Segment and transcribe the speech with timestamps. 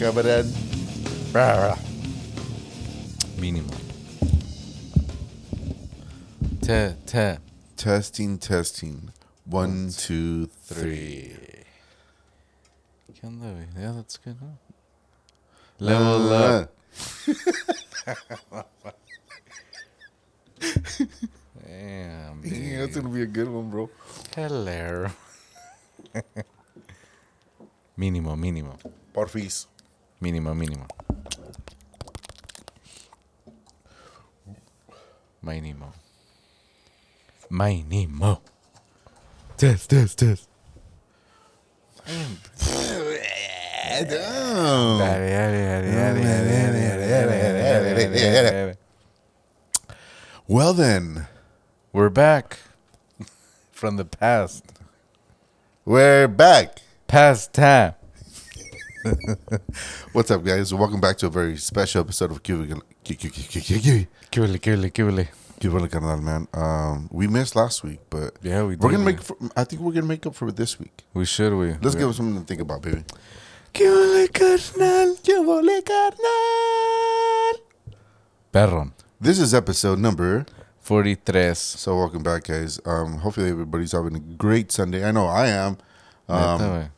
[0.00, 0.44] valor.
[1.32, 1.78] Valor, cabrón.
[3.38, 3.70] Mínimo.
[6.60, 7.38] Te, te,
[7.76, 9.10] Testing, testing.
[9.44, 11.34] One, two, three.
[11.34, 11.64] three.
[13.14, 13.54] ¿Qué onda.
[13.78, 14.56] Yeah, that's good, huh?
[15.78, 16.72] Level up.
[21.66, 23.90] Damn, Yeah, that's gonna be a good one, bro.
[24.34, 25.06] Hello.
[27.98, 28.78] mínimo, mínimo.
[29.12, 29.66] Porfis.
[30.26, 30.86] Mínimo, mínimo.
[35.40, 35.92] Mínimo.
[37.48, 38.40] Mínimo.
[39.56, 40.48] Test, test, test.
[50.48, 51.28] Well then,
[51.92, 52.58] We're back
[53.70, 54.64] from the past.
[55.84, 56.78] we're back.
[57.06, 57.94] Past time.
[60.12, 60.74] What's up, guys?
[60.74, 62.66] Welcome back to a very special episode of Cuba
[65.60, 65.88] Cuba kibble.
[65.88, 66.48] Canal, man.
[66.52, 69.22] Um, we missed last week, but Yeah, we we're gonna make.
[69.22, 71.04] For, I think we're gonna make up for it this week.
[71.14, 71.74] We should, we.
[71.80, 73.04] Let's we, give us something to think about, baby.
[73.72, 75.16] Kibble, carnal.
[75.22, 77.54] Kibble Canal.
[78.50, 78.92] Perron.
[79.20, 80.46] This is episode number
[80.80, 81.54] 43.
[81.54, 82.80] So welcome back, guys.
[82.84, 85.04] Um, hopefully everybody's having a great Sunday.
[85.04, 85.78] I know I am.
[86.28, 86.90] Um.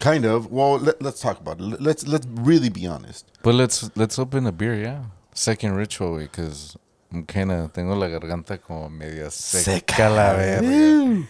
[0.00, 0.50] Kind of.
[0.50, 1.80] Well, let, let's talk about it.
[1.80, 3.26] Let's let's really be honest.
[3.42, 5.04] But let's let's open a beer, yeah.
[5.34, 6.76] Second ritual, because
[7.12, 11.26] I'm kind of tengo la garganta como media seca, la verga.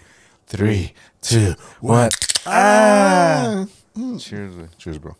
[0.46, 0.92] Three,
[1.22, 2.10] two, one.
[2.46, 3.66] Ah!
[4.18, 4.68] Cheers, güey.
[4.76, 5.16] Cheers, bro.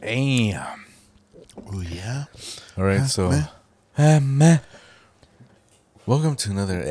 [0.00, 0.84] Damn.
[1.72, 2.24] Oh yeah.
[2.76, 3.32] All right, so.
[3.96, 4.58] Ah, meh.
[6.06, 6.82] Welcome to another.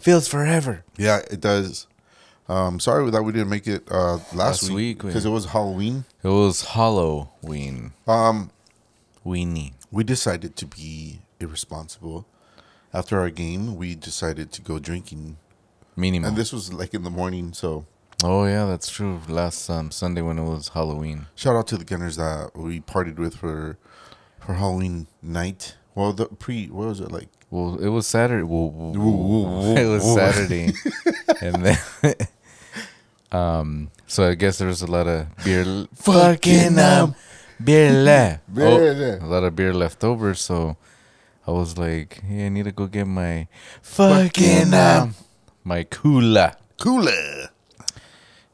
[0.00, 0.84] Feels forever.
[0.96, 1.86] Yeah, it does.
[2.48, 5.30] Um, sorry that we didn't make it uh, last, Last week week, we- because it
[5.30, 6.04] was Halloween.
[6.22, 7.92] It was Halloween.
[8.06, 8.50] Um,
[9.24, 9.74] Weenie.
[9.90, 12.26] we decided to be irresponsible.
[12.92, 15.36] After our game, we decided to go drinking,
[15.96, 16.26] Mínimo.
[16.28, 17.52] and this was like in the morning.
[17.52, 17.84] So
[18.24, 19.20] oh, yeah, that's true.
[19.28, 21.26] Last um, Sunday when it was Halloween.
[21.34, 23.76] shout out to the Gunners that we partied with for
[24.48, 25.76] for Halloween night.
[25.94, 27.28] Well, the pre what was it like?
[27.50, 28.44] Well, it was Saturday.
[28.44, 28.96] Well,
[29.76, 30.14] it was.
[30.14, 30.72] Saturday,
[31.42, 31.78] and then,
[33.30, 35.86] um, so I guess there was a lot of beer.
[35.96, 37.14] Fucking, um,
[37.62, 38.54] beer left.
[38.54, 39.22] Beer left.
[39.22, 40.32] a lot of beer left over.
[40.32, 40.78] So
[41.46, 43.48] I was like, "Hey, I need to go get my
[43.82, 45.14] fucking um,
[45.62, 47.50] my cooler." Cooler.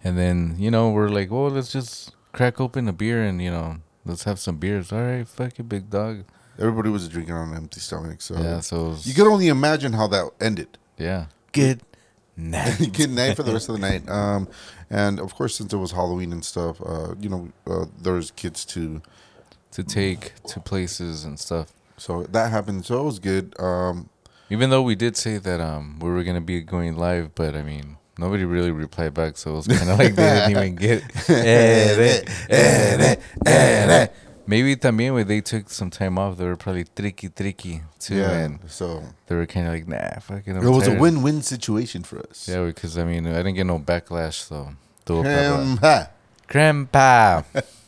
[0.02, 3.52] And then you know we're like, "Well, let's just crack open a beer and you
[3.52, 6.24] know let's have some beers." All right, fuck it, big dog.
[6.58, 9.92] Everybody was drinking on an empty stomach, so Yeah, so was- you could only imagine
[9.94, 10.78] how that ended.
[10.96, 11.26] yeah.
[11.52, 11.80] Good
[12.36, 12.90] night.
[12.92, 14.08] Good night for the rest of the night.
[14.08, 14.48] Um,
[14.90, 18.30] and of course, since it was Halloween and stuff, uh, you know, uh, there was
[18.32, 19.02] kids too,
[19.70, 21.72] to take to places and stuff.
[21.96, 22.84] so that happened.
[22.84, 23.54] So it was good.
[23.60, 24.08] Um,
[24.50, 27.62] Even though we did say that um we were gonna be going live, but I
[27.62, 31.02] mean nobody really replied back, so it was kind of like they didn't even get.
[31.28, 33.16] Eh, eh,
[33.46, 34.06] eh, eh.
[34.46, 38.30] Maybe también when they took some time off, they were probably tricky tricky too, yeah.
[38.32, 40.58] and So they were kind of like nah, fucking.
[40.58, 42.48] I'm it was a win-win situation for us.
[42.48, 44.68] Yeah, because I mean I didn't get no backlash, so.
[45.08, 46.10] Ha.
[46.46, 47.42] Grandpa.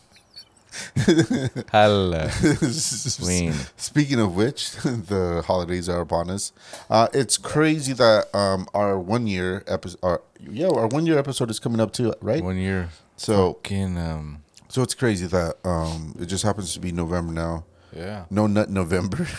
[2.71, 3.53] Swing.
[3.77, 6.53] Speaking of which, the holidays are upon us.
[6.91, 11.51] Uh, it's crazy that um, our one year episode, our, yeah, our one year episode
[11.51, 12.43] is coming up too, right?
[12.43, 12.91] One year.
[13.17, 14.43] So, Fucking um.
[14.69, 17.65] so it's crazy that um, it just happens to be November now.
[17.95, 18.25] Yeah.
[18.31, 19.27] No Nut November.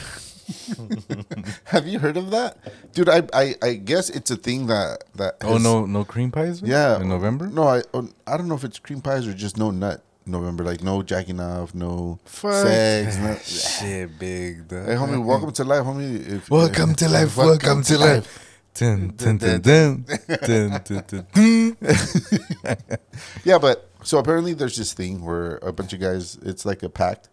[1.65, 2.57] Have you heard of that,
[2.93, 3.09] dude?
[3.09, 5.35] I, I I guess it's a thing that that.
[5.41, 6.61] Oh no, no cream pies.
[6.61, 7.47] Yeah, in November.
[7.47, 10.63] No, I oh, I don't know if it's cream pies or just no nut November.
[10.63, 13.17] Like no jacking off, no Fuck sex.
[13.17, 14.67] No, Shit, big.
[14.67, 14.85] Dog.
[14.85, 16.27] hey, homie, welcome to life, homie.
[16.27, 17.37] If, Welcome to life.
[17.37, 18.43] Welcome to life.
[18.73, 21.77] Dun, dun, dun, dun, dun, dun, dun, dun.
[23.43, 26.89] Yeah, but so apparently there's this thing where a bunch of guys, it's like a
[26.89, 27.29] pact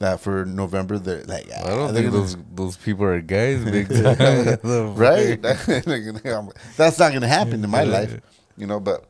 [0.00, 3.64] that for November they're like, I ah, don't think gonna- those those people are guys,
[3.64, 3.88] big.
[4.02, 4.94] time.
[4.96, 5.44] right?
[6.26, 8.20] Um, that's not gonna happen in my life,
[8.56, 8.80] you know.
[8.80, 9.04] But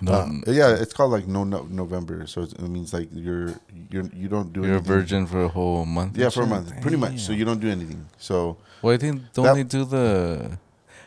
[0.00, 3.54] No, uh, yeah, it's called like no, no November, so it means like you're
[3.90, 6.16] you're you don't do you're a virgin for a whole month.
[6.18, 7.20] Yeah, for a month, pretty much.
[7.20, 8.06] So you don't do anything.
[8.18, 10.58] So Well, I think don't they do the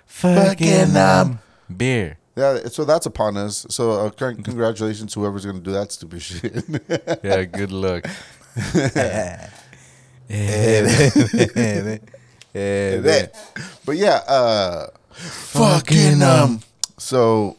[0.05, 1.39] Fucking, um,
[1.75, 2.17] beer?
[2.35, 3.65] yeah, so that's upon us.
[3.69, 6.65] So uh, con- congratulations, whoever's gonna do that stupid shit.
[7.23, 8.05] Yeah, good luck.
[13.85, 16.61] but yeah, uh, fucking um.
[16.97, 17.55] So,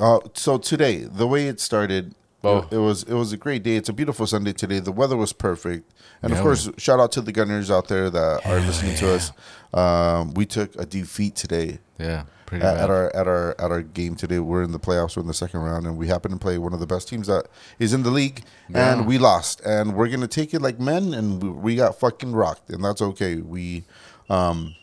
[0.00, 2.14] uh, so today, the way it started,
[2.46, 2.58] Oh.
[2.70, 3.76] it, it was it was a great day.
[3.76, 4.78] It's a beautiful Sunday today.
[4.78, 5.90] The weather was perfect,
[6.22, 9.32] and of course, shout out to the gunners out there that are listening to us.
[9.72, 12.84] Um, we took a defeat today Yeah, pretty at, bad.
[12.84, 14.40] at our at our at our game today.
[14.40, 15.16] We're in the playoffs.
[15.16, 17.28] We're in the second round, and we happen to play one of the best teams
[17.28, 17.46] that
[17.78, 18.92] is in the league, Yeah.
[18.92, 19.62] and we lost.
[19.64, 23.00] And we're gonna take it like men, and we, we got fucking rocked, and that's
[23.00, 23.36] okay.
[23.36, 23.84] We,
[24.28, 24.74] um,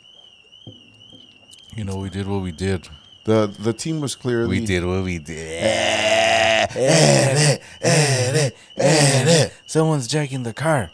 [1.76, 2.88] you know, we did what we did.
[3.26, 5.64] The the team was clearly We did what we did.
[5.64, 10.92] Eh, eh, eh, Someone's jacking the car.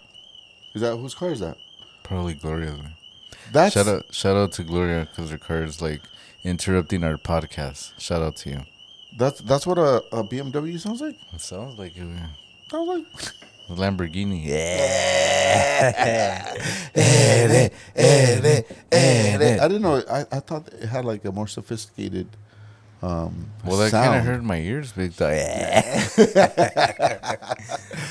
[0.73, 1.57] Is that whose car is that?
[2.03, 2.75] Probably Gloria.
[3.51, 6.01] That's Shout out, shout out to Gloria because her car is like
[6.43, 7.99] interrupting our podcast.
[7.99, 8.61] Shout out to you.
[9.17, 11.15] that's that's what a, a BMW sounds like.
[11.33, 12.07] It sounds like it.
[12.69, 13.05] Sounds like
[13.69, 14.45] Lamborghini.
[14.45, 16.53] Yeah.
[18.07, 20.01] I didn't know.
[20.09, 22.27] I, I thought it had like a more sophisticated.
[23.01, 25.37] Um, Well, that kind of hurt my ears big time.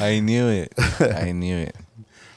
[0.01, 0.73] I knew it.
[1.01, 1.77] I knew it.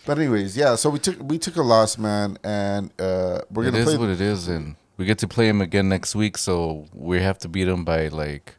[0.06, 0.75] But anyways, yeah.
[0.75, 3.98] So we took we took a loss, man, and uh, we're gonna is play.
[3.98, 6.38] what it is, and we get to play him again next week.
[6.38, 8.56] So we have to beat him by like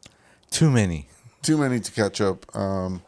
[0.53, 1.09] too many.
[1.43, 2.55] too many to catch up.
[2.55, 3.03] Um,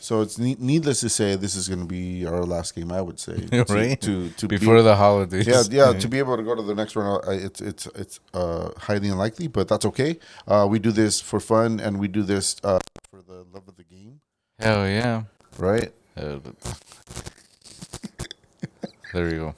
[0.00, 2.90] so it's ne- needless to say, this is going to be our last game.
[2.92, 4.00] I would say, Right?
[4.00, 5.46] To to Before be, the holidays.
[5.46, 8.20] yeah, yeah, to be able to go to the next round, uh, it's it's it's
[8.34, 10.18] uh, highly unlikely, but that's okay.
[10.46, 12.78] Uh, we do this for fun, and we do this uh,
[13.10, 14.20] for the love of the game,
[14.58, 15.24] Hell yeah.
[15.58, 15.92] right?
[19.12, 19.54] There we go.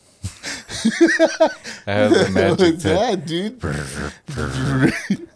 [1.86, 3.62] I have the magic yeah, dude.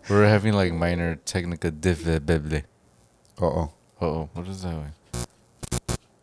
[0.08, 2.62] We're having like minor technical difficulty.
[3.40, 3.72] Uh oh.
[4.00, 4.92] Uh oh, what is that?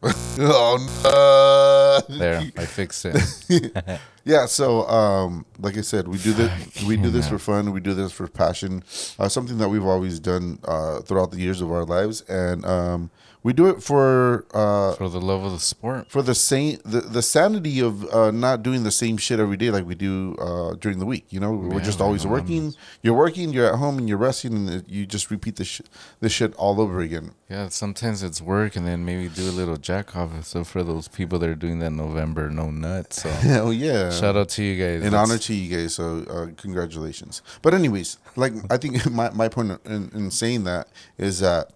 [0.40, 2.18] Oh no!
[2.18, 4.00] There, I fixed it.
[4.24, 6.84] Yeah, so um, like I said, we do this.
[6.84, 7.72] We do this for fun.
[7.72, 8.84] We do this for passion.
[9.18, 13.10] Uh, something that we've always done uh, throughout the years of our lives, and um,
[13.44, 16.10] we do it for uh, For the love of the sport.
[16.10, 19.72] for the same the, the sanity of uh, not doing the same shit every day
[19.72, 21.26] like we do uh, during the week.
[21.30, 22.74] You know, we're Yeah, just always working.
[23.02, 23.52] You're working.
[23.54, 25.82] You're at home and you're resting, and you just repeat this sh-
[26.20, 27.32] this shit all over again.
[27.50, 30.46] Yeah, sometimes it's work and then maybe do a little jack off.
[30.46, 33.24] So for those people that are doing that November no nuts.
[33.24, 34.12] So Hell yeah!
[34.12, 35.04] shout out to you guys.
[35.04, 39.30] in That's- honor to you guys so uh, congratulations but anyways like i think my,
[39.32, 41.72] my point in, in saying that is that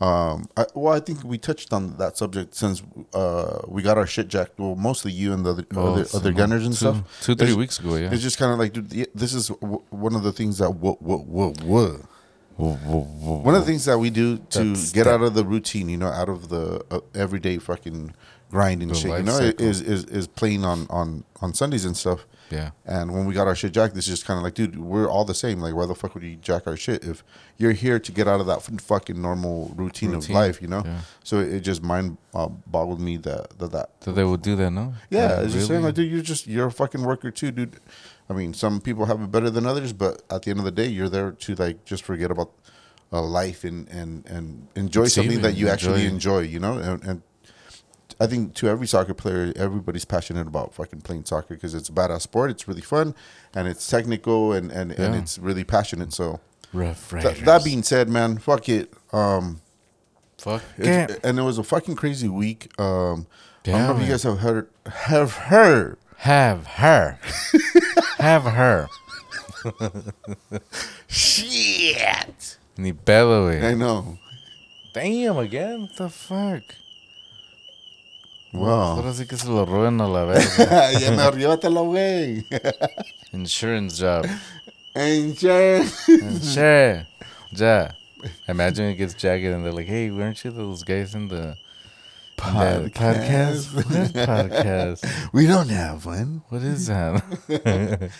[0.00, 2.82] um I, well i think we touched on that subject since
[3.12, 6.64] uh we got our shit jacked well mostly you and the other, other, other gunners
[6.64, 8.10] and two- stuff Two, three It's- weeks ago, yeah.
[8.12, 10.94] it's just kind of like dude, this is w- one of the things that whoa.
[11.00, 11.52] Whoa, whoa,
[12.56, 15.44] whoa, one of the things that we do to That's- get that- out of the
[15.44, 18.14] routine you know out of the uh, everyday fucking
[18.50, 19.64] grind and The shit you know cycle.
[19.66, 22.70] is, is is playing on on on sundays and stuff Yeah.
[22.84, 25.08] and when we got our shit jacked, this is just kind of like, dude, we're
[25.08, 25.60] all the same.
[25.60, 27.22] Like, why the fuck would you jack our shit if
[27.60, 30.82] you're here to get out of that fucking normal routine, Routine, of life, you know?
[30.84, 31.00] yeah.
[31.22, 33.70] So it, it just mind uh, boggled me that that.
[33.76, 34.94] that So they would do that, no?
[35.10, 37.76] yeah, Like, it's just saying like, dude, you're just you're a fucking worker too, dude.
[38.28, 40.70] I mean, some people have it better than others, but at the end of the
[40.82, 42.50] day, you're there to like just forget about
[43.12, 46.40] uh, life and and and enjoy Receive something it, that you actually enjoy.
[46.42, 47.02] enjoy, you know, and.
[47.04, 47.22] and
[48.20, 51.92] I think to every soccer player, everybody's passionate about fucking playing soccer because it's a
[51.92, 52.50] badass sport.
[52.50, 53.14] It's really fun,
[53.54, 56.12] and it's technical, and and, and it's really passionate.
[56.12, 56.38] So
[57.22, 58.92] th- that being said, man, fuck it.
[59.12, 59.62] Um,
[60.38, 60.62] Fuck.
[60.78, 62.70] it's- and it was a fucking crazy week.
[62.78, 63.26] Um,
[63.66, 65.96] I don't know Yeah, if you guys have heard have heard.
[66.18, 67.18] Have her.
[68.18, 68.88] Have her.
[71.06, 72.58] Shit.
[72.76, 74.18] Ni pedo, I know.
[74.94, 75.82] Damn, again?
[75.82, 76.62] What the fuck?
[78.52, 78.98] Wow.
[78.98, 80.92] Ahora sí que se lo roben a la verga.
[81.00, 82.44] ya me llévatelo, güey.
[83.32, 84.26] Insurance job.
[84.94, 85.94] Insurance.
[86.42, 87.06] Sure.
[87.52, 87.94] Ja.
[88.48, 91.56] Imagine it gets jagged and they're like, hey, weren't you those guys in the
[92.36, 93.74] podcast?
[93.74, 95.30] What podcast?
[95.32, 96.42] We don't have one.
[96.48, 97.22] What is that?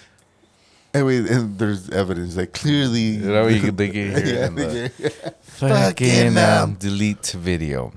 [0.93, 3.01] Anyway, and there's evidence that clearly.
[3.01, 5.31] You know, you can dig it here yeah, the yeah.
[5.41, 7.93] fucking um, delete video.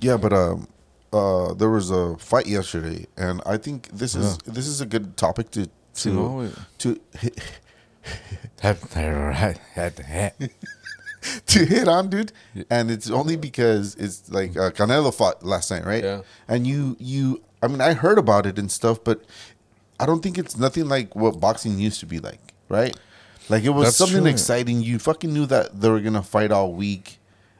[0.00, 0.66] Yeah, but um,
[1.12, 5.16] uh, there was a fight yesterday, and I think this is this is a good
[5.16, 7.40] topic to to know, to hit,
[11.46, 12.32] to hit on, dude.
[12.70, 16.04] And it's only because it's like uh, Canelo fought last night, right?
[16.04, 16.22] Yeah.
[16.46, 19.24] And you you, I mean, I heard about it and stuff, but
[20.00, 22.96] I don't think it's nothing like what boxing used to be like, right?
[23.48, 24.30] Like it was That's something true.
[24.30, 24.82] exciting.
[24.82, 27.17] You fucking knew that they were gonna fight all week,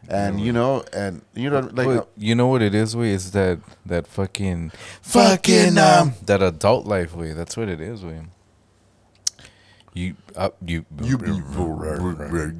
[0.08, 3.32] and you know, and you know, like But you know what it is, way is
[3.32, 4.72] that that fucking
[5.02, 7.32] fucking um that adult life way.
[7.32, 8.22] That's what it is, way.
[9.92, 11.32] You uh, you you be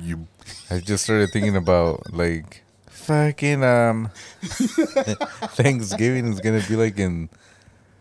[0.03, 0.27] you.
[0.71, 4.11] I just started thinking about like fucking um
[4.43, 7.31] Thanksgiving is gonna be like in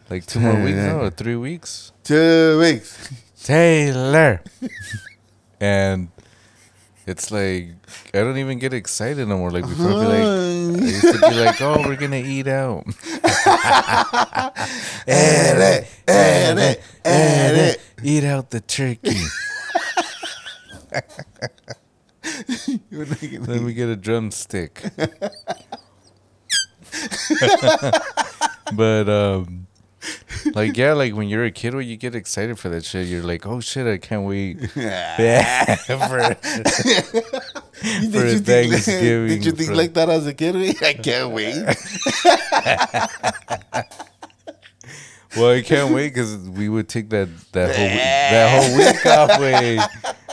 [0.10, 1.92] like two more weeks, no, or three weeks.
[2.04, 3.14] Two weeks.
[3.44, 4.42] Taylor.
[5.60, 6.10] and
[7.08, 7.70] it's like
[8.14, 9.50] I don't even get excited no more.
[9.50, 12.86] Like before, I'd be like I used to be like, "Oh, we're gonna eat out."
[15.10, 19.22] Eh, eh, eh, eat out the turkey.
[22.92, 24.84] Let me get a drumstick.
[28.74, 29.67] but um,
[30.54, 33.24] like yeah, like when you're a kid, when you get excited for that shit, you're
[33.24, 36.36] like, "Oh shit, I can't wait." Yeah, for,
[37.82, 39.28] Did for you think, Thanksgiving.
[39.28, 40.56] did you think for- like that as a kid?
[40.84, 41.56] I can't wait.
[45.36, 48.00] Well, I can't wait because we would take that that whole week,
[48.32, 49.78] that whole week off way.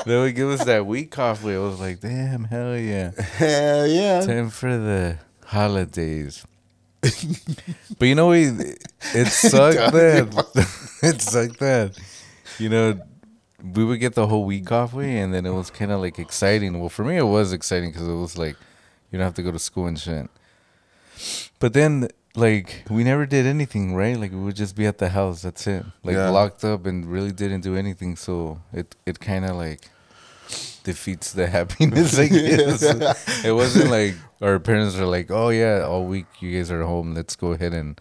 [0.06, 1.56] They would give us that week off way.
[1.56, 4.20] I was like, damn, hell yeah, Hell yeah.
[4.24, 6.46] time for the holidays.
[7.98, 8.48] But you know, it,
[9.14, 11.98] it sucked that it sucked that
[12.58, 12.98] you know
[13.74, 16.18] we would get the whole week off way, and then it was kind of like
[16.18, 16.78] exciting.
[16.80, 18.56] Well, for me, it was exciting because it was like
[19.10, 20.28] you don't have to go to school and shit.
[21.60, 24.18] But then, like, we never did anything, right?
[24.18, 25.42] Like, we would just be at the house.
[25.42, 25.84] That's it.
[26.02, 26.28] Like, Yeah.
[26.30, 28.16] locked up and really didn't do anything.
[28.16, 29.88] So it it kind of like
[30.84, 32.16] defeats the happiness.
[32.18, 32.82] I guess
[33.44, 37.14] it wasn't like our parents are like, "Oh yeah, all week you guys are home.
[37.14, 38.00] Let's go ahead and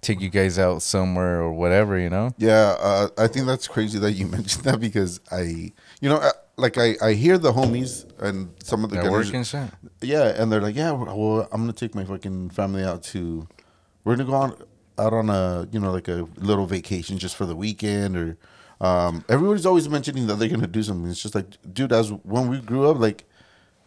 [0.00, 2.30] take you guys out somewhere or whatever." You know?
[2.38, 6.30] Yeah, uh, I think that's crazy that you mentioned that because I, you know, uh,
[6.56, 9.70] like I, I hear the homies and some of the At gunners- work and shit.
[10.00, 13.48] Yeah, and they're like, yeah, well, I'm gonna take my fucking family out to,
[14.04, 14.62] we're gonna go on
[14.98, 18.36] out on a, you know, like a little vacation just for the weekend or,
[18.80, 21.10] um, everybody's always mentioning that they're gonna do something.
[21.10, 23.24] It's just like, dude, as when we grew up, like,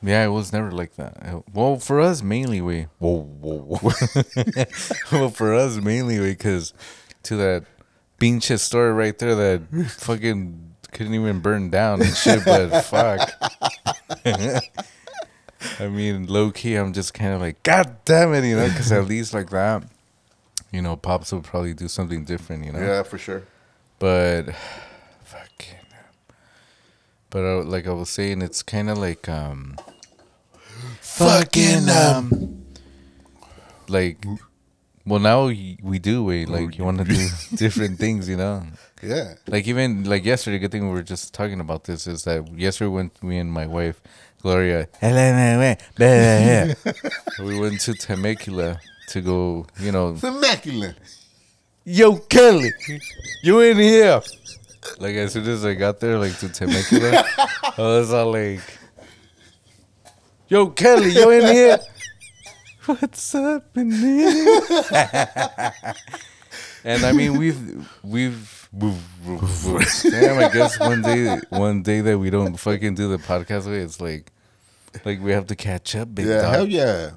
[0.01, 1.43] Yeah, it was never like that.
[1.53, 2.87] Well, for us mainly, we.
[2.99, 4.65] Whoa, whoa, whoa.
[5.11, 6.73] well, for us mainly, because
[7.23, 7.65] to that
[8.19, 12.43] pinche store right there that fucking couldn't even burn down and shit.
[12.45, 13.31] But fuck.
[15.79, 18.91] I mean, low key, I'm just kind of like, God damn it, you know, because
[18.91, 19.83] at least like that,
[20.71, 22.79] you know, pops would probably do something different, you know.
[22.79, 23.43] yeah, for sure.
[24.01, 24.55] But
[25.25, 25.85] fucking.
[27.29, 29.77] But uh, like I was saying, it's kind of like um.
[31.01, 32.65] Fucking, um,
[33.87, 34.25] Like,
[35.05, 36.49] well, now we do wait.
[36.49, 38.63] Like, you want to do different things, you know.
[39.03, 39.35] Yeah.
[39.47, 42.89] Like even like yesterday, good thing we were just talking about this is that yesterday
[42.89, 44.01] when me and my wife
[44.41, 44.87] Gloria,
[47.39, 48.79] we went to Temecula
[49.09, 50.95] to go, you know, Immaculate.
[51.93, 52.71] Yo, Kelly,
[53.43, 54.21] you in here?
[54.97, 58.61] Like as soon as I got there, like to Temecula, I was all like,
[60.47, 61.79] "Yo, Kelly, you in here?
[62.85, 64.61] What's up in here?"
[66.85, 67.59] and I mean, we've
[68.01, 68.69] we've.
[68.71, 73.79] Damn, I guess one day, one day that we don't fucking do the podcast way,
[73.79, 74.31] it's like,
[75.03, 76.53] like we have to catch up, big Yeah, dog.
[76.55, 77.09] hell yeah.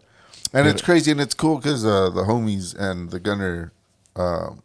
[0.52, 3.70] And it's crazy and it's cool because uh, the homies and the gunner
[4.16, 4.62] um,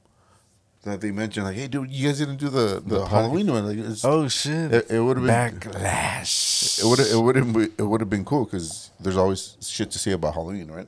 [0.84, 3.66] that they mentioned, like, hey, dude, you guys didn't do the, the, Halloween one.
[3.68, 4.74] Like, it's, Oh shit!
[4.74, 6.80] It- it would've been- backlash.
[6.80, 10.00] it would it would have it would have been cool because there's always shit to
[10.00, 10.88] say about Halloween, right?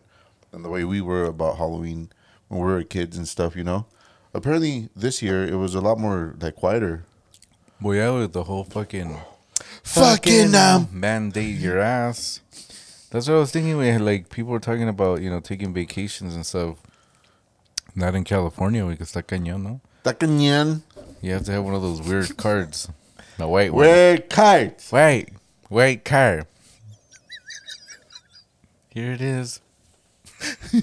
[0.53, 2.10] And the way we were about Halloween
[2.48, 3.86] when we were kids and stuff, you know.
[4.34, 7.03] Apparently, this year it was a lot more like quieter.
[7.82, 9.18] Well, yeah, with the whole fucking
[9.84, 12.39] Fucking, um, mandate your ass.
[13.10, 13.77] That's what I was thinking.
[13.77, 16.77] We had like people were talking about you know taking vacations and stuff.
[17.96, 19.82] Not in California because está cañón, no.
[20.04, 20.82] Tacañan.
[21.22, 22.88] You have to have one of those weird cards,
[23.38, 23.86] No, white one.
[23.86, 24.92] Wear kites.
[24.92, 25.30] Wait,
[25.70, 26.48] wait, card.
[28.90, 29.62] Here it is.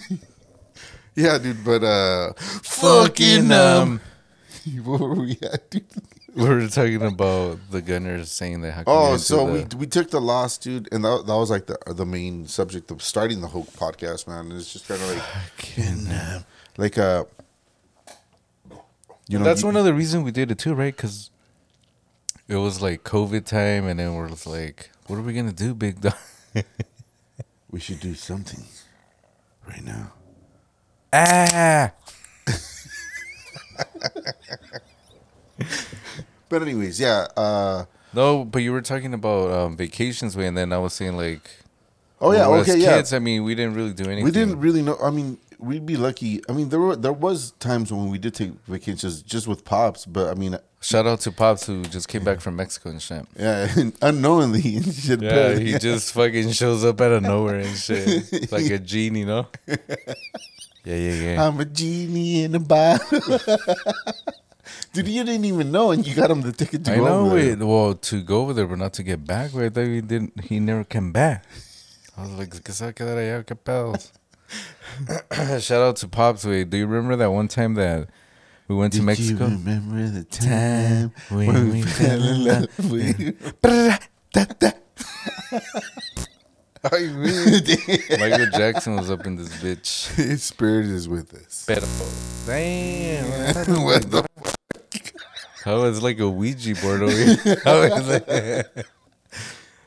[1.14, 4.00] Yeah, dude, but uh, Fucking um.
[4.84, 5.84] what were we at, dude?
[6.32, 8.84] We were talking about the gunners saying that.
[8.86, 11.76] Oh, so we the- we took the loss, dude, and that, that was like the
[11.92, 14.52] the main subject of starting the whole podcast, man.
[14.56, 16.44] It's just kind of like Fucking, um,
[16.78, 17.24] like uh,
[19.28, 20.96] you know, that's you- one of the reasons we did it too, right?
[20.96, 21.30] Because
[22.48, 26.00] it was like COVID time, and then we're like, "What are we gonna do, big
[26.00, 26.14] dog?"
[27.70, 28.64] we should do something
[29.68, 30.12] right now.
[31.12, 31.92] ah,
[36.48, 40.72] But anyways, yeah, uh, no, but you were talking about um, vacations, way, and then
[40.72, 41.42] I was saying like,
[42.20, 42.96] Oh yeah, Well, okay, yeah.
[42.96, 44.24] Kids, I mean, we didn't really do anything.
[44.24, 44.96] We didn't really know.
[45.02, 46.40] I mean, we'd be lucky.
[46.48, 50.06] I mean, there were there was times when we did take vacations just with pops,
[50.06, 53.26] but I mean, Shout out to Pops who just came back from Mexico and shit.
[53.36, 53.66] yeah,
[54.00, 58.70] unknowingly, shit, Yeah, but- he just fucking shows up out of nowhere and shit, like
[58.70, 59.48] a genie, no?
[60.84, 61.46] Yeah, yeah, yeah.
[61.46, 63.20] I'm a genie in a bottle.
[64.94, 67.26] Dude, you didn't even know, and you got him the ticket to I go know.
[67.26, 67.56] over there.
[67.56, 69.52] Wait, well, to go over there, but not to get back.
[69.52, 70.40] Wait, I thought he didn't.
[70.44, 71.44] He never came back.
[72.16, 74.12] I was like, "Que se va a quedar allá, qué pedos?"
[75.60, 76.44] Shout out to Pops.
[76.44, 78.08] Wait, do you remember that one time that
[78.66, 79.46] we went to Did Mexico?
[79.46, 83.36] you remember the time when we fell in love with you?
[86.84, 90.14] I mean, Michael Jackson was up in this bitch.
[90.14, 91.64] his spirit is with us.
[91.66, 91.80] Pero,
[92.46, 93.82] damn.
[93.82, 94.24] what the
[95.64, 97.60] How is like a Ouija board over here?
[97.64, 98.86] How is like,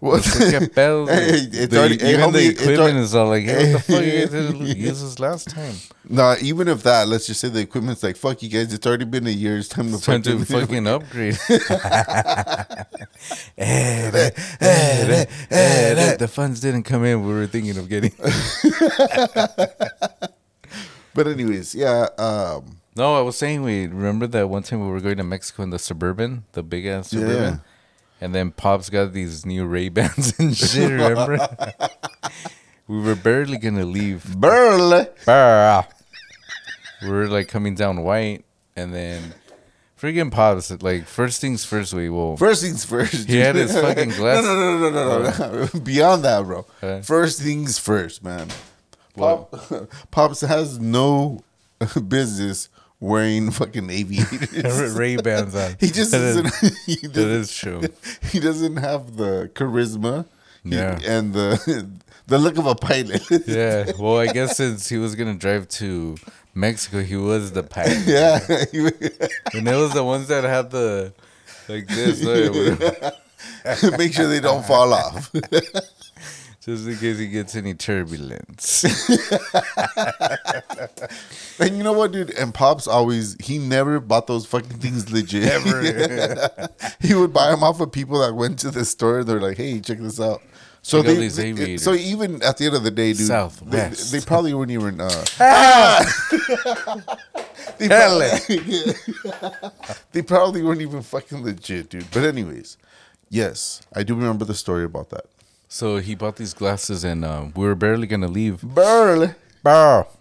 [0.02, 0.22] what?
[0.24, 1.08] pedos?
[1.10, 3.86] Hey, The- it's already- hey, even homie, the equipment al- is all like, hey, what
[3.86, 5.76] the fuck you guys didn't use this last time?
[6.10, 9.06] Nah, even if that, let's just say the equipment's like, fuck you guys, it's already
[9.06, 9.58] been a year.
[9.58, 10.88] It's time to It's time to fucking.
[10.96, 11.38] upgrade.
[16.20, 17.26] The funds didn't come in.
[17.26, 18.12] We were thinking of getting.
[21.14, 22.08] but, anyways, yeah.
[22.18, 25.64] Um, No, I was saying we remember that one time we were going to Mexico
[25.64, 27.58] in the suburban, the big ass suburban, Yeah.
[28.22, 30.90] And then Pop's got these new Ray Bans and shit.
[30.92, 31.38] Remember?
[32.88, 34.24] we were barely gonna leave.
[34.40, 35.06] Burl.
[35.26, 35.86] Brr.
[37.02, 39.34] We were like coming down white, and then
[40.00, 41.94] freaking Pops like first things first.
[41.94, 42.38] We will.
[42.38, 43.28] First things first.
[43.28, 45.32] He had his fucking glass- No, no, no, no, no,
[45.64, 45.80] no, no.
[45.84, 46.66] Beyond that, bro.
[46.84, 47.02] Okay.
[47.02, 48.48] First things first, man.
[49.16, 49.54] Pop,
[50.12, 51.44] Pops has no
[52.08, 52.70] business
[53.02, 54.94] wearing fucking aviators.
[54.98, 55.76] Ray Bans on.
[55.80, 56.74] He just That is- doesn't.
[56.86, 57.82] He That doesn't, is true.
[58.32, 60.26] he doesn't have the charisma.
[60.64, 60.98] he- Yeah.
[61.04, 61.90] and the
[62.28, 63.24] the look of a pilot.
[63.48, 63.92] Yeah.
[64.00, 66.16] Well, I guess since he was gonna drive to
[66.54, 67.98] Mexico, he was the pilot.
[68.06, 68.40] yeah.
[69.54, 71.12] And it was the ones that had the
[71.68, 72.22] like this,
[73.98, 75.32] Make sure they don't fall off.
[76.64, 78.86] Just in case he gets any turbulence.
[81.60, 82.32] And you know what, dude?
[82.32, 85.44] And Pops always he never bought those fucking things legit.
[85.44, 86.70] Ever.
[87.00, 89.24] he would buy them off of people that went to the store.
[89.24, 90.42] They're like, "Hey, check this out."
[90.82, 94.12] So they, they- so even at the end of the day, dude, Southwest.
[94.12, 95.00] They, they probably weren't even.
[95.00, 95.24] Uh,
[97.78, 98.94] they, probably,
[100.14, 102.10] they probably weren't even fucking legit, dude.
[102.12, 102.78] But anyways,
[103.30, 105.26] yes, I do remember the story about that.
[105.74, 108.62] So he bought these glasses, and um, we were barely gonna leave.
[108.62, 109.34] Burl.
[109.64, 110.06] Bow.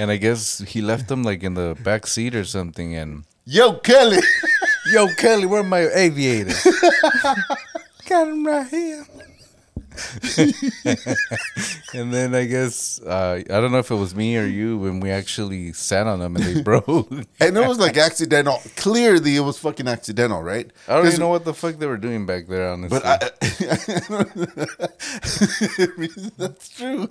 [0.00, 2.94] And I guess he left them like in the back seat or something.
[2.94, 4.22] And Yo, Kelly.
[4.92, 6.62] yo, Kelly, where are my aviators?
[8.08, 9.04] Got them right here.
[11.94, 15.00] and then I guess uh, I don't know if it was me or you when
[15.00, 17.10] we actually sat on them and they broke.
[17.40, 18.60] And it was like accidental.
[18.76, 20.70] Clearly, it was fucking accidental, right?
[20.86, 23.00] I don't even know what the fuck they were doing back there, honestly.
[23.00, 23.18] But I,
[26.38, 27.08] that's true.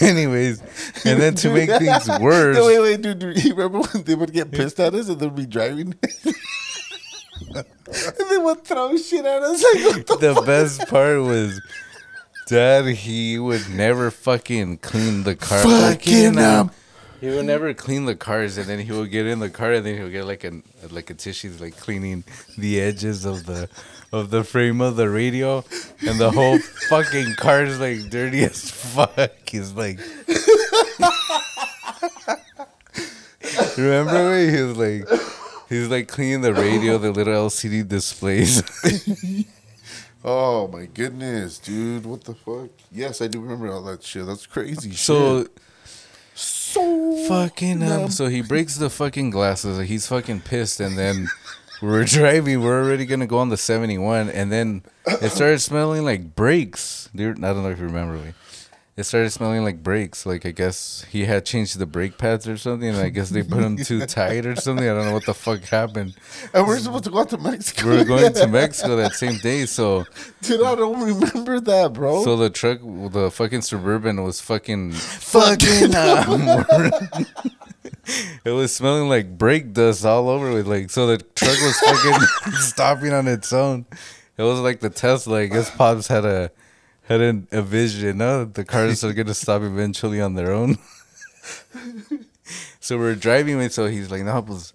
[0.00, 0.60] Anyways,
[1.04, 3.44] and then to make things worse, No, wait, wait, dude, dude.
[3.44, 5.94] You remember when they would get pissed at us and they'd be driving?
[7.54, 7.64] and
[8.30, 9.62] they would throw shit at us.
[9.62, 11.60] Like, the the best part was
[12.46, 15.62] dad he would never fucking clean the car.
[15.62, 16.70] Fucking, um,
[17.20, 19.86] he would never clean the cars and then he would get in the car and
[19.86, 22.24] then he would get like a like a tissue like cleaning
[22.58, 23.68] the edges of the
[24.12, 25.64] of the frame of the radio
[26.06, 29.32] and the whole fucking car is like dirty as fuck.
[29.48, 29.98] He's like
[33.78, 35.08] remember when he was like
[35.68, 38.62] he's like cleaning the radio the little lcd displays
[40.24, 42.06] Oh my goodness, dude!
[42.06, 42.70] What the fuck?
[42.90, 44.24] Yes, I do remember all that shit.
[44.24, 44.92] That's crazy.
[44.92, 45.50] So shit.
[46.34, 49.86] so So fucking um, so he breaks the fucking glasses.
[49.86, 51.28] He's fucking pissed, and then
[51.82, 52.62] we're driving.
[52.62, 57.10] We're already gonna go on the seventy one, and then it started smelling like brakes.
[57.14, 58.32] Dude, I don't know if you remember me.
[58.96, 60.24] It started smelling like brakes.
[60.24, 62.90] Like I guess he had changed the brake pads or something.
[62.90, 64.88] And I guess they put them too tight or something.
[64.88, 66.14] I don't know what the fuck happened.
[66.52, 67.90] and we're supposed to go out to Mexico.
[67.90, 70.04] We were going to Mexico that same day, so
[70.42, 72.22] Dude, I don't remember that, bro.
[72.22, 75.90] so the truck, the fucking suburban was fucking fucking
[78.44, 80.66] it was smelling like brake dust all over it.
[80.66, 83.86] Like so, the truck was fucking stopping on its own.
[84.36, 85.40] It was like the Tesla.
[85.40, 86.50] I guess Pops had a
[87.04, 88.18] had an, a vision.
[88.18, 90.78] No, the cars are gonna stop eventually on their own.
[92.80, 94.72] so we're driving, and so he's like, "No, pues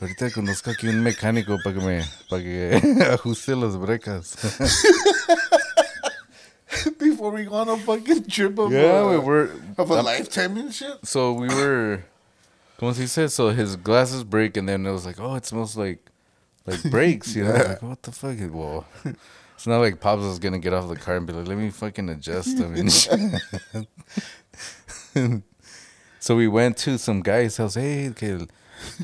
[0.00, 2.70] ahorita conozco aquí un mecánico para que me para que
[3.12, 4.36] ajuste las brecas."
[6.98, 9.50] before we go on a fucking trip of Yeah, uh, we were.
[9.78, 11.04] of a lifetime and shit.
[11.06, 12.04] So we were.
[12.78, 15.76] Como he said, so his glasses break, and then it was like, oh, it smells
[15.76, 15.98] like,
[16.66, 17.36] like brakes.
[17.36, 17.62] You know, Yeah.
[17.68, 18.36] like what the fuck?
[18.52, 18.86] Well,
[19.62, 21.70] it's not like Pops was gonna get off the car and be like, let me
[21.70, 22.74] fucking adjust them.
[22.74, 22.92] And
[26.18, 27.76] so we went to some guy's house.
[27.76, 28.48] Hey, que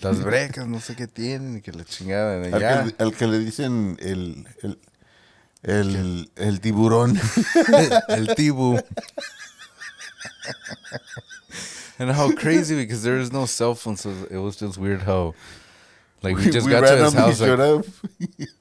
[0.03, 2.43] las brecas no sé qué tienen, y que la chingada.
[2.43, 2.83] Al, ya.
[2.83, 4.49] que, al que le dicen el
[5.63, 7.11] el el, el tiburón.
[8.09, 8.83] El Tibu.
[12.01, 15.37] and how crazy because there is no cell phone, so it was just weird how,
[16.21, 17.85] like, we just got to his house, like,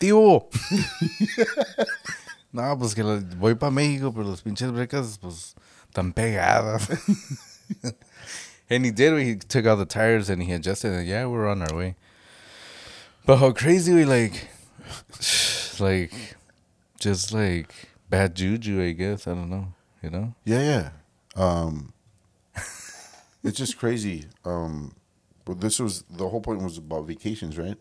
[2.50, 5.54] No, pues que voy para México, pero las pinches brecas, pues,
[5.92, 6.88] tan pegadas.
[8.70, 11.60] and he did, he took out the tires and he adjusted, and yeah, we're on
[11.60, 11.94] our way.
[13.26, 14.48] But how crazy we like,
[15.78, 16.12] like,
[16.98, 17.74] just like
[18.08, 19.26] bad juju, I guess.
[19.28, 20.34] I don't know, you know?
[20.46, 20.90] Yeah, yeah.
[21.36, 21.92] Um,
[23.44, 24.24] it's just crazy.
[24.46, 24.94] Um,
[25.44, 27.76] but this was the whole point was about vacations, right?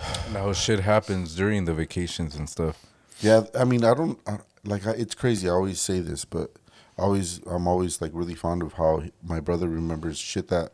[0.32, 2.84] How shit happens during the vacations and stuff.
[3.20, 4.86] Yeah, I mean, I don't I, like.
[4.86, 5.48] I, it's crazy.
[5.48, 6.50] I always say this, but
[6.98, 10.72] I always, I'm always like really fond of how my brother remembers shit that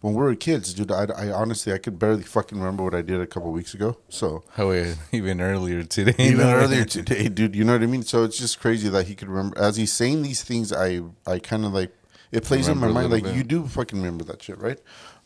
[0.00, 0.90] when we were kids, dude.
[0.90, 3.98] I, I honestly, I could barely fucking remember what I did a couple weeks ago.
[4.08, 6.14] So How we, even earlier today.
[6.18, 7.54] even earlier today, dude.
[7.54, 8.02] You know what I mean?
[8.02, 9.58] So it's just crazy that he could remember.
[9.58, 11.92] As he's saying these things, I, I kind of like
[12.30, 13.10] it plays in my mind.
[13.10, 13.34] Like bit.
[13.34, 14.78] you do fucking remember that shit, right?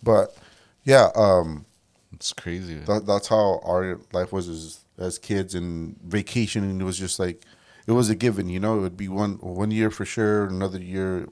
[0.03, 0.37] But
[0.85, 1.66] yeah, um,
[2.13, 2.77] It's crazy.
[2.87, 7.19] that, that's how our life was as as kids and vacation and it was just
[7.19, 7.45] like
[7.87, 10.81] it was a given you know it would be one one year for sure another
[10.81, 11.29] year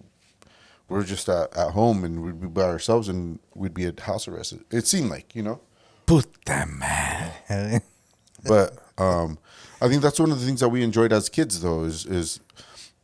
[0.89, 4.29] we're just at, at home and we'd be by ourselves and we'd be at house
[4.29, 5.61] arrest it seemed like you know
[6.05, 7.81] Puta madre.
[8.47, 9.39] but um
[9.81, 12.41] i think that's one of the things that we enjoyed as kids though is is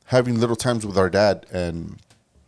[0.07, 1.99] having little times with our dad and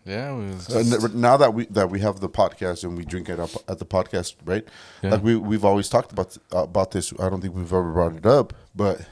[0.04, 3.50] Yeah, just, now that we that we have the podcast and we drink it up
[3.68, 4.66] at the podcast, right?
[5.00, 5.10] Yeah.
[5.10, 7.12] Like we we've always talked about about this.
[7.20, 9.06] I don't think we've ever brought it up, but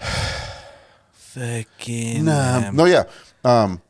[1.12, 2.24] fucking.
[2.24, 3.04] nah, no, yeah,
[3.44, 3.82] um,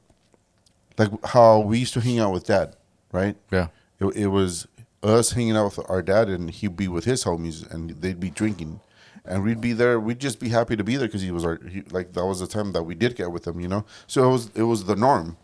[0.98, 2.74] like how we used to hang out with dad,
[3.12, 3.36] right?
[3.52, 3.68] Yeah.
[4.00, 4.66] It, it was
[5.02, 8.30] us hanging out with our dad, and he'd be with his homies, and they'd be
[8.30, 8.80] drinking,
[9.28, 10.00] and we'd be there.
[10.00, 12.40] We'd just be happy to be there because he was our he, like that was
[12.40, 13.84] the time that we did get with him, you know.
[14.06, 15.36] So it was it was the norm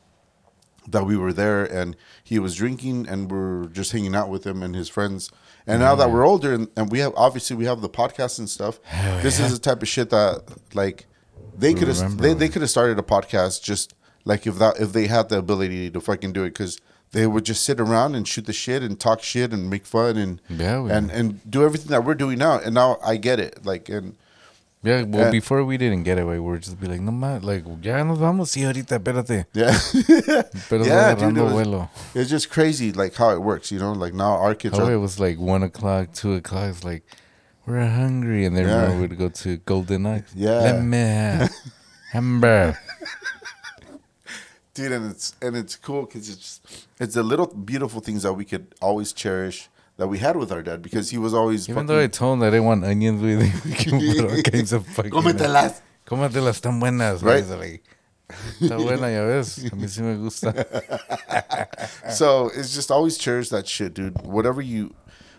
[0.88, 4.62] that we were there, and he was drinking, and we're just hanging out with him
[4.62, 5.30] and his friends.
[5.66, 8.48] And now that we're older, and, and we have obviously we have the podcast and
[8.50, 8.80] stuff.
[9.22, 10.42] this is the type of shit that
[10.74, 11.06] like
[11.56, 13.94] they could have they, they could have started a podcast just
[14.24, 16.80] like if that if they had the ability to fucking do it because
[17.14, 20.16] they would just sit around and shoot the shit and talk shit and make fun
[20.18, 22.58] and Yeah, we- and and do everything that we're doing now.
[22.58, 23.64] And now I get it.
[23.64, 24.14] Like and
[24.84, 25.30] Yeah, well, Yeah.
[25.30, 28.18] before we didn't get away, we were just be like, no más, like, ya nos
[28.18, 29.46] vamos, sí, ahorita, espérate.
[29.54, 29.72] yeah,
[30.68, 33.72] Pero Yeah, dude, it was- it's just crazy like how it works.
[33.72, 36.68] You know, like now our kids are it was like one o'clock, two o'clock.
[36.68, 37.02] It's like
[37.64, 38.92] we're hungry, and then Yeah.
[38.92, 40.32] we would go to Golden Ox.
[40.36, 40.60] Yeah.
[40.68, 41.48] let me
[42.12, 42.76] hamburger.
[44.74, 46.60] Dude and it's and it's cool because it's
[47.00, 50.62] it's the little beautiful things that we could always cherish that we had with our
[50.62, 52.84] dad because he was always Even fucking, though I told him that I didn't want
[52.84, 55.12] onions, we we can put all kinds of fucking.
[55.12, 55.80] Cómetelas.
[56.06, 57.22] Cómetelas, buenas.
[57.22, 57.44] Right.
[57.44, 57.58] Right.
[57.58, 57.84] Like,
[58.60, 59.58] está buena, ya ves.
[59.58, 60.52] A mí sí me gusta.
[62.10, 64.94] so it's just always cherish that shit dude whatever you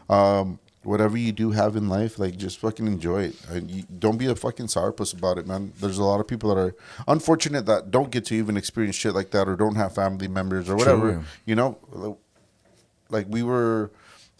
[0.09, 3.35] um whatever you do have in life like just fucking enjoy it.
[3.49, 5.73] And you, don't be a fucking sourpuss about it man.
[5.79, 6.75] There's a lot of people that are
[7.07, 10.69] unfortunate that don't get to even experience shit like that or don't have family members
[10.69, 11.23] or whatever True.
[11.45, 12.17] you know?
[13.09, 13.91] Like we were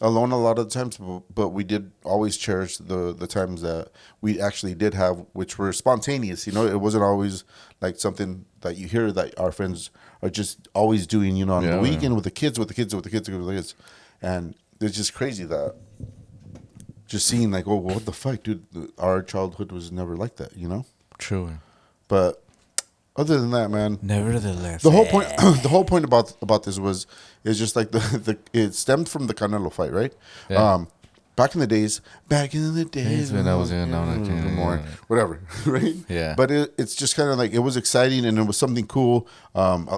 [0.02, 1.00] alone a lot of the times
[1.34, 5.72] but we did always cherish the the times that we actually did have which were
[5.72, 6.66] spontaneous you know?
[6.66, 7.44] It wasn't always
[7.82, 11.64] like something that you hear that our friends are just always doing you know on
[11.64, 11.82] Yeah, the yeah.
[11.82, 13.76] weekend with the kids with the kids with the kids with the kids.
[14.22, 15.76] And it's just crazy that
[17.16, 18.66] just seeing like oh what the fuck dude
[18.98, 20.86] our childhood was never like that you know
[21.18, 21.50] True.
[22.10, 22.44] but
[23.16, 25.28] other than that man Nevertheless, the whole point
[25.64, 27.08] the whole point about about this was
[27.46, 30.14] is just like the, the it stemmed from the Canelo fight, right?
[30.50, 30.74] Yeah.
[30.74, 30.90] Um
[31.38, 34.02] back in the days, back in the days when I was young, no,
[34.62, 35.96] more whatever, right?
[36.10, 36.34] Yeah.
[36.36, 39.28] But it, it's just kind of like it was exciting and it was something cool.
[39.54, 39.98] Um uh,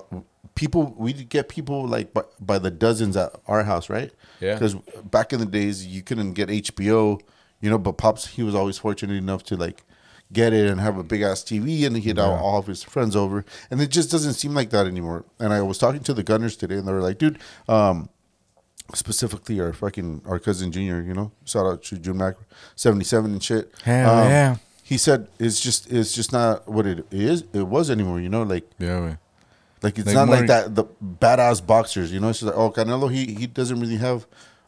[0.57, 4.11] people we'd get people like by, by the dozens at our house, right?
[4.41, 4.53] Yeah.
[4.55, 4.73] Because
[5.09, 7.21] back in the days you couldn't get HBO,
[7.61, 9.83] you know, but Pops he was always fortunate enough to like
[10.33, 13.15] get it and have a big ass TV and he'd have all of his friends
[13.15, 13.45] over.
[13.71, 15.23] And it just doesn't seem like that anymore.
[15.39, 17.39] And I was talking to the Gunners today and they were like, dude,
[17.69, 18.09] um,
[18.93, 22.35] specifically our fucking our cousin Junior, you know, shout out to June Mac
[22.75, 23.71] seventy seven and shit.
[23.83, 24.55] Hell Um, yeah.
[24.83, 27.43] he said it's just it's just not what it is.
[27.53, 28.19] It was anymore.
[28.19, 29.17] You know, like Yeah, way.
[29.87, 30.75] Like it's Like not more- like that.
[30.75, 30.85] The
[31.23, 32.11] badass boxers.
[32.13, 33.07] You know, it's like oh Canelo.
[33.17, 34.25] He he doesn't really have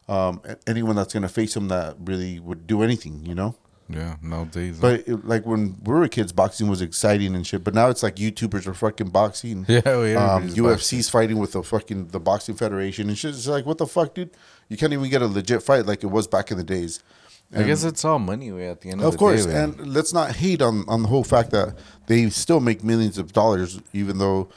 [0.08, 3.26] um, anyone that's gonna face him that really would do anything.
[3.26, 3.56] You know.
[3.92, 4.78] Yeah, nowadays.
[4.80, 7.64] But it, like when we were kids, boxing was exciting and shit.
[7.64, 9.66] But now it's like YouTubers are fucking boxing.
[9.76, 13.32] yeah, we Um, UFC's fighting with the fucking the boxing federation and shit.
[13.34, 14.30] It's like what the fuck, dude?
[14.70, 17.02] You can't even get a legit fight like it was back in the days.
[17.52, 19.56] I guess it's all money way at the end of, Of the course, day.
[19.64, 21.68] and let's not hate on on the whole fact that
[22.06, 24.50] they still make millions of dollars, even though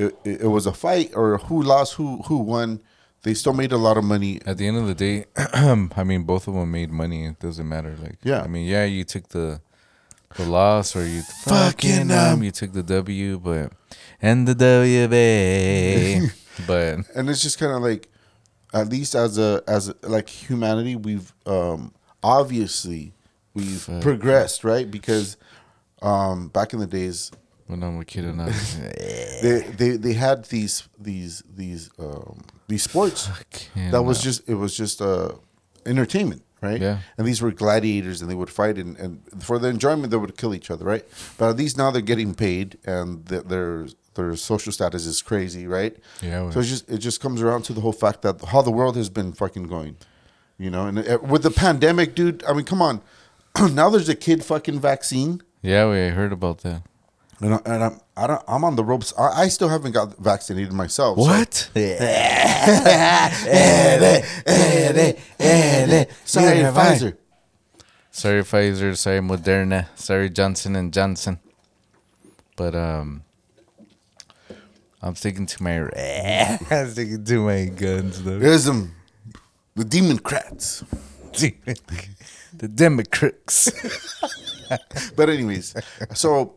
[0.00, 2.80] it, it, it was a fight or who lost, who who won.
[3.22, 4.40] They still made a lot of money.
[4.46, 7.26] at the end of the day, I mean, both of them made money.
[7.26, 7.94] It doesn't matter.
[8.02, 8.40] Like, Yeah.
[8.42, 9.60] I mean, yeah, you took the
[10.36, 13.72] the loss or you Fucking, um, um, you took the W, but
[14.22, 15.08] and the W,
[16.66, 18.08] but and it's just kind of like
[18.72, 23.12] at least as a as a, like humanity we've um obviously
[23.54, 24.02] we've Fuck.
[24.02, 25.36] progressed right because
[26.02, 27.32] um back in the days
[27.70, 28.48] when I'm a kid and I,
[29.42, 33.28] they they, they had these these these um these sports
[33.90, 35.32] that was just it was just uh
[35.86, 36.80] entertainment right?
[36.80, 36.98] Yeah.
[37.16, 40.36] and these were gladiators and they would fight and, and for the enjoyment they would
[40.36, 41.04] kill each other right?
[41.38, 45.66] But at least now they're getting paid and th- their their social status is crazy
[45.66, 45.96] right?
[46.20, 48.70] Yeah, so it just it just comes around to the whole fact that how the
[48.70, 49.96] world has been fucking going
[50.58, 50.86] you know?
[50.86, 53.00] And uh, with the pandemic dude i mean come on.
[53.72, 55.42] Now there's a kid fucking vaccine.
[55.62, 56.82] Yeah, we heard about that.
[57.40, 59.12] And, I, and I'm I don't, I'm on the ropes.
[59.18, 61.18] I, I still haven't got vaccinated myself.
[61.18, 61.96] so- eh,
[64.46, 66.92] eh, eh, Sorry, Neither have I.
[66.94, 67.16] Pfizer.
[68.10, 71.38] Sorry Pfizer, sorry Moderna, sorry Johnson and Johnson.
[72.56, 73.22] But um
[75.02, 75.78] I'm sticking to my
[76.70, 78.38] I'm sticking to my guns though.
[78.38, 78.94] There's them,
[79.74, 80.84] the Democrats.
[81.32, 83.70] the Democrats.
[85.16, 85.74] But anyways,
[86.12, 86.56] so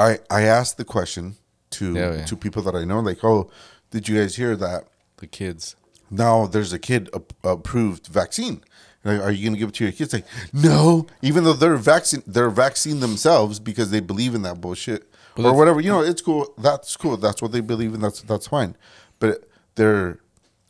[0.00, 1.36] I I asked the question
[1.76, 2.24] to Yeah, yeah.
[2.26, 3.50] to people that I know, like, oh,
[3.90, 4.84] did you guys hear that?
[5.20, 5.76] the kids.
[6.10, 8.62] Now there's a kid ap- approved vaccine.
[9.04, 10.12] Like, are you gonna give it to your kids?
[10.14, 11.06] Like, no.
[11.22, 15.02] Even though they're vaccine, they're vaccine themselves because they believe in that bullshit
[15.36, 15.80] or whatever.
[15.80, 16.52] You know, it's cool.
[16.58, 17.16] That's cool.
[17.18, 18.00] That's what they believe in.
[18.00, 18.76] That's that's fine.
[19.18, 20.18] But they're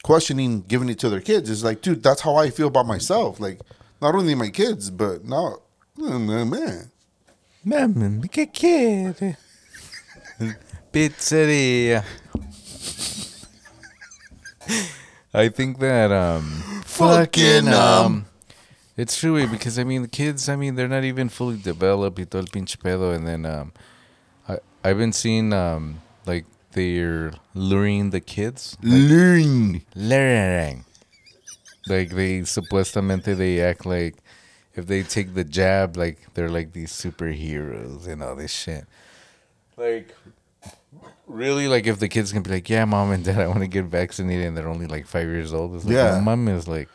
[0.02, 1.48] questioning giving it to their kids.
[1.48, 3.40] Is like, dude, that's how I feel about myself.
[3.40, 3.60] Like,
[4.02, 5.58] not only my kids, but now,
[5.96, 6.90] man.
[7.62, 9.36] Mamma, che kid.
[10.90, 12.02] Pizzeria.
[15.32, 16.42] I think that um
[16.84, 18.26] Fucking, um,
[18.96, 22.24] it's true because I mean the kids I mean they're not even fully developed y
[22.24, 23.72] todo el pinche pedo and then um
[24.48, 29.82] I I've been seeing um like they're luring the kids Learn.
[29.94, 30.84] luring
[31.86, 34.16] like they supuestamente they act like
[34.74, 38.84] if they take the jab like they're like these superheroes and all this shit
[39.76, 40.14] like
[41.26, 43.66] really like if the kids can be like yeah mom and dad i want to
[43.68, 46.20] get vaccinated and they're only like five years old it's like Yeah.
[46.20, 46.88] mom is like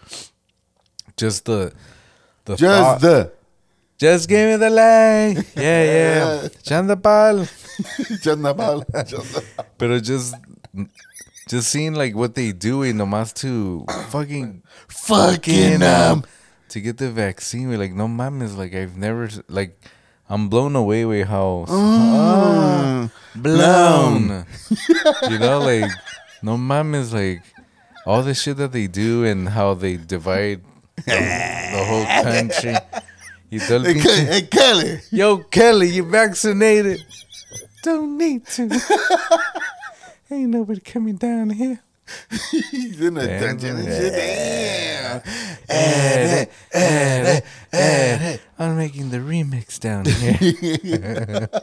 [1.17, 1.73] just the
[2.45, 3.31] the Just thought- the.
[3.97, 7.47] just give me the line yeah yeah Chandapal.
[8.23, 8.83] Chandamal.
[9.77, 10.35] But just
[11.47, 16.23] just seeing like what they do in nomás to fucking Fucking um.
[16.75, 17.69] To get the vaccine.
[17.69, 19.79] We're like, no mames, like I've never like
[20.29, 23.11] I'm blown away with how Mm.
[23.35, 24.45] blown.
[25.31, 25.89] you know, like
[26.43, 27.43] no mames, like
[28.05, 30.61] all the shit that they do and how they divide
[30.97, 31.15] the,
[31.75, 32.75] the whole country.
[33.49, 34.99] You tell el Hey, Ke- hey, Kelly.
[35.11, 36.99] Yo, Kelly, you vaccinated?
[37.83, 38.63] Don't need to.
[40.31, 41.79] Ain't nobody coming down here.
[42.71, 43.41] He's in a Damn.
[43.41, 44.13] dungeon and shit.
[44.13, 45.21] Damn.
[48.59, 51.49] I'm making the remix down here.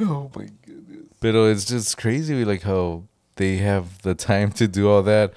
[0.00, 1.06] Oh my goodness.
[1.18, 3.02] but it's just crazy, like how
[3.34, 5.32] they have the time to do all that,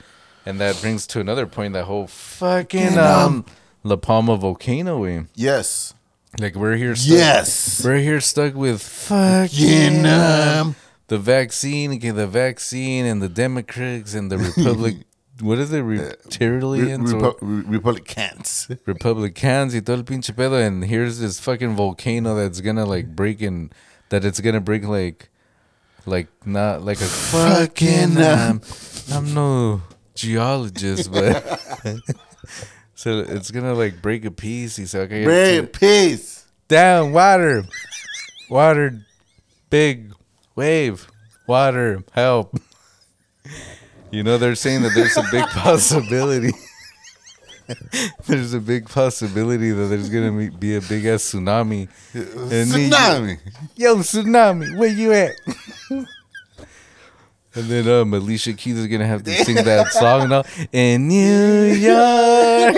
[0.45, 3.43] and that brings to another point that whole fucking um
[3.84, 5.04] La Palma volcano.
[5.06, 5.24] eh?
[5.34, 5.95] Yes.
[6.39, 6.95] Like we're here.
[6.95, 7.82] Stuck, Yes.
[7.84, 10.76] we're here stuck with fucking um,
[11.12, 14.95] the vaccine, okay, the vaccine, and the Democrats and the Republic.
[15.41, 18.69] what is it, Re- Reptilians Repu- Re- Republicans.
[18.86, 20.65] Republicans y todo el pinche pedo?
[20.65, 23.74] And here's this fucking volcano that's gonna like break and
[24.08, 25.28] that it's gonna break like,
[26.06, 28.15] like not like a fucking.
[28.15, 28.62] Fucking, Um,
[29.12, 29.82] I'm no
[30.15, 31.43] geologist, but
[32.95, 34.78] so it's gonna like break a piece.
[34.78, 36.45] He's like, okay, Red piece.
[36.69, 37.65] down water
[38.50, 39.04] water
[39.69, 40.13] big
[40.56, 41.08] wave
[41.48, 42.56] water help
[44.12, 46.52] you know they're saying that there's a big possibility
[48.28, 51.88] there's a big possibility that there's gonna be- be a big ass tsunami.
[52.14, 53.38] And Tsunami.
[53.78, 55.32] Yo, tsunami, where you at?
[55.90, 56.08] and
[57.70, 62.76] then um, Alicia Keys is gonna have to sing that song now in New York,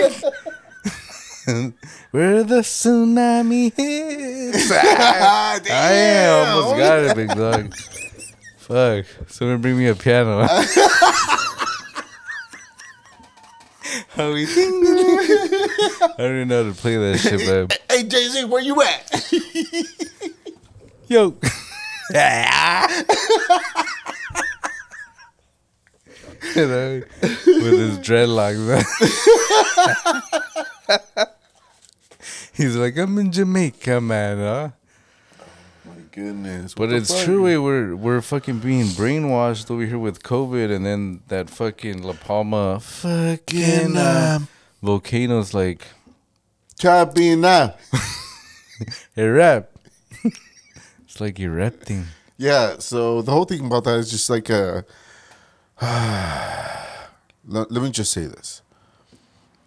[2.10, 4.70] where the tsunami hits.
[4.72, 7.74] I almost got it, big dog.
[8.58, 10.46] Fuck, someone bring me a piano.
[14.08, 15.18] How we ding, ding, ding.
[15.20, 18.80] I don't even know how to play that shit, but Hey Jay Z, where you
[18.80, 19.32] at?
[21.08, 21.36] yo.
[26.54, 28.84] You know, with his dreadlocks.
[32.52, 34.70] He's like, I'm in Jamaica, man, huh?
[35.84, 36.74] My goodness.
[36.74, 37.24] But what it's fuck?
[37.24, 42.02] true, eh, we're we're fucking being brainwashed over here with COVID, and then that fucking
[42.02, 44.48] La Palma fucking uh, um,
[44.82, 45.86] volcano's like
[47.14, 47.74] being now.
[49.16, 49.76] erupt.
[51.04, 52.06] it's like erupting.
[52.36, 54.84] Yeah, so the whole thing about that is just like a.
[57.46, 58.62] let, let me just say this.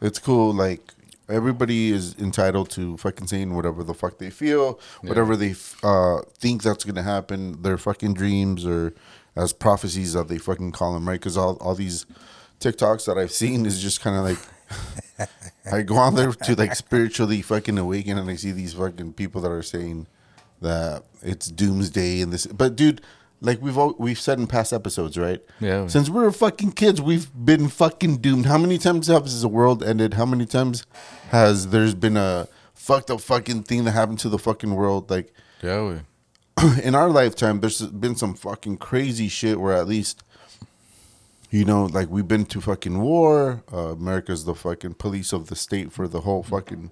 [0.02, 0.94] It's cool, like
[1.30, 6.22] everybody is entitled to fucking saying whatever the fuck they feel, whatever they f- uh,
[6.38, 8.94] think that's gonna happen, their fucking dreams or
[9.36, 11.20] as prophecies that they fucking call them, right?
[11.20, 12.06] Because all all these
[12.60, 15.30] TikToks that I've seen is just kind of like
[15.72, 19.42] I go on there to like spiritually fucking awaken, and I see these fucking people
[19.42, 20.08] that are saying
[20.62, 22.48] that it's doomsday and this.
[22.48, 23.02] But dude,
[23.42, 25.42] like we've all, we've said in past episodes, right?
[25.60, 25.88] Yeah.
[25.88, 28.46] Since we were fucking kids, we've been fucking doomed.
[28.48, 30.16] How many times has the world ended?
[30.16, 30.86] How many times
[31.30, 35.10] has there's been a fucked up fucking thing that happened to the fucking world?
[35.10, 36.00] Like Yeah, we.
[36.84, 40.24] in our lifetime, there's been some fucking crazy shit where at least,
[41.52, 43.64] you know, like we've been to fucking war.
[43.72, 46.92] Uh, America's the fucking police of the state for the whole fucking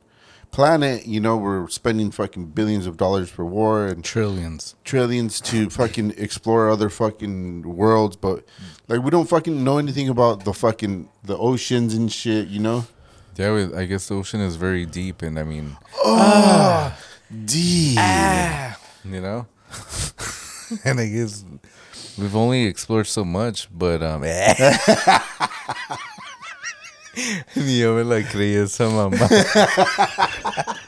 [0.52, 1.08] planet.
[1.08, 4.76] You know, we're spending fucking billions of dollars for war and Trillions.
[4.84, 8.46] trillions to fucking explore other fucking worlds, but
[8.88, 12.48] like we don't fucking know anything about the fucking the oceans and shit.
[12.50, 12.88] You know,
[13.38, 15.76] Yeah, we, I guess the ocean is very deep, and I mean,
[17.46, 18.00] deep.
[19.04, 19.46] you know,
[20.86, 21.44] and I guess
[22.18, 24.24] we've only explored so much, but um.
[27.56, 29.28] Yo me la creí esa mamá.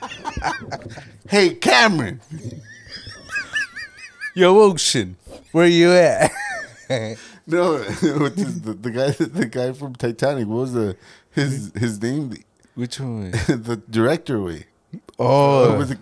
[1.30, 2.22] Hey, Cameron.
[4.34, 5.18] Yo, ocean,
[5.52, 6.32] where you at?
[7.48, 10.48] No, the, the guy, the guy from Titanic.
[10.48, 10.98] What was the
[11.32, 12.34] his his name?
[12.76, 13.32] Which one?
[13.48, 14.66] the director way.
[15.18, 15.98] Oh, Was it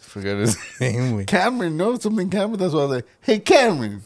[0.00, 1.16] forgot his name.
[1.16, 1.24] we.
[1.24, 1.76] Cameron?
[1.76, 2.58] No, something Cameron.
[2.58, 4.02] That's why I was like, "Hey, Cameron,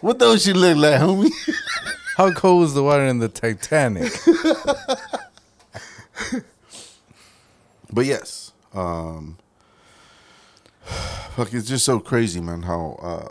[0.00, 1.30] what those she look like, homie?"
[2.16, 4.12] How cold was the water in the Titanic?
[7.92, 9.36] But yes, um,
[10.84, 12.62] fuck, it's just so crazy, man.
[12.62, 13.28] How, uh,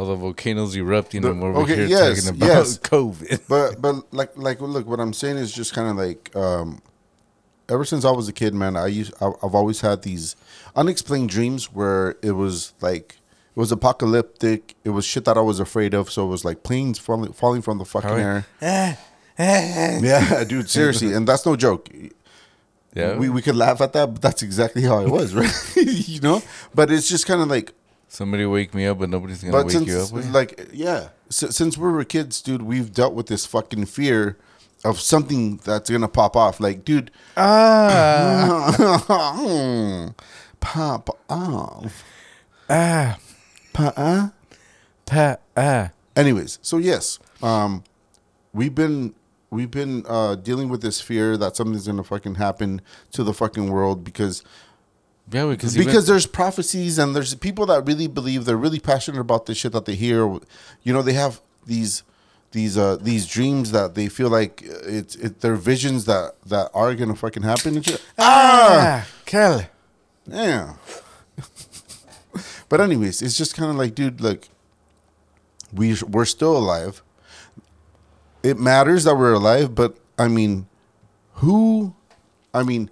[0.00, 2.78] How the volcanoes erupting, The- and we're over okay, here yes, talking about yes.
[2.94, 3.40] COVID.
[3.48, 6.80] but but like like look, what I'm saying is just kind of like, um,
[7.68, 10.36] ever since I was a kid, man, I used I, I've always had these
[10.74, 13.16] unexplained dreams where it was like.
[13.56, 14.76] It was apocalyptic.
[14.84, 16.08] It was shit that I was afraid of.
[16.10, 18.46] So it was like planes falling, falling from the fucking How- air.
[19.38, 21.88] Yeah, dude, seriously, and that's no joke.
[22.94, 25.52] Yeah, We we could laugh at that, but that's exactly how it was, right?
[25.76, 26.42] you know.
[26.74, 27.72] But it's just kind of like,
[28.10, 30.12] somebody wake me up, but nobody's gonna but wake since you up.
[30.12, 30.30] with?
[30.34, 34.36] like yeah, S- since we were kids, dude, we've dealt with this fucking fear
[34.84, 36.60] of something that's gonna pop off.
[36.60, 38.74] Like, dude, ah,
[40.60, 42.04] pop off,
[42.68, 43.18] ah,
[43.72, 43.94] pop.
[45.06, 45.90] pa, ah.
[46.16, 47.84] Anyways, so yes, um,
[48.52, 49.14] we've been
[49.50, 52.80] we've been uh, dealing with this fear that something's gonna fucking happen
[53.12, 54.42] to the fucking world because
[55.32, 59.46] Yeah, because because there's prophecies and there's people that really believe they're really passionate about
[59.46, 60.26] the shit that they hear.
[60.82, 62.02] You know, they have these
[62.52, 66.94] these uh these dreams that they feel like it's it, they're visions that that are
[66.94, 68.02] gonna fucking happen and shit.
[68.18, 69.66] ah, Kelly.
[70.26, 70.74] Yeah.
[72.68, 74.48] but anyways, it's just kind of like, dude, like
[75.72, 77.02] we we're still alive.
[78.42, 80.66] It matters that we're alive, but I mean,
[81.34, 81.94] who?
[82.52, 82.90] I mean,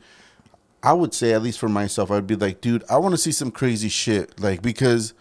[0.83, 3.33] I would say at least for myself, I'd be like, dude, I want to see
[3.33, 5.15] some crazy shit, like because,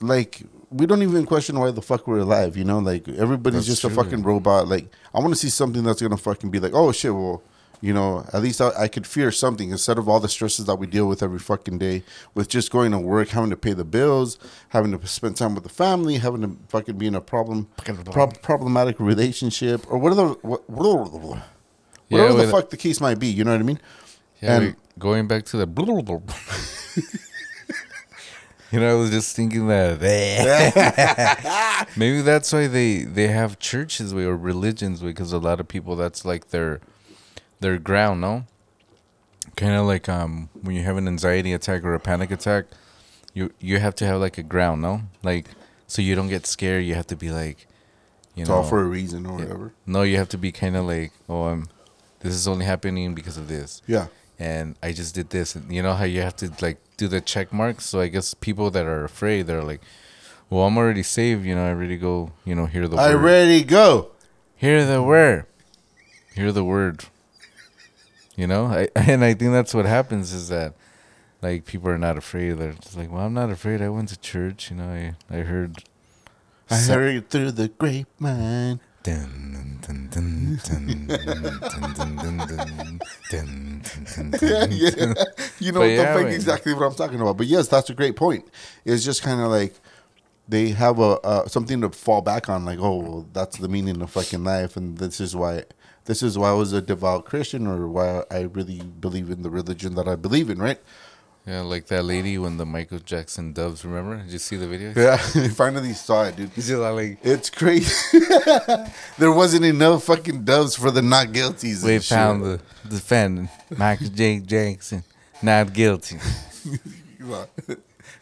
[0.00, 0.42] like.
[0.72, 2.78] We don't even question why the fuck we're alive, you know?
[2.78, 4.04] Like everybody's That's just a true.
[4.04, 4.68] fucking robot.
[4.68, 7.42] Like I want to see something that's gonna fucking be like, oh shit, well,
[7.80, 10.76] you know, at least I, I could fear something instead of all the stresses that
[10.76, 12.04] we deal with every fucking day
[12.36, 14.38] with just going to work, having to pay the bills,
[14.68, 17.66] having to spend time with the family, having to fucking be in a problem,
[18.12, 23.18] prob- problematic relationship, or what are the what, whatever the with- fuck the case might
[23.18, 23.26] be.
[23.26, 23.80] You know what I mean?
[24.40, 25.66] Yeah, And- wait, going back to the.
[28.70, 29.98] you know, I was just thinking that
[31.96, 35.96] maybe that's why they they have churches way or religions because a lot of people
[35.96, 36.80] that's like their
[37.60, 38.44] their ground, no?
[39.56, 42.66] Kind of like um when you have an anxiety attack or a panic attack,
[43.34, 45.02] you you have to have like a ground, no?
[45.22, 45.46] Like
[45.86, 46.84] so you don't get scared.
[46.84, 47.66] You have to be like,
[48.36, 49.72] you It's know, all for a reason or whatever.
[49.86, 51.68] no, you have to be kind of like, oh, um,
[52.20, 54.06] this is only happening because of this Yeah.
[54.40, 55.54] And I just did this.
[55.54, 57.84] And you know how you have to like do the check marks.
[57.84, 59.82] So I guess people that are afraid, they're like,
[60.48, 61.44] "Well, I'm already saved.
[61.44, 62.32] You know, I already go.
[62.44, 63.22] You know, hear the word I word.
[63.22, 64.10] ready go.
[64.56, 65.44] hear the word.
[66.34, 67.04] Hear the word.
[68.34, 70.74] You know, I, and I think that's what happens is that
[71.42, 72.52] like people are not afraid.
[72.52, 73.82] They're just like, "Well, I'm not afraid.
[73.82, 74.70] I went to church.
[74.70, 75.84] You know, I I heard."
[76.72, 78.78] I heard it through the grapevine.
[85.58, 87.36] You know, don't think exactly what I'm talking about.
[87.36, 88.46] But yes, that's a great point.
[88.84, 89.74] It's just kind of like
[90.48, 94.44] they have a something to fall back on, like, oh, that's the meaning of fucking
[94.44, 95.64] life, and this is why,
[96.04, 99.50] this is why I was a devout Christian, or why I really believe in the
[99.50, 100.80] religion that I believe in, right?
[101.46, 103.84] Yeah, like that lady when the Michael Jackson doves.
[103.84, 104.22] Remember?
[104.22, 104.92] Did you see the video?
[104.94, 105.14] Yeah.
[105.34, 106.50] I finally saw it, dude.
[106.78, 108.18] Like, It's crazy.
[109.18, 111.82] there wasn't enough fucking doves for the not guilties.
[111.82, 112.16] we and shit.
[112.16, 114.40] found the defendant, Michael J.
[114.40, 115.02] Jackson,
[115.42, 116.18] not guilty.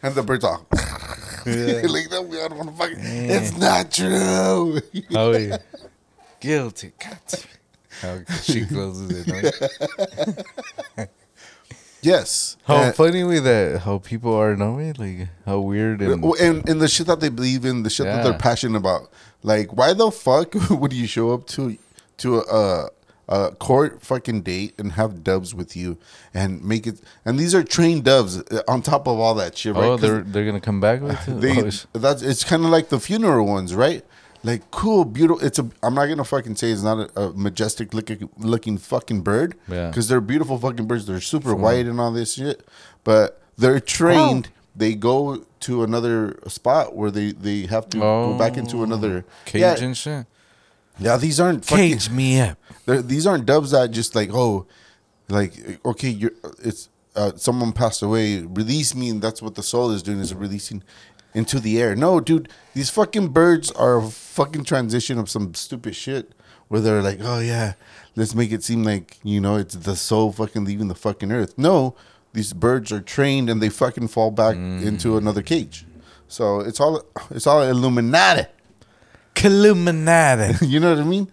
[0.01, 0.65] and the birds all.
[0.71, 2.97] like that, we don't want to fucking.
[2.99, 4.79] It's not true.
[5.13, 5.57] Oh yeah,
[6.39, 6.93] guilty.
[6.99, 7.19] God.
[8.01, 11.09] How she closes it.
[12.01, 12.57] Yes.
[12.63, 13.81] How And- funny with that?
[13.81, 17.65] How people are knowing, like how weird and and and the shit that they believe
[17.65, 19.09] in, the shit that they're passionate about.
[19.43, 21.77] Like, why the fuck would you show up to
[22.17, 22.89] to a,
[23.27, 25.97] a court fucking date and have doves with you
[26.33, 27.01] and make it?
[27.25, 29.83] And these are trained doves uh, on top of all that shit, right?
[29.83, 31.41] oh, they're they're gonna come back with it.
[31.41, 34.03] they Oh, that's it's kind of like the funeral ones, right?
[34.43, 35.45] Like cool, beautiful.
[35.45, 35.69] It's a.
[35.83, 39.87] I'm not gonna fucking say it's not a, a majestic looking looking fucking bird, Yeah.
[39.89, 41.05] Because they're beautiful fucking birds.
[41.07, 42.65] They're super white and all this shit,
[43.03, 44.49] but they're trained.
[44.75, 49.61] They go to another spot where they they have to go back into another cage
[49.61, 50.25] Yeah, and shit.
[50.99, 52.57] yeah, these aren't fucking, Cage me up.
[52.85, 54.67] these aren't doves that just like oh,
[55.27, 56.31] like okay, you're
[56.63, 58.41] it's uh, someone passed away.
[58.43, 60.81] Release me, and that's what the soul is doing is releasing
[61.33, 61.95] into the air.
[61.95, 66.33] No, dude, these fucking birds are a fucking transition of some stupid shit
[66.67, 67.73] where they're like, oh yeah,
[68.15, 71.57] let's make it seem like you know it's the soul fucking leaving the fucking earth.
[71.57, 71.95] No,
[72.33, 75.85] these birds are trained and they fucking fall back into another cage.
[76.27, 78.45] So it's all it's all Illuminati.
[79.43, 80.65] Illuminati.
[80.65, 81.31] you know what I mean?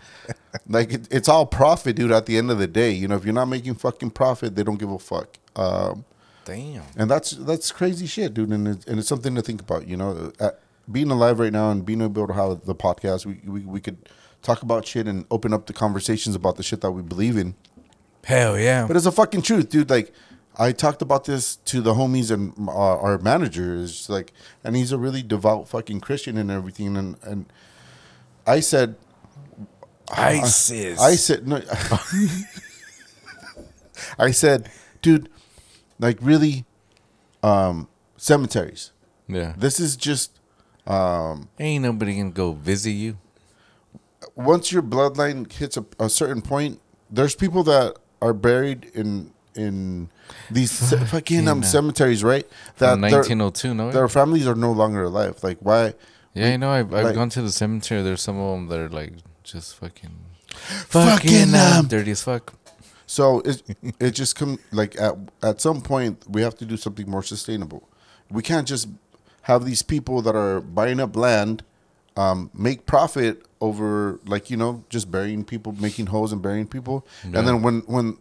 [0.69, 2.13] like it, it's all profit, dude.
[2.13, 4.63] At the end of the day, you know, if you're not making fucking profit, they
[4.63, 5.37] don't give a fuck.
[5.55, 6.05] Um,
[6.47, 6.85] Damn.
[6.97, 8.51] and that's that's crazy shit, dude.
[8.51, 9.87] And it's, and it's something to think about.
[9.87, 10.53] You know, uh,
[10.91, 14.09] being alive right now and being able to have the podcast, we, we we could
[14.43, 17.55] talk about shit and open up the conversations about the shit that we believe in.
[18.25, 18.87] Hell yeah.
[18.87, 19.91] But it's a fucking truth, dude.
[19.91, 20.13] Like
[20.57, 24.33] I talked about this to the homies and uh, our manager is like,
[24.65, 26.97] and he's a really devout fucking Christian and everything.
[26.97, 27.47] And and
[28.47, 28.97] I said,
[30.11, 31.01] ISIS.
[31.01, 31.61] I said no.
[34.19, 34.71] I said,
[35.03, 35.29] dude,
[35.99, 36.65] like really,
[37.43, 38.93] um, cemeteries.
[39.29, 39.55] yeah.
[39.57, 40.39] This is just
[40.87, 43.19] um, Ain't nobody gonna go visit you.
[44.35, 46.81] once your bloodline hits a, a certain point.
[47.11, 50.11] There's people that are buried in in
[50.51, 52.47] these ce- fucking um, cemeteries, right?
[52.79, 53.91] That From their, 1902, no?
[53.93, 55.43] their families are no longer alive.
[55.43, 55.95] Like why?
[56.35, 58.03] Yeah, you know, I've, I've like- gone to the cemetery.
[58.03, 60.15] There's some of them that are like just fucking,
[60.89, 62.53] Fucking, uh, um, dirty as fuck.
[63.07, 63.63] So it
[64.01, 67.89] it just come like at at some point we have to do something more sustainable.
[68.31, 68.89] We can't just
[69.43, 71.63] have these people that are buying up land,
[72.17, 77.07] um, make profit over like you know just burying people, making holes and burying people,
[77.23, 77.39] Yeah.
[77.39, 78.19] and then when when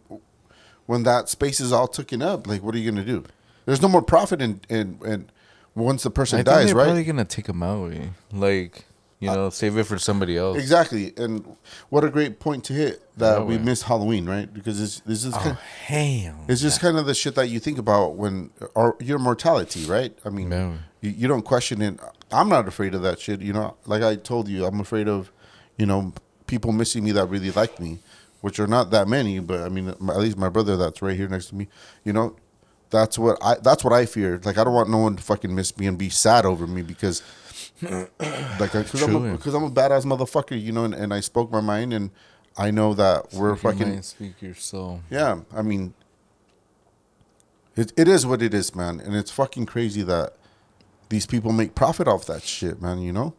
[0.86, 3.24] when that space is all taken up, like what are you gonna do?
[3.64, 5.28] There's no more profit in in, in
[5.74, 6.84] once the person I think dies, they're right?
[6.84, 7.92] probably gonna take them out.
[7.92, 8.06] eh?
[8.32, 8.85] Like,
[9.18, 10.58] you know, save it for somebody else.
[10.58, 11.56] Exactly, and
[11.88, 14.52] what a great point to hit that Yeah, we missed Halloween, right?
[14.52, 16.44] Because this this is oh, kind Oh, hell.
[16.48, 20.16] It's just kind of the shit that you think about when or your mortality, right?
[20.24, 20.74] I mean, No.
[21.00, 21.98] you, you don't question it.
[22.30, 23.40] I'm not afraid of that shit.
[23.40, 25.30] You know, like I told you, I'm afraid of,
[25.78, 26.12] you know,
[26.46, 28.00] people missing me that really like me,
[28.42, 29.38] which are not that many.
[29.38, 31.68] But I mean, at least my brother that's right here next to me,
[32.04, 32.36] you know,
[32.90, 34.40] that's what I that's what I fear.
[34.44, 36.82] Like I don't want no one to fucking miss me and be sad over me
[36.82, 37.22] because,
[38.60, 41.60] like, because I'm, a- I'm a badass motherfucker, you know, and, and I spoke my
[41.60, 42.10] mind and.
[42.58, 45.02] I know that we're Speak your fucking mind, speak your soul.
[45.10, 45.40] yeah.
[45.54, 45.92] I mean,
[47.76, 50.34] it it is what it is, man, and it's fucking crazy that
[51.10, 53.00] these people make profit off that shit, man.
[53.00, 53.34] You know,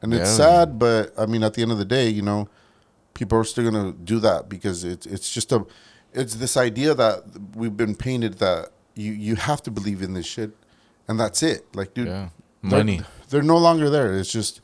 [0.00, 0.36] and it's Yeah.
[0.64, 2.48] sad, but I mean, at the end of the day, you know,
[3.14, 5.66] people are still gonna do that because it's it's just a
[6.14, 7.24] it's this idea that
[7.54, 10.52] we've been painted that you you have to believe in this shit,
[11.08, 11.66] and that's it.
[11.76, 12.28] Like, dude, Yeah.
[12.62, 13.02] Money.
[13.32, 14.14] They're, no longer there.
[14.14, 14.60] It's just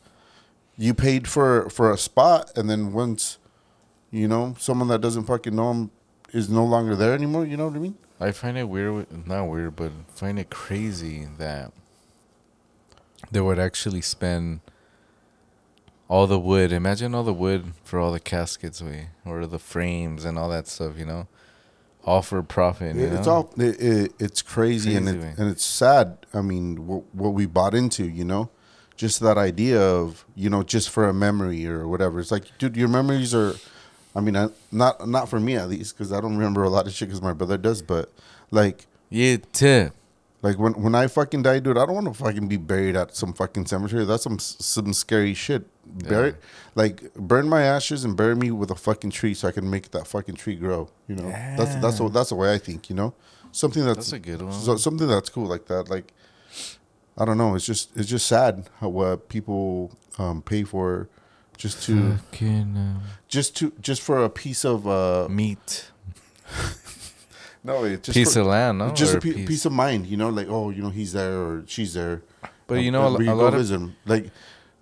[0.76, 3.38] you paid for for a spot, and then once
[4.10, 5.90] you know someone that doesn't fucking know them
[6.32, 7.46] is no longer there anymore.
[7.46, 7.96] You know what I mean?
[8.20, 11.72] I find it weird, not weird, but find it crazy that
[13.30, 14.60] they would actually spend
[16.08, 16.72] all the wood.
[16.72, 20.68] Imagine all the wood for all the caskets, we or the frames and all that
[20.68, 20.98] stuff.
[20.98, 21.28] You know,
[22.04, 22.96] all for profit.
[22.96, 23.32] You it's know?
[23.32, 26.18] all it, it, it's crazy, and Crazy, it, and it's sad.
[26.32, 28.50] I mean, what, what we bought into, you know,
[28.98, 32.20] just that idea of you know just for a memory or whatever.
[32.20, 33.54] It's like, dude, your memories are.
[34.14, 36.86] I mean, I, not not for me at least because I don't remember a lot
[36.86, 37.80] of shit because my brother does.
[37.80, 38.12] But
[38.50, 39.94] like, Yeah, tip.
[40.42, 43.14] like when when I fucking die, dude, I don't want to fucking be buried at
[43.14, 44.04] some fucking cemetery.
[44.04, 45.64] That's some some scary shit.
[46.06, 46.34] Bury,
[46.74, 49.90] like burn my ashes and bury me with a fucking tree so I can make
[49.92, 50.90] that fucking tree grow.
[51.06, 52.90] You know, that's that's the, that's the way I think.
[52.90, 53.14] You know,
[53.52, 54.52] something that's, That's a good one.
[54.52, 55.88] so, something that's cool like that.
[55.88, 56.12] Like
[57.18, 57.54] I don't know.
[57.56, 61.08] It's just it's just sad how what people um, pay for
[61.56, 65.90] just to Fucking um, just to just for a piece of uh meat,
[67.64, 68.92] no it's just piece for, of land, no?
[68.92, 70.06] just Or a pe- piece of mind.
[70.06, 72.22] You know, like oh you know he's there or she's there.
[72.66, 73.96] But Um, you know, a, a lot of visit 'em.
[74.06, 74.30] like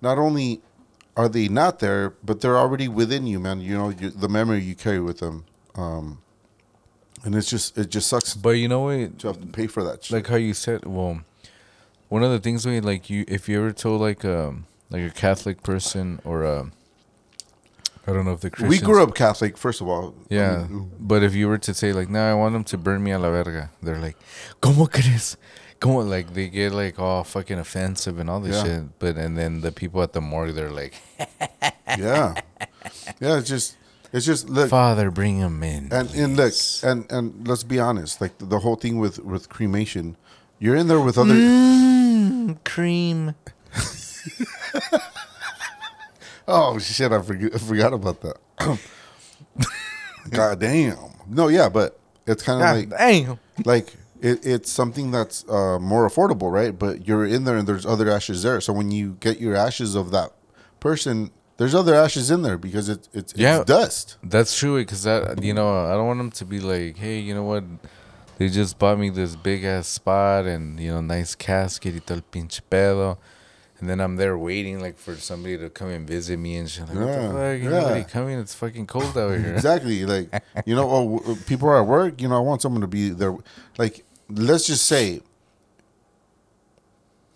[0.02, 0.60] not only
[1.16, 3.60] are they not there, but they're already within you, man.
[3.60, 5.44] You know you, the memory you carry with them,
[5.76, 6.18] um,
[7.24, 9.18] and it's just it just sucks But you know what?
[9.20, 10.04] to have to pay for that.
[10.04, 10.12] Shit.
[10.14, 11.20] like how you said well
[12.08, 15.10] one of the things we like you if you ever told like um like a
[15.10, 16.70] catholic person or a
[18.06, 20.14] i don't know if the Christians, we grew up Catholic, first of all.
[20.28, 20.66] yeah
[21.00, 23.18] but if you were to say like no i want them to burn me a
[23.18, 24.16] la verga they're like
[24.60, 25.36] como crees
[25.80, 28.64] como like they get like all fucking offensive and all this Yeah.
[28.64, 30.94] shit but and then the people at the morgue they're like
[31.98, 32.34] yeah,
[33.20, 33.38] yeah.
[33.38, 33.76] It's just
[34.12, 36.52] it's just look father bring him in and and look
[36.82, 38.20] and and let's be honest.
[38.20, 40.16] Like the whole thing with with cremation,
[40.58, 41.34] you're in there with other.
[41.34, 43.34] mm, cream
[46.48, 47.10] Oh shit!
[47.10, 47.54] I forgot.
[47.54, 48.36] I forgot about that.
[50.30, 50.96] God damn.
[51.28, 56.08] No, yeah, but it's kind of like damn like it, it's something that's uh, more
[56.08, 56.76] affordable, right?
[56.78, 58.60] But you're in there and there's other ashes there.
[58.60, 60.30] So when you get your ashes of that
[60.78, 63.56] person, there's other ashes in there because it's it's, Yeah.
[63.62, 64.16] it's dust.
[64.22, 67.34] That's true because that you know I don't want them to be like, hey, you
[67.34, 67.64] know what?
[68.38, 72.20] They just bought me this big ass spot and you know nice casket y tal
[72.30, 73.16] pinche pedo,
[73.80, 76.86] and then I'm there waiting like for somebody to come and visit me and shit.
[76.88, 77.62] Like, what Yeah, the fuck?
[77.62, 77.70] Yeah.
[77.80, 78.38] nobody coming.
[78.38, 79.54] It's fucking cold out here.
[79.54, 80.04] Exactly.
[80.04, 82.20] Like you know, oh, people are at work.
[82.20, 83.34] You know, I want someone to be there.
[83.78, 85.22] Like let's just say,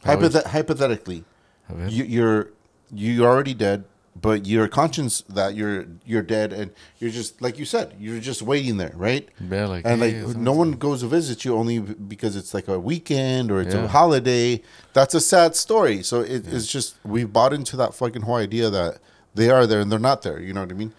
[0.04, 1.24] hypothet- hypothetically,
[1.88, 2.50] you, you're
[2.92, 3.84] you're already dead,
[4.16, 8.42] but you're conscious that you're you're dead, and you're just like you said, you're just
[8.42, 9.28] waiting there, right?
[9.40, 12.78] Yeah, like, and like no one goes to visit you only because it's like a
[12.78, 14.62] weekend or it's a holiday.
[14.92, 16.02] That's a sad story.
[16.02, 18.98] So it, it's just we've bought into that fucking whole idea that
[19.34, 20.40] they are there and they're not there.
[20.40, 20.92] You know what I mean?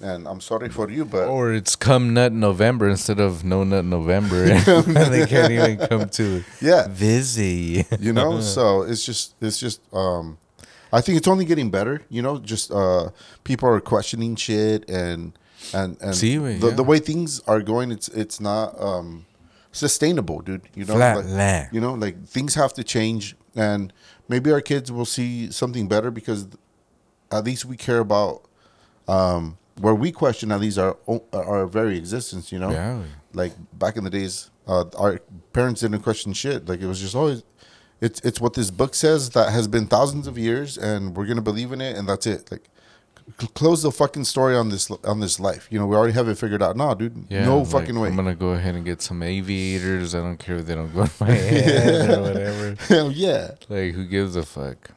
[0.00, 3.84] And I'm sorry for you, but Or it's come nut November instead of no nut
[3.84, 7.86] November, and they can't even come to yeah, visit.
[8.00, 8.40] you know.
[8.56, 10.36] so it's just it's just um,
[10.94, 12.02] I think it's only getting better.
[12.08, 13.10] You know, just uh,
[13.42, 15.32] people are questioning shit and
[15.72, 16.74] and and güey, the, yeah.
[16.74, 19.26] the way things are going, it's it's not um
[19.72, 20.68] sustainable, dude.
[20.74, 21.68] You know, Flat like- land.
[21.72, 23.92] you know, like things have to change, and
[24.28, 26.46] maybe our kids will see something better because
[27.30, 28.42] at least we care about
[29.08, 32.52] um where we question at least our own, our very existence.
[32.52, 35.20] You know, Yeah, like back in the days, uh, our
[35.52, 36.68] parents didn't question shit.
[36.68, 37.42] Like it was just always,
[38.06, 41.48] it's it's what this book says that has been thousands of years, and we're gonna
[41.50, 42.40] believe in it, and that's it.
[42.52, 42.64] Like,
[43.40, 45.66] c- close the fucking story on this on this life.
[45.70, 46.76] You know, we already have it figured out.
[46.76, 48.08] No, dude, Yeah, no like, fucking way.
[48.08, 50.14] I'm gonna go ahead and get some aviators.
[50.14, 52.76] I don't care if they don't go in my head or whatever.
[52.88, 53.52] Hell yeah.
[53.68, 54.90] Like, who gives a fuck?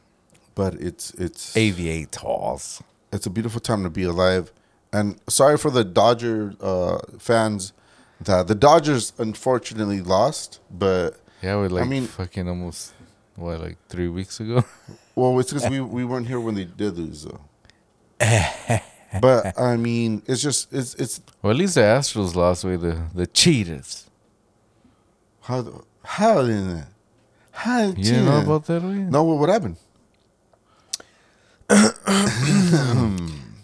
[0.54, 2.82] But it's it's Aviators.
[3.12, 4.52] it's a beautiful time to be alive.
[4.92, 7.72] And sorry for the Dodger uh, fans
[8.20, 11.10] that the Dodgers unfortunately lost, but
[11.42, 12.92] Yeah, we like mean- fucking almost
[13.38, 14.64] what like three weeks ago.
[15.14, 17.40] Well, it's because we, we weren't here when they did lose, though.
[19.20, 23.02] but I mean, it's just it's it's well, at least the Astros lost way the
[23.12, 24.08] the cheaters.
[25.40, 26.86] how the- how in that
[27.50, 28.80] how You didn't know about that?
[28.82, 28.94] Way?
[28.94, 29.76] no what what happened?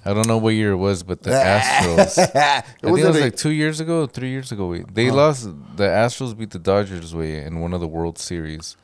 [0.06, 2.18] I don't know what year it was, but the Astros.
[2.34, 4.68] I think it was like two years ago, three years ago.
[4.68, 5.44] Wait, they lost.
[5.76, 8.76] The Astros beat the Dodgers way in one of the World Series,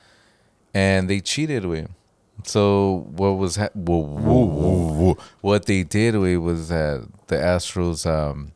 [0.74, 1.86] and they cheated way.
[2.44, 8.06] So what was ha- whoa, whoa, whoa, what they did way was that the Astros
[8.08, 8.52] um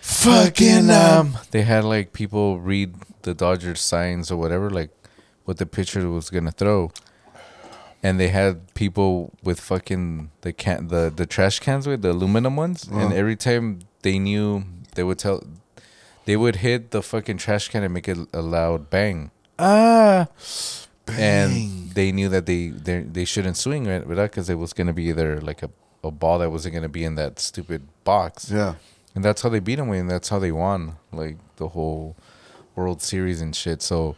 [0.00, 4.90] fucking um they had like people read the Dodgers signs or whatever like
[5.44, 6.90] what the pitcher was gonna throw.
[8.00, 12.56] And they had people with fucking the can the the trash cans with the aluminum
[12.56, 12.86] ones.
[12.90, 14.64] And every time they knew
[14.94, 15.42] they would tell
[16.24, 19.30] they would hit the fucking trash can and make it a loud bang.
[19.58, 20.28] Ah
[21.12, 25.04] and they knew that they they, they shouldn't swing it because it was gonna be
[25.04, 25.70] either like a,
[26.04, 28.74] a ball that wasn't gonna be in that stupid box Yeah.
[29.14, 32.16] and that's how they beat them, and that's how they won, like the whole
[32.76, 33.82] World Series and shit.
[33.82, 34.14] So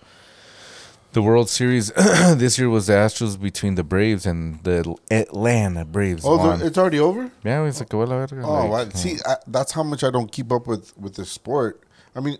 [1.13, 1.91] the World Series
[2.37, 6.23] this year was the Astros between the Braves and the Atlanta Braves.
[6.25, 7.31] Oh, the, it's already over.
[7.43, 10.31] yeah, it's like, "Que la Oh, like, I, see, I, that's how much I don't
[10.31, 11.83] keep up with with the sport.
[12.15, 12.39] I mean,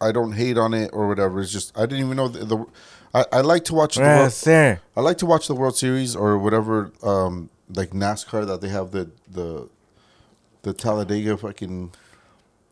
[0.00, 1.40] I don't hate on it or whatever.
[1.40, 2.44] It's just I didn't even know the.
[2.44, 2.66] the
[3.18, 4.78] I, I like to watch the Yes, World.
[4.96, 8.90] I like to watch the World Series or whatever, um, like NASCAR that they have
[8.90, 9.68] the the
[10.62, 11.92] the Talladega fucking.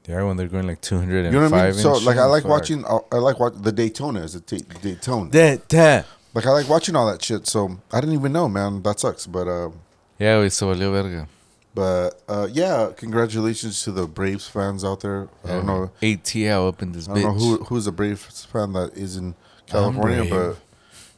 [0.06, 1.34] Yeah, when they're going like two hundred and five.
[1.34, 1.78] You know what I mean?
[1.80, 2.84] So like I like watching.
[2.84, 5.30] I, I like watching the Daytona is a t- Daytona.
[5.30, 6.06] that.
[6.34, 7.46] Like I like watching all that shit.
[7.46, 8.82] So I didn't even know, man.
[8.82, 9.26] That sucks.
[9.26, 9.70] But uh,
[10.18, 11.26] Yeah, we so valió verga.
[11.74, 15.28] but uh, yeah, congratulations to the Braves fans out there.
[15.44, 15.90] I don't know.
[16.02, 19.34] ATL up in this I don't know who who's a Braves fan that is in
[19.66, 20.56] California, but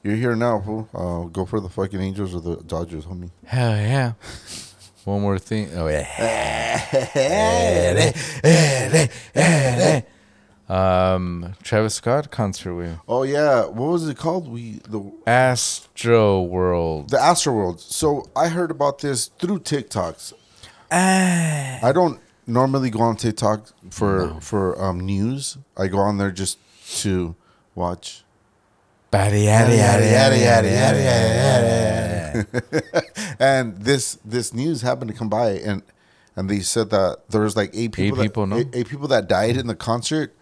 [0.02, 0.88] you're here now, fool.
[0.94, 3.30] Uh, go for the fucking Angels or the Dodgers, homie.
[3.44, 4.12] Hell yeah.
[5.04, 5.70] One more thing.
[5.74, 6.02] Oh yeah.
[10.68, 14.48] um, Travis Scott concert with Oh yeah, what was it called?
[14.48, 17.10] We the Astro World.
[17.10, 17.80] the Astro World.
[17.80, 20.32] So I heard about this through TikToks.
[20.90, 21.78] Ah.
[21.82, 25.56] I don't normally go on TikTok for for um, news.
[25.76, 26.58] I go on there just
[27.02, 27.36] to
[27.76, 28.24] watch.
[29.16, 32.44] Yada yada yada yada yada yada
[32.82, 33.02] yada.
[33.40, 35.82] and this this news happened to come by and
[36.36, 38.60] and they said that there was like eight people, people, that, no?
[38.60, 40.34] eight, eight people that died in the concert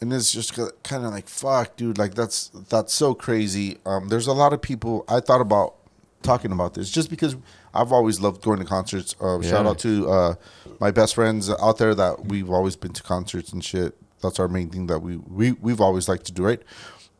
[0.00, 4.26] and it's just kind of like fuck dude like that's that's so crazy um there's
[4.26, 5.74] a lot of people i thought about
[6.22, 7.36] talking about this just because
[7.74, 9.70] i've always loved going to concerts uh, shout Yeah.
[9.70, 10.34] out to uh
[10.80, 14.48] my best friends out there that we've always been to concerts and shit that's our
[14.48, 16.60] main thing that we, we we've always liked to do right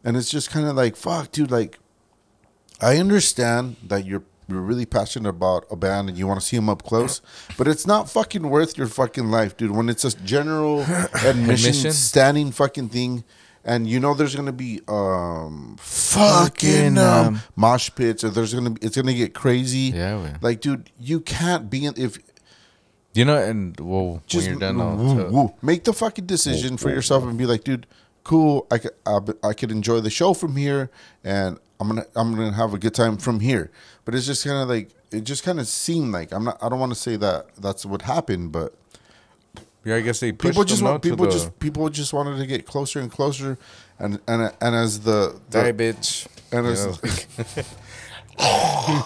[0.04, 1.78] and it's just kind of like fuck dude like
[2.80, 6.56] I understand that you're you're really passionate about a band and you want to see
[6.56, 7.20] them up close,
[7.58, 9.72] but it's not fucking worth your fucking life, dude.
[9.72, 10.80] When it's a general
[11.22, 11.92] admission, Admission?
[11.92, 13.24] standing fucking thing,
[13.62, 18.54] and you know there's gonna be um Fucking, fucking um, um, mosh pits, or there's
[18.54, 19.92] gonna be it's gonna get crazy.
[19.94, 20.38] Yeah, man.
[20.40, 22.18] like dude, you can't be in if
[23.12, 25.54] You know, and well, just when you're done, I'll woo, tell- woo.
[25.60, 27.86] make the fucking decision for yourself and be like, dude,
[28.28, 28.66] cool.
[28.70, 30.90] I could I, I could enjoy the show from here,
[31.24, 33.70] and I'm gonna I'm gonna have a good time from here.
[34.04, 36.62] But it's just kind of like it just kind of seemed like I'm not.
[36.62, 38.74] I don't want to say that that's what happened, but
[39.84, 42.46] yeah, I guess they people pushed just want people the- just people just wanted to
[42.46, 43.58] get closer and closer,
[43.98, 46.28] and and and as the, the die, bitch.
[46.52, 47.00] and as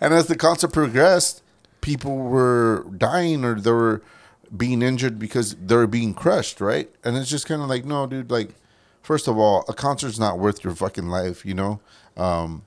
[0.00, 1.42] and as the concert progressed,
[1.80, 4.02] people were dying or there were
[4.56, 6.90] being injured because they're being crushed, right?
[7.04, 8.30] And it's just kind of like, no, dude.
[8.30, 8.54] Like,
[9.02, 11.80] first of all, a concert's not worth your fucking life, you know.
[12.16, 12.62] Um,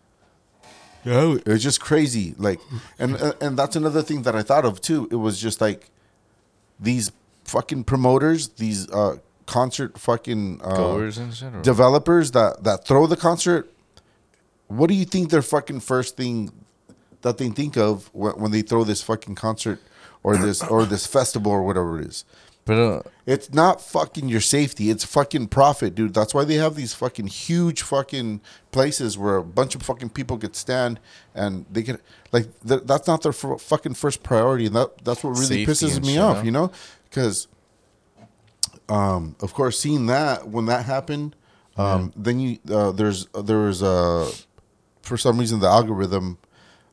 [1.36, 2.60] it was just crazy, like,
[3.00, 5.08] and and that's another thing that I thought of too.
[5.12, 5.90] It was just like
[6.80, 7.12] these
[7.44, 9.18] fucking promoters, these uh,
[9.48, 11.64] concert fucking uh, goers and shit.
[11.64, 13.72] Developers that that throw the concert
[14.72, 16.50] what do you think their fucking first thing
[17.24, 19.80] that they think of when, when they throw this fucking concert
[20.24, 22.26] or this or this festival or whatever it is.
[22.64, 24.92] But uh, it's not fucking your safety.
[24.92, 26.14] It's fucking profit dude.
[26.14, 28.42] That's why they have these fucking huge fucking
[28.72, 31.00] places where a bunch of fucking people could stand
[31.34, 31.98] and they can
[32.32, 34.68] like th- that's not their f- fucking first priority.
[34.68, 36.72] And that that's what really Safety pisses me off you know?
[37.10, 37.48] Because
[38.90, 41.36] um, of course, seeing that when that happened,
[41.78, 44.32] um, then you uh, there's there was uh,
[45.02, 46.38] for some reason the algorithm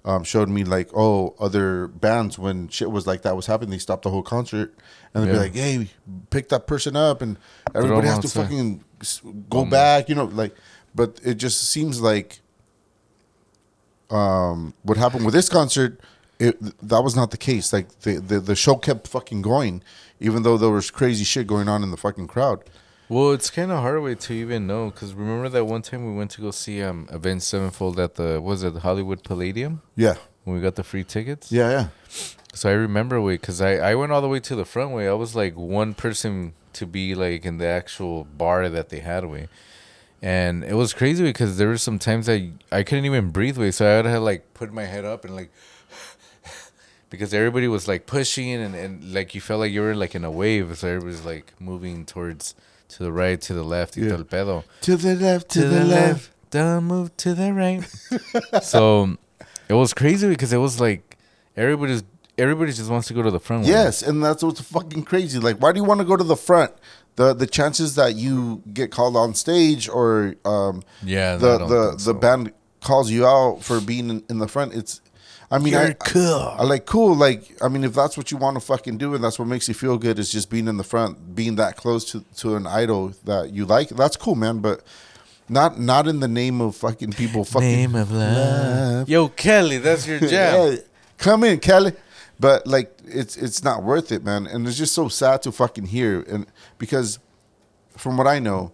[0.05, 3.78] um, showed me like oh other bands when shit was like that was happening they
[3.78, 4.74] stopped the whole concert
[5.12, 5.88] and they'd be like hey
[6.30, 7.36] pick that person up and
[7.74, 8.84] everybody has to fucking
[9.51, 10.55] go back you know like
[10.94, 12.40] but it just seems like
[14.11, 16.01] um, what happened with this concert,
[16.38, 17.72] it, that was not the case.
[17.72, 19.82] Like the, the the show kept fucking going,
[20.20, 22.64] even though there was crazy shit going on in the fucking crowd.
[23.09, 26.16] Well, it's kind of hard way to even know because remember that one time we
[26.16, 30.16] went to go see um Avenged Sevenfold at the was it the Hollywood Palladium Yeah,
[30.44, 31.50] when we got the free tickets.
[31.50, 31.88] Yeah, yeah.
[32.54, 35.09] So I remember way because I I went all the way to the front way.
[35.09, 39.24] I was like one person to be like in the actual bar that they had
[39.24, 39.48] way.
[40.20, 43.70] And it was crazy because there were some times I I couldn't even breathe way,
[43.70, 45.50] so I had to like put my head up and like
[47.11, 50.24] because everybody was like pushing and, and like you felt like you were like in
[50.24, 52.54] a wave, so everybody was like moving towards
[52.89, 54.64] to the right, to the left, y todo el pedo.
[54.82, 56.30] To the left, to, the, left.
[56.51, 57.82] don't move to the right.
[58.62, 59.16] so
[59.68, 61.16] it was crazy because it was like
[61.57, 62.03] everybody's
[62.39, 63.66] everybody just wants to go to the front.
[63.66, 65.39] Yes, and that's what's fucking crazy.
[65.39, 66.72] Like, why do you want to go to the front?
[67.16, 71.99] The the chances that you get called on stage or um Yeah, the the the
[71.99, 72.14] so.
[72.14, 74.72] band calls you out for being in, in the front.
[74.72, 75.01] It's
[75.51, 76.55] I mean, I, You're cool.
[76.59, 77.14] I like cool.
[77.14, 79.66] Like, I mean, if that's what you want to fucking do, and that's what makes
[79.66, 82.66] you feel good, is just being in the front, being that close to, to an
[82.66, 83.88] idol that you like.
[83.88, 84.59] That's cool, man.
[84.59, 84.82] But
[85.49, 87.44] not not in the name of fucking people.
[87.44, 88.36] Fucking Name of love.
[88.36, 89.09] love.
[89.09, 90.30] Yo, Kelly, that's your jam.
[90.72, 90.76] Yeah,
[91.16, 91.92] come in, Kelly.
[92.38, 94.46] But like, it's it's not worth it, man.
[94.46, 96.46] And it's just so sad to fucking hear, and
[96.76, 97.18] because
[97.96, 98.72] from what I know,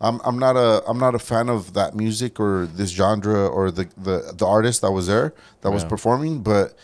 [0.00, 3.70] I'm I'm not a I'm not a fan of that music or this genre or
[3.70, 5.32] the the the artist that was there
[5.62, 6.42] that was performing.
[6.42, 6.74] But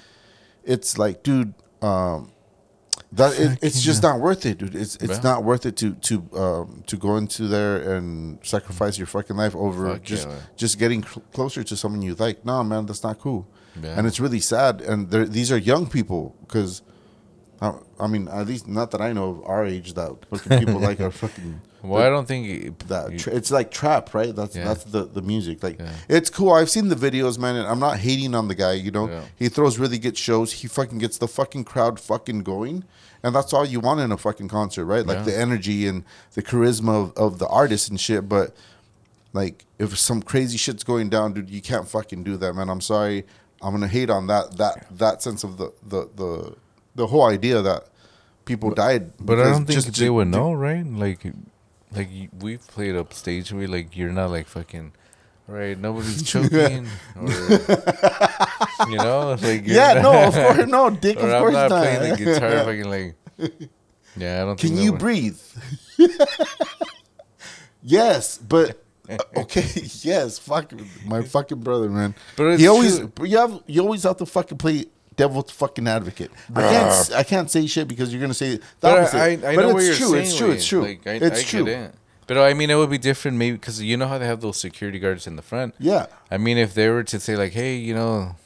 [0.65, 1.53] it's like, dude,
[1.83, 2.33] um,
[3.13, 4.75] that it, it's just not worth it, dude.
[4.75, 5.21] It's it's Yeah.
[5.31, 9.55] not worth it to to um, to go into there and sacrifice your fucking life
[9.55, 10.37] over Fuck just yeah.
[10.57, 12.45] just getting cl- closer to someone you like.
[12.47, 13.47] No, man, that's not cool.
[13.83, 13.99] Yeah.
[13.99, 14.81] And it's really sad.
[14.81, 16.83] And these are young people because,
[17.61, 20.81] I, I mean, at least not that I know of our age that fucking people
[20.89, 21.61] like are fucking.
[21.83, 24.35] Well, I don't think That tra- it's like trap, right?
[24.35, 24.65] That's Yeah.
[24.65, 25.63] that's the the music.
[25.63, 25.91] Like Yeah.
[26.09, 26.53] it's cool.
[26.53, 28.73] I've seen the videos, man, and I'm not hating on the guy.
[28.75, 29.23] You know, Yeah.
[29.37, 30.53] he throws really good shows.
[30.53, 32.85] He fucking gets the fucking crowd fucking going,
[33.23, 35.05] and that's all you want in a fucking concert, right?
[35.07, 36.05] Like the energy and
[36.35, 38.29] the charisma of, of the artist and shit.
[38.29, 38.55] But
[39.33, 42.69] like, if some crazy shit's going down, dude, you can't fucking do that, man.
[42.69, 43.25] I'm sorry.
[43.61, 46.55] I'm gonna hate on that that that sense of the the the
[46.95, 47.87] the whole idea that
[48.45, 49.13] people died.
[49.21, 50.85] But I don't think just they would know, right?
[50.87, 51.25] Like,
[51.95, 52.09] like
[52.41, 54.93] we've played up stage where like you're not like fucking,
[55.47, 55.79] right?
[55.79, 56.87] Nobody's choking,
[57.17, 57.29] or
[58.89, 61.83] you know, like Yeah, not- no, of course, no, Dick, or of I'm not, not.
[61.83, 63.15] playing the guitar, fucking like.
[64.17, 64.59] Yeah, I don't.
[64.59, 65.39] Can you breathe?
[67.83, 68.83] yes, but
[69.37, 69.65] okay,
[70.03, 70.73] yes, fuck
[71.07, 72.15] my fucking brother, man.
[72.37, 73.13] But it's he always true.
[73.25, 74.87] you have you always have to fucking play
[75.17, 76.31] devil's fucking advocate.
[76.55, 79.17] I can't I can't say shit because you're gonna say the But opposite.
[79.19, 80.07] I, I, I but know it's what you're true.
[80.09, 80.23] saying.
[80.25, 80.51] It's true.
[80.51, 80.83] It's true.
[80.83, 81.65] Like, I, it's I true.
[81.65, 81.95] Get it.
[82.27, 84.57] But I mean, it would be different, maybe because you know how they have those
[84.57, 85.75] security guards in the front.
[85.79, 86.07] Yeah.
[86.31, 88.37] I mean, if they were to say like, "Hey, you know,"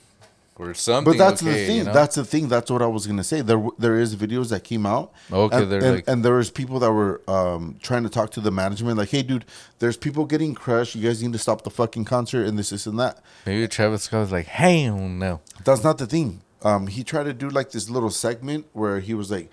[0.59, 1.13] or something.
[1.13, 1.77] But that's okay, the thing.
[1.77, 1.93] You know?
[1.93, 2.49] That's the thing.
[2.49, 3.43] That's what I was gonna say.
[3.43, 5.13] There, there is videos that came out.
[5.31, 8.31] Okay, and, they're and, like- and there was people that were um, trying to talk
[8.33, 9.45] to the management, like, "Hey, dude,
[9.79, 10.95] there's people getting crushed.
[10.95, 14.05] You guys need to stop the fucking concert and this, this, and that." maybe Travis
[14.05, 16.41] Scott was like, "Hell no." That's not the thing.
[16.67, 19.51] Um, he tried to do like this little segment where he was like,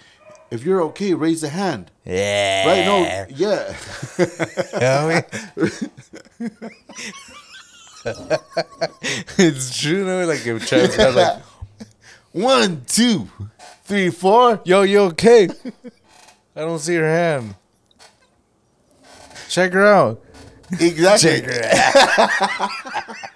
[0.50, 2.66] "If you're okay, raise a hand." Yeah.
[2.66, 2.86] Right?
[2.86, 3.76] No, yeah.
[9.38, 10.26] it's true, no?
[10.26, 11.40] Like if Travis Scott like,
[12.32, 13.30] One, two,
[13.84, 14.60] three, four.
[14.66, 15.50] "Yo, you okay?"
[16.56, 17.54] I don't see her hand.
[19.50, 20.20] Check her out.
[20.80, 21.44] Exactly.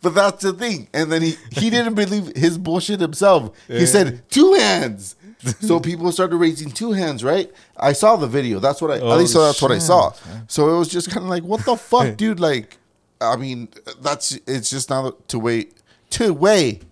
[0.00, 0.88] but that's the thing.
[0.92, 3.56] And then he he didn't believe his bullshit himself.
[3.68, 5.16] He said two hands.
[5.60, 7.50] so people started raising two hands, right?
[7.76, 8.60] I saw the video.
[8.60, 10.12] That's what I at Oh, least so that's what I saw.
[10.46, 12.38] So it was just kind of like, what the fuck, dude?
[12.38, 12.78] Like,
[13.20, 13.68] I mean,
[14.00, 15.74] that's it's just not to wait
[16.10, 16.84] to wait.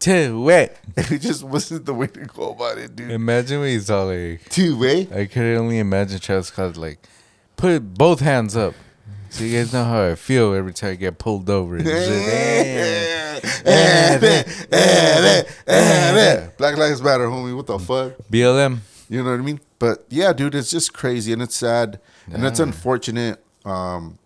[0.00, 0.76] Two wet.
[0.96, 3.10] It just wasn't the way to go about it, dude.
[3.10, 5.08] Imagine when he's all like, Two way.
[5.14, 6.98] I could only imagine Travis Scott like,
[7.56, 8.74] put both hands up.
[9.34, 11.76] So you guys know how I feel every time I get pulled over.
[11.76, 13.42] and shit.
[16.56, 17.56] Black Lives Matter, homie.
[17.56, 18.12] What the fuck?
[18.30, 18.78] BLM.
[19.08, 19.58] You know what I mean?
[19.80, 21.98] But yeah, dude, it's just crazy and it's sad
[22.32, 23.44] and it's unfortunate.
[23.64, 24.18] Um,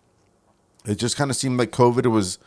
[0.85, 2.37] it just kind of seemed like COVID was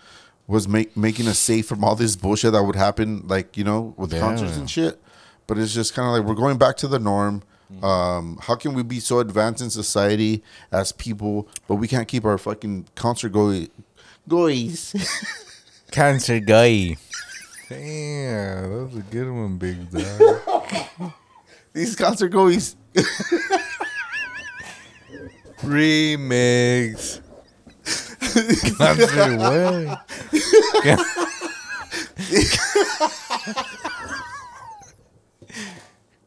[0.46, 3.92] was make, making us safe from all this bullshit that would happen, like you know,
[3.96, 4.20] with Yeah.
[4.20, 5.02] concerts and shit.
[5.48, 7.42] But it's just kind of like we're going back to the norm.
[7.72, 7.84] Mm-hmm.
[7.84, 12.24] Um, how can we be so advanced in society as people, but we can't keep
[12.24, 13.68] our fucking concert going?
[14.28, 14.94] Goys.
[15.90, 16.96] Cancer guy.
[17.68, 21.12] Damn, that was a good one, big dog.
[21.72, 22.76] These concert goers.
[25.62, 27.20] Remix.
[28.78, 30.08] Cancer what?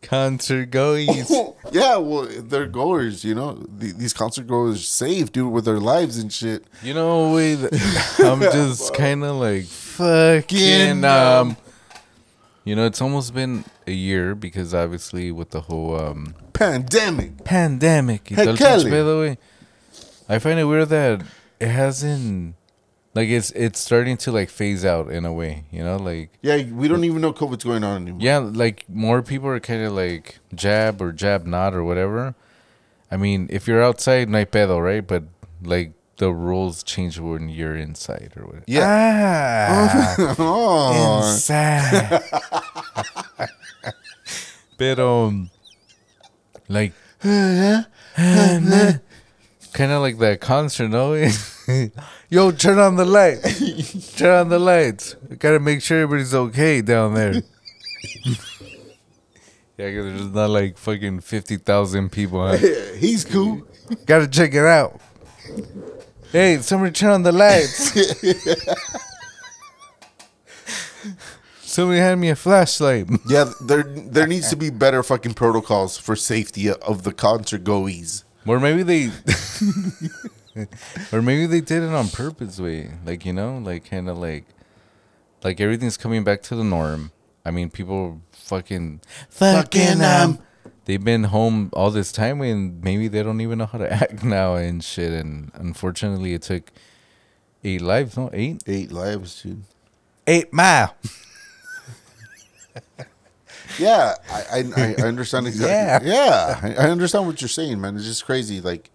[0.08, 1.08] Concert goes.
[1.72, 3.54] yeah, well, they're goers, you know.
[3.78, 6.66] The- These concert goers save, dude, with their lives and shit.
[6.84, 7.60] You know, wait,
[8.20, 11.58] I'm just kind of like fucking um,
[12.64, 17.44] You know, it's almost been a year because obviously with the whole um, Pandemic.
[17.44, 18.58] pandemic, Hey, Kelly.
[18.58, 19.38] pinche pedo, güey.
[20.28, 21.22] I find it weird that
[21.60, 22.56] it hasn't,
[23.16, 25.64] like, it's it's starting to like phase out in a way.
[25.72, 28.20] You know, like Yeah, we don't even know COVID's going on anymore.
[28.22, 32.36] yeah, like more people are kind of like jab or jab not or whatever.
[33.10, 35.06] I mean, if you're outside, no pedo, right?
[35.06, 35.24] But
[35.64, 38.66] like the rules change when you're inside or whatever.
[38.68, 39.88] Yeah.
[39.90, 41.22] Ah, oh.
[41.32, 42.22] inside.
[44.78, 45.50] Pero, um,
[46.68, 46.94] like,
[47.24, 47.86] kind
[49.92, 51.16] of like that concert, no?
[52.30, 53.40] Yo, turn on the light.
[54.16, 55.16] turn on the lights.
[55.30, 57.34] We gotta make sure everybody's okay down there.
[59.78, 62.46] yeah, because there's not like fucking 50,000 people.
[62.48, 62.58] Huh?
[62.62, 63.64] Yeah, he's cool.
[64.06, 65.00] Gotta check it out.
[66.32, 67.94] Hey, somebody turn on the lights.
[71.62, 73.08] somebody hand me a flashlight.
[73.28, 78.24] Yeah, there there needs to be better fucking protocols for safety of the concert goees.
[78.48, 79.10] Or maybe they,
[81.12, 82.60] or maybe they did it on purpose.
[82.60, 84.46] Way like you know, like kind of like,
[85.44, 87.12] like everything's coming back to the norm.
[87.46, 90.40] I mean, people fucking Fucking, um,
[90.86, 94.24] they've been home all this time and maybe they don't even know how to act
[94.24, 95.12] now and shit.
[95.12, 96.72] And unfortunately, it took
[97.64, 98.18] eight lives.
[98.18, 99.64] No, eight, Eight lives, dude.
[100.28, 100.96] eight mile.
[103.80, 106.10] Yeah, I I, I understand exactly.
[106.10, 107.96] Yeah, I, I understand what you're saying, man.
[107.98, 108.62] It's just crazy.
[108.62, 108.90] Like,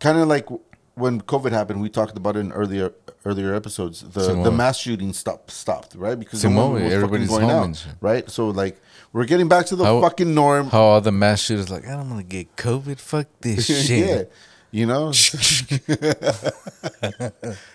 [0.00, 0.46] kind of like
[0.94, 2.92] when COVID happened, we talked about it in earlier
[3.24, 4.00] earlier episodes.
[4.02, 4.44] The Simone.
[4.44, 7.70] the mass shooting stopped stopped right because no Simone, one was fucking everybody's going home
[7.70, 7.92] out, shit.
[8.00, 8.30] right.
[8.30, 8.80] So like
[9.12, 10.68] we're getting back to the How- fucking norm.
[10.68, 12.98] How all the mass shooters like, I don't want to get COVID.
[12.98, 14.06] Fuck this shit.
[14.08, 14.22] yeah,
[14.70, 15.08] you know.
[15.10, 15.22] it's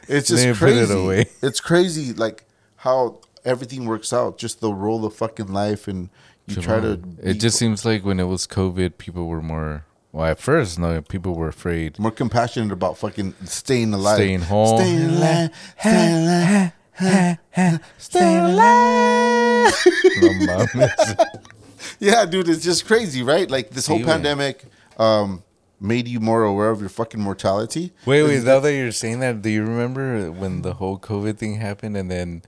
[0.07, 0.93] They just put crazy.
[0.93, 1.26] it away.
[1.41, 2.45] It's crazy, like
[2.78, 4.38] how everything works out.
[4.38, 6.09] Just the roll of fucking life, and
[6.47, 6.93] you try to.
[6.93, 9.86] It be just seems like when it was COVID, people were more.
[10.14, 11.97] Well, at first, no, people were afraid.
[11.97, 14.78] more compassionate about fucking staying alive, Staying home.
[14.78, 15.49] staying alive,
[15.80, 19.74] staying alive, staying alive.
[20.22, 21.26] No mames.
[21.99, 23.49] Yeah, dude, it's just crazy, right?
[23.49, 24.07] Like this whole Sí, güey.
[24.07, 24.66] pandemic
[24.97, 25.43] um,
[25.80, 27.91] made you more aware of your fucking mortality.
[28.05, 28.43] wait, wait.
[28.43, 32.09] Now that you're saying that, do you remember when the whole COVID thing happened, and
[32.12, 32.43] then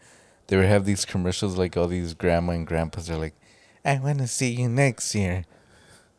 [0.47, 3.33] they would have these commercials like all these grandma and grandpas are like,
[3.85, 5.45] "I want to see you next year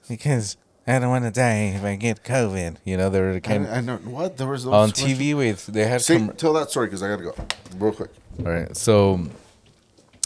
[0.09, 3.65] because I don't want to die if I get COVID." You know, they were kind
[3.65, 4.91] of I, I know what there was on.
[4.91, 5.37] TV.
[5.37, 7.35] with they had Say, com- tell that story because I gotta go
[7.79, 8.11] real quick.
[8.41, 8.77] All right.
[8.77, 9.27] So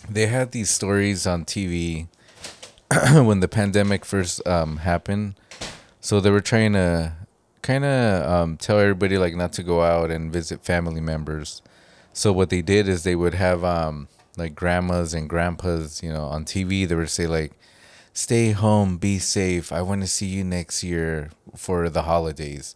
[0.09, 2.09] they had these stories on TV
[3.13, 5.35] when the pandemic first um, happened.
[6.01, 7.13] So they were trying to
[7.63, 11.61] kind of um, tell everybody like not to go out and visit family members.
[12.13, 16.25] So what they did is they would have um, like grandmas and grandpas, you know,
[16.25, 16.89] on TV.
[16.89, 17.53] They would say like,
[18.19, 19.71] "Stay home, be safe.
[19.71, 22.75] I want to see you next year for the holidays."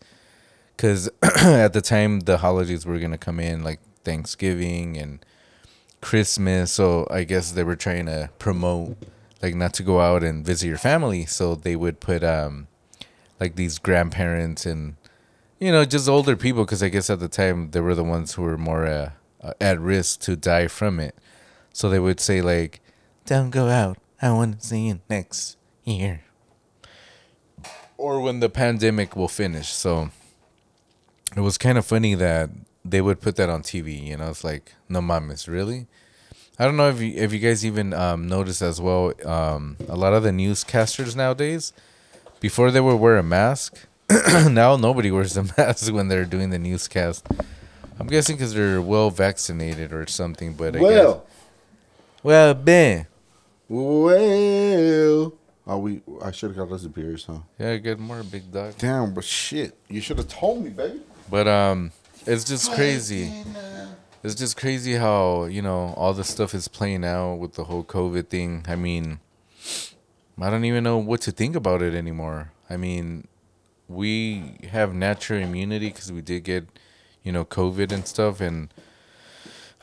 [0.77, 5.19] Because at the time the holidays were gonna come in like Thanksgiving and
[6.01, 8.97] Christmas, so I guess they were trying to promote
[9.43, 12.69] like not to go out and visit your family, so they would put um
[13.41, 14.95] like these grandparents and
[15.59, 18.35] you know just older people because I guess at the time they were the ones
[18.35, 19.11] who were more uh,
[19.43, 21.17] uh, at risk to die from it.
[21.73, 22.81] So they would say like,
[23.27, 23.99] "Don't go out.
[24.23, 26.23] I want to see you next year."
[27.99, 29.73] Or when the pandemic will finish.
[29.73, 30.11] So
[31.37, 32.51] it was kind of funny that
[32.85, 34.03] they would put that on TV.
[34.07, 35.87] You know, it's like, no mames, really?
[36.59, 39.13] I don't know if you if you guys even um, noticed as well.
[39.25, 41.73] Um, a lot of the newscasters nowadays,
[42.41, 43.87] before they would wear a mask,
[44.49, 47.27] now nobody wears a mask when they're doing the newscast.
[47.99, 50.55] I'm guessing because they're well vaccinated or something.
[50.55, 51.27] But I guess, Well,
[52.23, 53.07] well, Ben,
[53.69, 55.33] well.
[55.67, 56.03] Oh, we.
[56.23, 57.39] I should have got us beers, huh?
[57.59, 58.75] yeah, good more big dog.
[58.79, 61.01] Damn, but shit, you should have told me, baby.
[61.31, 61.93] But um,
[62.27, 63.33] it's just crazy.
[64.25, 67.85] It's just crazy how you know all the stuff is playing out with the whole
[67.85, 68.65] COVID thing.
[68.69, 69.21] I mean,
[70.41, 72.53] I don't even know what to think about it anymore.
[72.69, 73.29] I mean,
[73.89, 76.67] we have natural immunity because we did get,
[77.23, 78.73] you know, COVID and stuff, and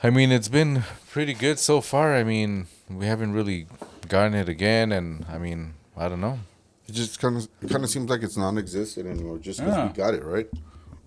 [0.04, 2.16] I mean it's been pretty good so far.
[2.16, 3.68] I mean, we haven't really
[4.08, 6.40] gotten it again, and I mean, I don't know.
[6.88, 9.88] It just kind of kind of seems like it's non-existent anymore, just because Yeah.
[9.88, 10.48] we got it right.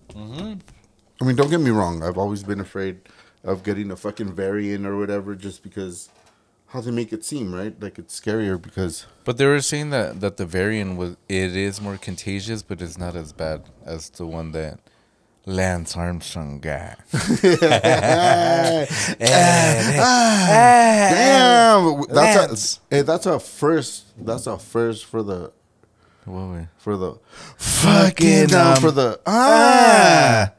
[0.09, 0.53] Mm-hmm.
[1.21, 2.03] I mean, don't get me wrong.
[2.03, 2.99] I've always been afraid
[3.43, 6.09] of getting a fucking variant or whatever, just because
[6.67, 10.21] how they make it seem right, like it's scarier because But they were saying that
[10.21, 14.25] that the variant was it is more contagious, but it's not as bad as the
[14.25, 14.79] one that
[15.45, 16.95] Lance Armstrong guy.
[21.01, 24.05] Damn, that's a hey, that's a first.
[24.17, 25.51] That's a first for the
[26.25, 26.67] What way?
[26.77, 27.19] for the
[27.57, 30.51] Fucking, down um, for the ah.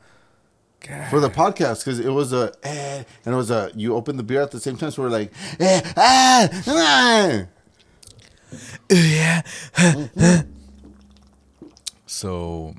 [1.08, 4.22] For the podcast, because it was a eh, and it was a you open the
[4.22, 7.46] beer at the same time, so we're like eh, ah, ah.
[8.90, 9.42] Yeah.
[12.06, 12.74] so,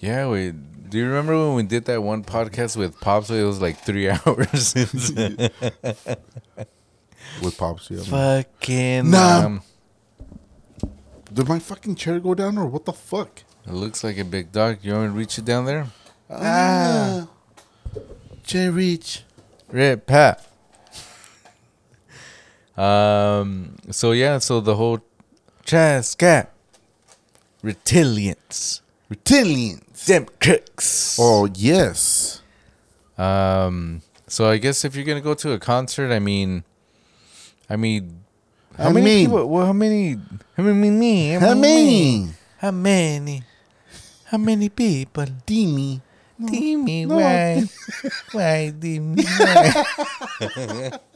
[0.00, 0.52] yeah, we.
[0.52, 3.28] Do you remember when we did that one podcast with Pops?
[3.30, 4.74] It was like three hours.
[7.42, 7.90] with pops.
[7.90, 8.02] Yeah.
[8.02, 9.10] Fucking.
[9.10, 9.44] Nah.
[9.44, 9.62] Um,
[11.32, 13.42] Did my fucking chair go down or what the fuck?
[13.66, 14.78] it looks like a big dog.
[14.82, 15.88] You want me to reach it down there?
[16.30, 17.28] Ah,
[18.44, 19.24] chair reach.
[19.70, 20.46] Red Pat.
[22.76, 23.76] Um.
[23.90, 24.38] So yeah.
[24.38, 25.00] So the whole
[25.66, 26.48] Chascat
[27.62, 28.80] Reptilians,
[29.12, 29.82] Reptilians.
[30.06, 31.16] Them crooks.
[31.18, 32.42] Oh yes.
[33.16, 34.02] Um.
[34.26, 36.64] So I guess if you're gonna go to a concert, I mean,
[37.70, 38.22] I mean,
[38.76, 39.48] how I many mean- people?
[39.48, 40.16] Well, how many?
[40.56, 41.32] How many?
[41.34, 42.28] How many?
[42.58, 43.42] How many?
[44.26, 45.24] How many people?
[45.46, 46.00] Dimi.
[46.38, 47.16] Dimi, no.
[47.16, 47.64] why?
[48.32, 49.24] why, Dimi?
[49.24, 50.98] Why?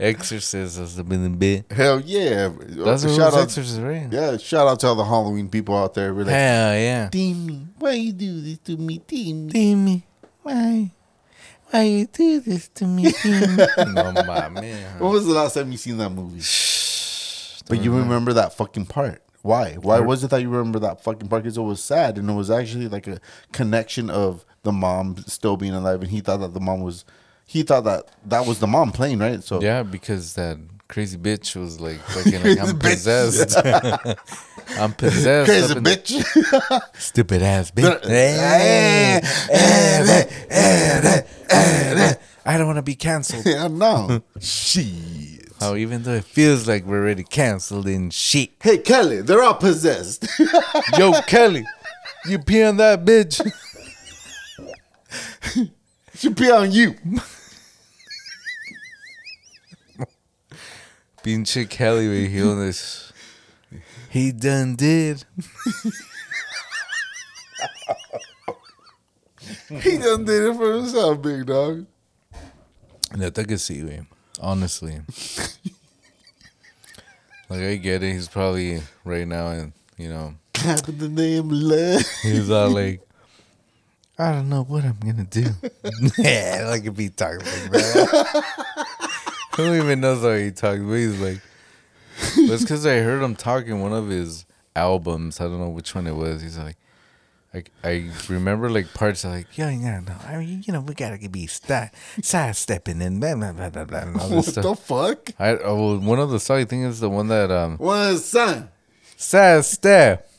[0.00, 1.70] Exorcist has been a bit.
[1.70, 2.50] Hell yeah.
[2.58, 3.42] That's what shout out.
[3.42, 4.08] Exorcist, right?
[4.10, 6.12] Yeah, shout out to all the Halloween people out there.
[6.12, 7.08] Like, Hell yeah.
[7.10, 9.50] Dimi, why you do this to me, Dimi?
[9.52, 10.02] Dimi,
[10.42, 10.92] why?
[11.70, 13.94] Why you do this to me, Dimi?
[13.94, 14.98] no, my man.
[14.98, 16.40] When was the last time you seen that movie?
[17.68, 19.22] But you remember that fucking part.
[19.42, 19.74] Why?
[19.74, 21.42] Why was it that you remember that fucking part?
[21.44, 23.20] Because it was sad and it was actually like a
[23.52, 27.04] connection of the mom still being alive, and he thought that the mom was,
[27.50, 29.42] he thought that that was the mom playing, right?
[29.42, 33.56] So Yeah, because that crazy bitch was like fucking like I'm possessed.
[34.78, 35.50] I'm possessed.
[35.50, 36.82] crazy bitch.
[36.96, 37.90] Stupid ass bitch.
[42.46, 43.44] I don't want to be canceled.
[43.44, 44.22] yeah, no.
[44.38, 45.48] Shit.
[45.60, 48.50] Oh, even though it feels like we're already canceled in shit.
[48.60, 50.24] Hey Kelly, they're all possessed.
[50.96, 51.64] Yo, Kelly,
[52.26, 53.42] you pee on that bitch.
[56.14, 56.94] Should be on you.
[61.22, 63.12] Pinche Kelly, we heal this.
[64.08, 65.24] He done did.
[69.68, 71.86] He done did it for himself, big dog.
[73.16, 74.06] Neta que sí, güey.
[74.40, 75.00] Honestly.
[77.48, 78.12] like, I get it.
[78.12, 82.02] He's probably right now, and you know, Clapping the name love.
[82.22, 83.00] he's all like,
[84.18, 85.46] I don't know what I'm gonna do.
[86.18, 88.86] yeah, like if he talks like that.
[89.66, 90.80] Who even knows how he talks?
[90.80, 91.40] But he's like,
[92.48, 95.40] that's because I heard him talking one of his albums.
[95.40, 96.42] I don't know which one it was.
[96.42, 96.76] He's like,
[97.52, 100.94] I, I remember like parts of like, yeah, yeah, no, I mean, you know, we
[100.94, 101.90] gotta be sti-
[102.22, 105.30] sidestepping and blah, blah, blah, blah, blah, and all What this the fuck?
[105.38, 108.18] I oh, well, one of the songs I think is the one that um One
[108.18, 108.70] son.
[109.16, 110.30] Sad Step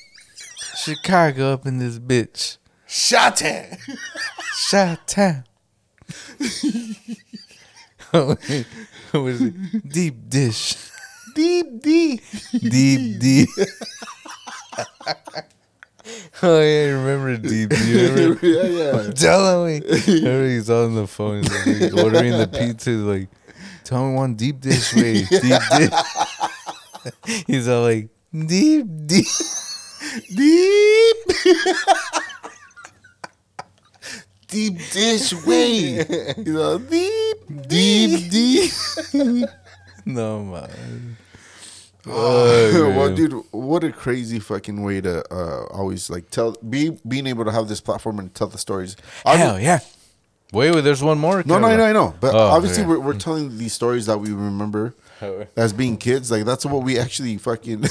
[0.77, 2.57] Chicago up in this bitch.
[2.87, 3.77] Shot it.
[4.55, 5.15] Shot.
[9.19, 9.53] what is it?
[9.89, 10.75] Deep dish.
[11.35, 12.21] Deep deep.
[12.51, 13.49] Deep deep.
[16.43, 17.71] oh yeah, I remember deep.
[17.71, 18.45] Remember?
[18.45, 19.11] yeah, yeah.
[19.11, 19.81] Tell me.
[20.07, 22.91] Remember he's on the phone like, ordering the pizza.
[22.91, 23.29] Like,
[23.85, 25.23] tell me one deep dish way.
[25.23, 25.93] Deep dish.
[27.47, 29.27] he's all like, deep deep.
[30.35, 31.17] Deep.
[34.51, 36.05] Deep dish way.
[36.37, 38.71] You know, deep, Deep deep.
[40.05, 41.17] no man.
[42.07, 47.27] Oh, well, dude, what a crazy fucking way to uh, always like tell, be being
[47.27, 48.95] able to have this platform and tell the stories.
[49.25, 49.79] I Hell yeah.
[50.51, 51.43] Wait, wait, there's one more.
[51.45, 52.13] No, no, I know, I know.
[52.19, 52.89] But Oh, obviously, yeah.
[52.89, 54.93] we're, we're telling these stories that we remember
[55.55, 56.31] as being kids.
[56.31, 57.85] Like that's what we actually fucking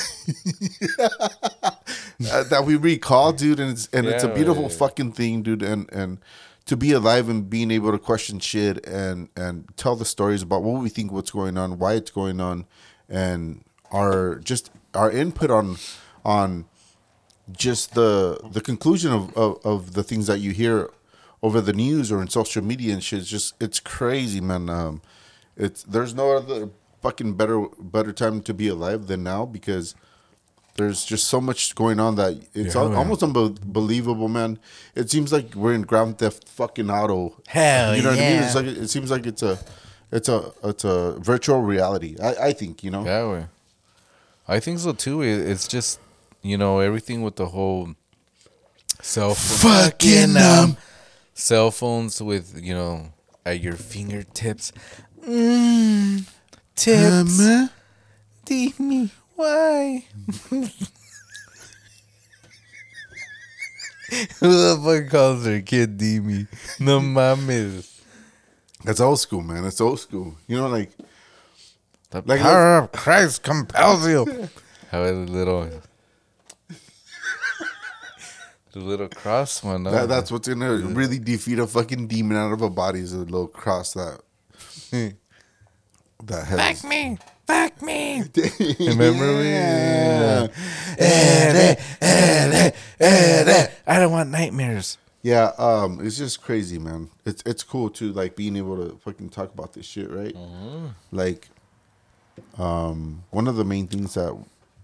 [2.30, 3.60] uh, that we recall, dude.
[3.60, 4.68] And it's and it's a Yeah, beautiful yeah.
[4.70, 5.62] fucking thing, dude.
[5.62, 6.18] And and
[6.66, 10.62] to be alive and being able to question shit and and tell the stories about
[10.62, 12.66] what we think, what's going on, why it's going on,
[13.08, 15.76] and our just our input on
[16.24, 16.66] on
[17.50, 20.90] just the the conclusion of, of, of the things that you hear
[21.42, 23.20] over the news or in social media and shit.
[23.20, 24.68] It's just it's crazy, man.
[24.68, 25.02] Um,
[25.56, 26.70] it's there's no other
[27.02, 29.94] fucking better better time to be alive than now because
[30.76, 32.98] there's just so much going on that it's Yeah, al- man.
[32.98, 34.58] almost unbelievable, man.
[34.94, 37.36] It seems like we're in Grand Theft fucking Auto.
[37.48, 38.42] Hell you know what I mean?
[38.42, 39.58] It's like it seems like it's a
[40.12, 42.16] it's a it's a virtual reality.
[42.22, 43.04] I, I think you know.
[43.04, 43.46] Yeah, way.
[44.48, 45.22] I think so too.
[45.22, 46.00] It- It's just
[46.42, 47.94] you know everything with the whole
[49.02, 50.76] cell phone, Fucking um.
[51.34, 53.12] cell phones with you know
[53.44, 54.72] at your fingertips.
[55.26, 56.26] Mmm,
[56.74, 57.40] tips.
[57.40, 57.70] Um,
[58.46, 59.10] Dime
[59.40, 60.04] why.
[64.40, 66.48] Who the fuck calls their kid Dime?
[66.80, 68.00] No mames.
[68.84, 69.62] That's old school, man.
[69.62, 70.34] That's old school.
[70.48, 70.90] You know, like
[72.10, 74.48] The Like- power of Christ compels you.
[74.90, 75.70] How the little,
[78.72, 79.84] the little cross one.
[79.84, 83.18] that, that's what's gonna really defeat a fucking demon out of a body is a
[83.18, 84.20] little cross that
[86.24, 86.80] that has.
[86.82, 87.18] Fuck me,
[87.50, 88.22] fuck me.
[88.80, 90.48] Remember we- Yeah.
[93.86, 94.98] I don't want nightmares.
[95.22, 97.10] Yeah, um, it's just crazy, man.
[97.26, 100.34] It's it's cool too, like being able to fucking talk about this shit, right?
[101.12, 101.48] Like,
[102.58, 104.34] um, one of the main things that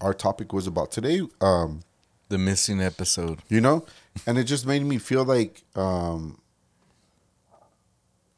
[0.03, 1.81] our topic was about today, um,
[2.29, 3.39] The missing episode.
[3.49, 3.87] you know,
[4.27, 6.39] and it just made me feel like, um,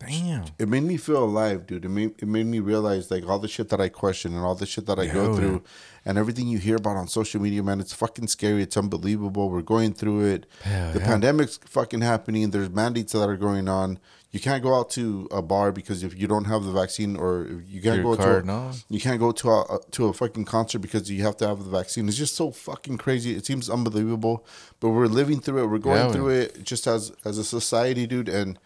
[0.00, 0.44] Damn.
[0.60, 1.84] it made me feel alive, dude.
[1.84, 4.54] It made it made me realize like all the shit that I question and all
[4.54, 5.64] the shit that I go through,
[6.04, 7.80] and everything you hear about on social media, man.
[7.80, 8.62] It's fucking scary.
[8.62, 9.50] It's unbelievable.
[9.50, 10.46] We're going through it.
[10.62, 11.06] Hell the yeah.
[11.06, 12.50] pandemic's fucking happening.
[12.50, 13.98] There's mandates that are going on.
[14.30, 17.46] You can't go out to a bar because if you don't have the vaccine, or
[17.46, 18.72] if you can't Your go card, to a, no?
[18.88, 21.70] you can't go to a to a fucking concert because you have to have the
[21.70, 22.06] vaccine.
[22.06, 23.34] It's just so fucking crazy.
[23.34, 24.46] It seems unbelievable,
[24.78, 25.66] but we're living through it.
[25.66, 28.58] We're going Yeah, through it just as as a society, dude, and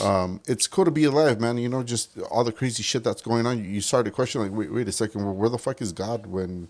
[0.00, 1.58] um, it's cool to be alive, man.
[1.58, 3.64] You know, just all the crazy shit that's going on.
[3.64, 6.26] You, start to question, like, wait, wait a second, well, where the fuck is God
[6.26, 6.68] when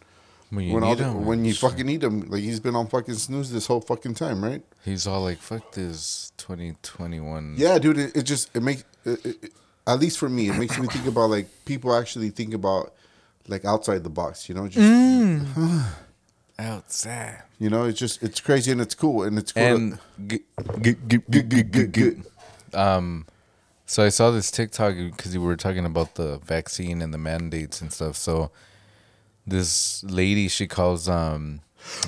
[0.51, 2.29] When you when all the, him, when you fucking need him?
[2.31, 4.63] Like he's been on fucking snooze this whole fucking time, right?
[4.85, 7.99] He's all like, "Fuck this 2021." Yeah, dude.
[7.99, 9.53] It, it just it makes it, it, it-
[9.89, 12.93] at least for me, it makes me think about like people actually think about
[13.47, 14.49] like outside the box.
[14.49, 14.85] You know, just
[16.59, 17.43] outside.
[17.59, 19.63] you know, it's just it's crazy and it's cool and it's cool.
[19.63, 19.99] And
[20.29, 20.39] to,
[20.81, 20.95] g-
[21.41, 22.23] g- g-
[22.77, 23.27] um,
[23.87, 27.81] so I saw this TikTok because you were talking about the vaccine and the mandates
[27.81, 28.17] and stuff.
[28.17, 28.51] So
[29.47, 31.61] this lady, she calls um,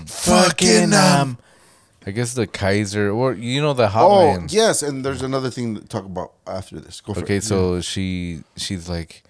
[0.07, 1.39] Fucking, um,
[2.07, 4.43] I guess the Kaiser or you know the hotline.
[4.45, 7.01] oh yes, and there's another thing to talk about after this.
[7.01, 7.45] Go for Okay, it.
[7.45, 9.23] so she she's like,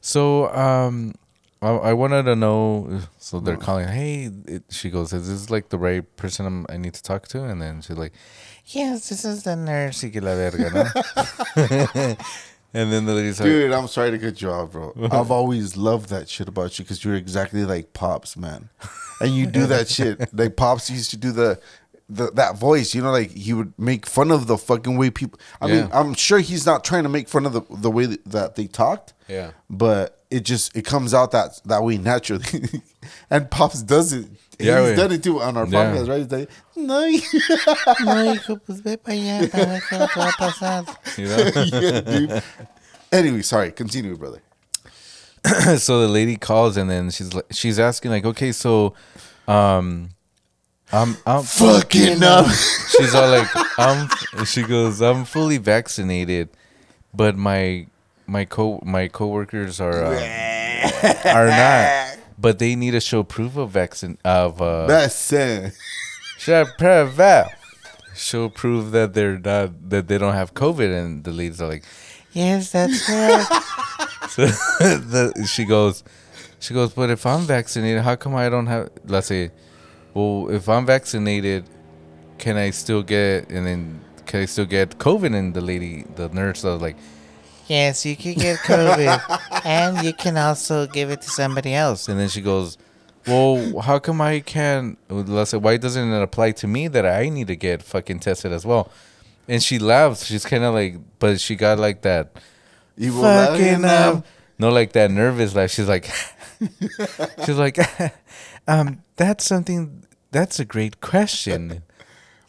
[0.00, 1.14] so um,
[1.60, 3.00] I, I wanted to know.
[3.18, 3.86] So they're calling.
[3.88, 7.28] Hey, it, she goes, is this like the right person I'm, I need to talk
[7.28, 7.44] to?
[7.44, 8.12] And then she's like,
[8.66, 10.02] yes, this is the nurse.
[10.02, 12.16] Y que la verga, no?
[12.74, 14.92] and then the lady's like, Dude, I'm sorry to cut you off, bro.
[15.10, 18.68] I've always loved that shit about you because you're exactly like Pops, man.
[19.20, 20.28] And you do that shit.
[20.32, 21.60] Like Pops used to do the,
[22.08, 25.38] the that voice, you know, like he would make fun of the fucking way people.
[25.60, 28.24] I mean, I'm sure he's not trying to make fun of the the way that,
[28.26, 29.12] that they talked.
[29.28, 29.52] Yeah.
[29.70, 32.44] But it just it comes out that that way naturally,
[33.30, 34.26] and Pops does it.
[34.62, 34.96] Yeah, he's güey.
[34.96, 35.92] done it too on our Yeah.
[35.92, 36.18] podcast, right?
[36.22, 37.00] He's like, no,
[38.04, 40.86] No, hijo, pues ve para allá para ver qué es lo que va a pasar.
[41.18, 41.80] you know.
[41.80, 42.42] yeah, dude.
[43.12, 43.70] Anyway, sorry.
[43.72, 44.42] Continue, brother.
[45.78, 48.94] so the lady calls and then she's like, she's asking like, okay, so,
[49.48, 50.10] um,
[50.92, 52.46] I'm I'm Fucking up.
[52.90, 53.48] she's all like,
[53.78, 54.08] I'm.
[54.44, 56.50] She goes, I'm fully vaccinated,
[57.14, 57.86] but my
[58.26, 62.01] my co my coworkers are uh, are not.
[62.42, 65.72] But they need to show proof of vaccine of uh, That's it.
[66.38, 67.58] show proof that-
[68.14, 70.90] show proof that they're not that they don't have COVID.
[70.98, 71.84] And the ladies are like,
[72.32, 73.46] Yes, that's right.
[74.34, 74.46] so
[74.80, 76.02] the, she goes,
[76.60, 78.90] she goes, but if I'm vaccinated, how come I don't have?
[79.06, 79.50] Let's say,
[80.14, 81.64] well, if I'm vaccinated,
[82.38, 83.50] can I still get?
[83.50, 85.34] And then can I still get COVID?
[85.36, 86.96] And the lady, the nurse, was like,
[87.68, 92.08] Yes, you can get COVID, and you can also give it to somebody else.
[92.08, 92.76] and then she goes,
[93.26, 94.98] well, how come I can't?
[95.08, 98.52] Let's say, why doesn't it apply to me that I need to get fucking tested
[98.52, 98.90] as well?
[99.48, 100.24] And she laughs.
[100.26, 102.36] She's kind of like, but she got like that
[102.96, 104.14] Evil fucking laugh.
[104.16, 104.24] um,
[104.58, 105.70] no, like that nervous laugh.
[105.70, 106.10] She's like,
[107.44, 107.78] she's like,
[108.68, 110.04] um, that's something.
[110.30, 111.82] That's a great question.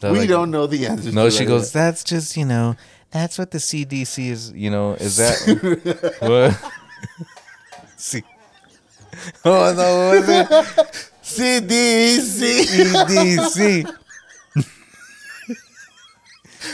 [0.00, 1.12] They're we like- don't know the answer.
[1.12, 1.74] No, to she that goes.
[1.74, 1.80] yet.
[1.80, 2.76] That's just you know.
[3.14, 4.52] That's what the CDC is.
[4.52, 6.72] You know, is that what?
[7.96, 8.22] See.
[9.44, 10.08] Oh no!
[10.08, 10.48] What was it?
[11.22, 12.64] CDC.
[13.06, 13.96] CDC.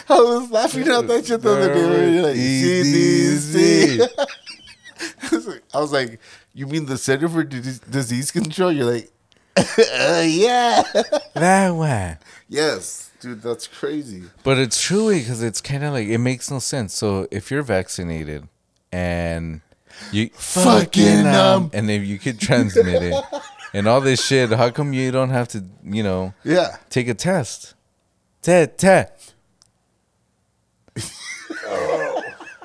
[0.09, 1.85] I was laughing at that shit the other day.
[1.89, 4.09] when you're like, CDC.
[5.23, 6.21] I was like- I was like,
[6.55, 8.73] you mean the Center for Dis- Disease Control?
[8.73, 9.11] You're like,
[9.57, 10.83] uh, yeah.
[11.35, 12.17] That way.
[12.49, 14.25] Yes, dude, that's crazy.
[14.43, 16.95] But it's true because it's kind of like it makes no sense.
[16.95, 18.49] So if you're vaccinated
[18.93, 19.61] and
[20.13, 23.25] you Fucking, um, and if you could transmit it
[23.75, 26.77] and all this shit, how come you don't have to, you know, Yeah.
[26.89, 27.75] take a test?
[28.43, 29.05] te, te.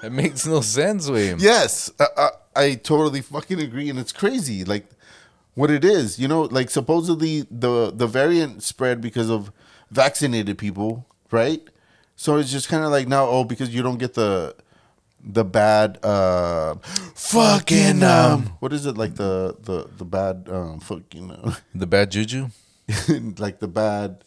[0.04, 1.40] It makes no sense, William.
[1.42, 4.64] Yes, I, I, I totally fucking agree, and it's crazy.
[4.64, 4.86] Like
[5.56, 9.52] what it is, you know, like supposedly the the variant spread because of
[9.90, 11.62] vaccinated people, right?
[12.16, 14.56] So it's just kind of like now, oh, because you don't get the
[15.28, 16.76] the bad uh
[17.16, 22.12] fucking um what is it like the the the bad um fucking uh, The bad
[22.12, 22.50] juju.
[23.40, 24.24] like the bad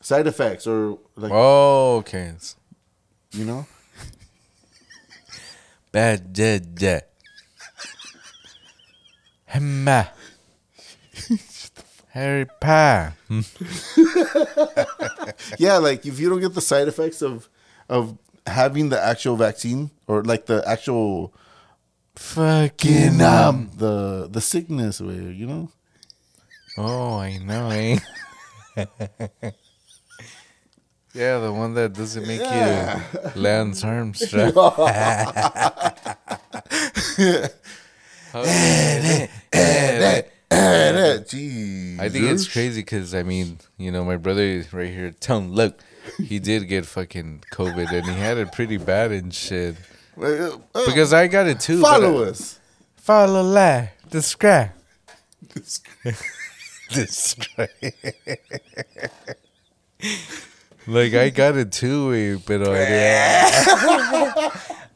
[0.00, 2.32] side effects or like Oh, okay.
[3.32, 3.66] You know
[5.90, 7.00] bad juju.
[9.50, 10.08] Hemma.
[12.10, 13.14] Harry Potter.
[15.58, 17.48] yeah like if you don't get the side effects of
[17.88, 21.32] of having the actual vaccine or like the actual
[22.16, 25.70] Fucking um the the sickness way you know
[26.78, 27.98] Oh, I know, eh?
[31.12, 33.02] yeah, the one that doesn't make Yeah.
[33.12, 34.52] you Lance Armstrong.
[39.52, 40.24] Jeez.
[42.00, 45.80] I think it's crazy because I mean, you know, my brother right here, Tone, look,
[46.18, 49.76] he did get fucking COVID and he had it pretty bad and shit.
[50.20, 50.56] Uh,
[50.86, 51.80] Because I got it too.
[51.80, 52.58] follow I- us.
[52.96, 54.70] Follow, lie, describe.
[56.92, 57.68] describe.
[60.86, 64.50] like I got it too, eh, but I,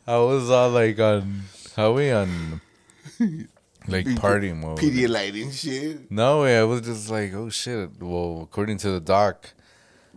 [0.07, 1.43] I was all like on
[1.75, 2.61] how we on
[3.89, 4.79] like party mode.
[4.79, 6.11] Pedialyte and shit.
[6.11, 7.91] No way, I was just like, oh shit.
[8.01, 9.51] Well, according to the doc,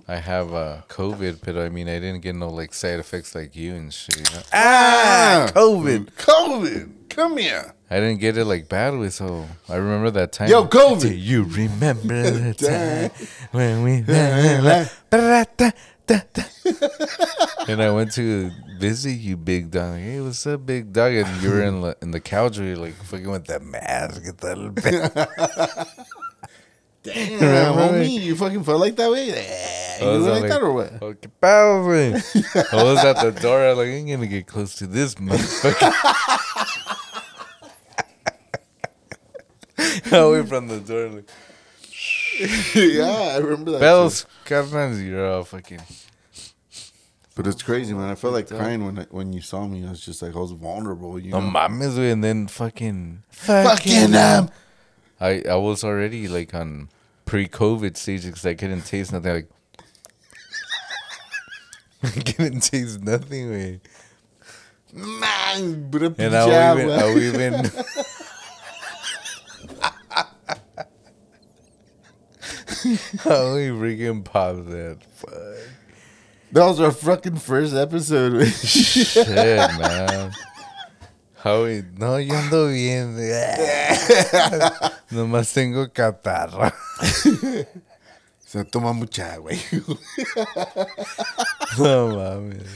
[0.07, 3.55] I have uh, COVID, but I mean, I didn't get no like side effects like
[3.55, 4.31] you and shit.
[4.33, 4.41] know?
[4.53, 6.11] Ah, COVID.
[6.13, 7.09] COVID.
[7.09, 7.73] Come here.
[7.89, 10.49] I didn't get it like badly, so I remember that time.
[10.49, 11.01] Yo, COVID.
[11.01, 14.03] Do you remember the time when we?
[17.67, 19.97] and I went to visit you, big dog.
[19.97, 21.13] Hey, what's up, big dog?
[21.13, 24.23] And you were in the, in the couch, where you're like fucking with that mask.
[24.23, 24.73] Get that little.
[27.03, 29.31] Damn, Remember homie, you fucking felt like that way?
[29.31, 30.93] I You was were all like that or what?
[31.01, 32.73] Oh, qué pedo.
[32.73, 33.63] I was at the door.
[33.63, 35.93] I was like, I'm gonna get close to this motherfucker.
[40.11, 41.29] Away from the door, like,
[42.75, 43.79] yeah, I remember that.
[43.79, 45.81] bells, carnal, you're all fucking.
[47.35, 48.09] But it's crazy, man.
[48.09, 49.85] I felt like crying when I, when you saw me.
[49.85, 51.19] I was just like I was vulnerable.
[51.19, 51.39] You know?
[51.39, 52.11] No mames, güey.
[52.11, 53.23] And then fucking.
[53.29, 54.49] Fucking um.
[55.19, 56.89] I, I was already like on
[57.25, 59.33] pre COVID stage because I couldn't taste nothing.
[59.33, 59.49] Like,
[62.03, 63.79] I couldn't taste nothing, güey.
[64.93, 66.89] Man, bro, And I even.
[66.89, 67.71] I even.
[73.19, 74.99] How we freaking pop that?
[75.15, 75.31] Fuck.
[76.53, 78.47] That was our fucking first episode.
[78.53, 80.31] Shit, man.
[81.35, 81.83] How we.
[81.97, 83.17] No, yo ando bien.
[85.11, 86.71] Nomás tengo catarro.
[88.45, 89.51] Se toma mucha agua.
[91.77, 92.67] No mames.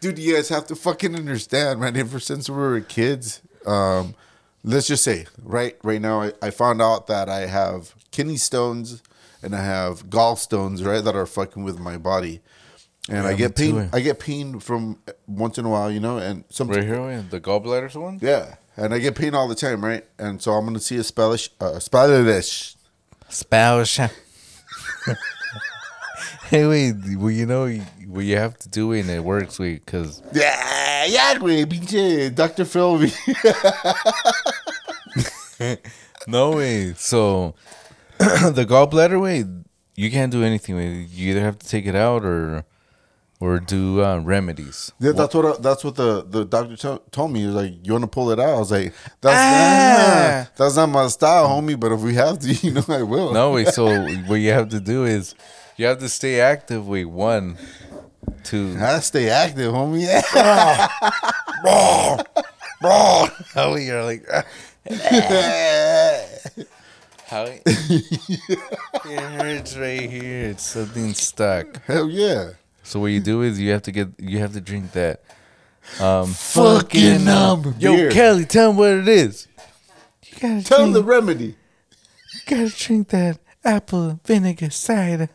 [0.00, 1.96] Dude, you guys have to fucking understand, man.
[1.96, 4.14] Ever since we were kids, um,
[4.62, 9.02] let's just say, right, right now, I, I found out that I have kidney stones
[9.42, 12.40] and I have gallstones, right, that are fucking with my body,
[13.08, 13.80] and I get too, pain.
[13.82, 13.88] eh.
[13.92, 17.40] I get pain from once in a while, you know, and some Right here, the
[17.40, 18.18] gallbladders one?
[18.22, 21.02] yeah, and I get pain all the time, right, and so I'm gonna see a
[21.04, 22.76] specialist, uh, specialist.
[23.30, 23.96] Spouse.
[26.50, 26.94] hey, wait.
[27.16, 27.68] Well, you know
[28.06, 32.64] what you have to do and it works, wait, because Yeah, yeah, güey, pinche Dr.
[32.64, 32.98] Phil.
[36.26, 36.94] no way.
[36.94, 37.54] So
[38.52, 39.44] the gallbladder way,
[39.96, 40.76] you can't do anything.
[40.76, 41.10] With.
[41.12, 42.64] You either have to take it out or
[43.40, 44.90] or do uh, remedies.
[44.98, 47.40] Yeah, that's what I, that's what the the doctor to- told me.
[47.40, 50.40] He was like, "You want to pull it out?" I was like, "That's Ah.
[50.46, 51.78] not that's not my style, homie.
[51.78, 53.64] But if we have to, you know, I will." No way.
[53.66, 53.86] So
[54.26, 55.34] what you have to do is
[55.76, 56.88] you have to stay active.
[56.88, 57.56] Wait, one,
[58.44, 58.76] two.
[58.80, 60.06] I stay active, homie.
[63.54, 64.26] How you're like.
[67.28, 67.68] How it
[69.04, 70.48] hurts right here.
[70.48, 71.84] It's something stuck.
[71.84, 72.52] Hell yeah!
[72.82, 75.22] So what you do is you have to get you have to drink that.
[76.00, 78.10] Um, Fucking um, yo, beer.
[78.10, 79.46] Kelly, tell him what it is.
[80.24, 81.56] You gotta Tell him the remedy.
[82.34, 85.28] you gotta drink that apple vinegar cider.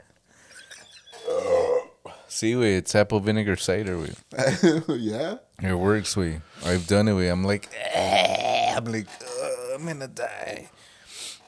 [2.28, 4.00] See, wait, it's apple vinegar cider.
[4.00, 4.16] Wait.
[4.90, 5.36] yeah.
[5.62, 6.18] It works.
[6.18, 6.40] we.
[6.66, 7.14] I've done it.
[7.14, 10.70] Wait, I'm like, eh, I'm like, uh, I'm gonna die.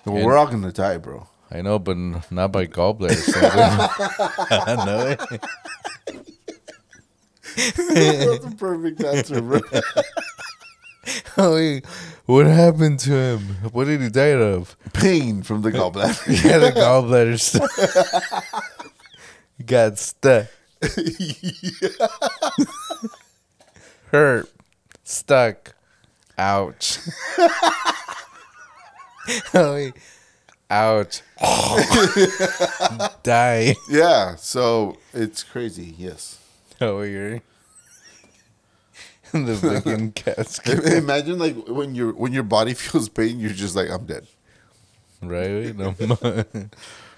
[0.06, 1.27] Well, we're all gonna die, bro.
[1.52, 3.15] I know, but n- not by gallbladder.
[4.86, 5.18] No way.
[7.56, 9.60] That's a perfect answer, bro.
[12.26, 13.40] What happened to him?
[13.72, 14.76] What did he die of?
[14.94, 16.44] Pain from the gallbladder.
[16.44, 17.38] Yeah, the gallbladder.
[19.57, 20.48] He got stuck.
[24.11, 24.49] Hurt.
[25.03, 25.76] Stuck.
[26.38, 26.99] Ouch.
[29.53, 29.91] oh.
[30.69, 31.22] Ouch.
[33.23, 33.76] Die.
[33.89, 35.93] yeah, so it's crazy.
[35.95, 36.39] Yes.
[36.81, 37.41] Oh, you're
[39.31, 40.84] in the fucking casket.
[40.85, 44.26] Imagine like when your when your body feels pain, you're just like I'm dead.
[45.22, 45.76] Right?
[45.76, 45.93] No.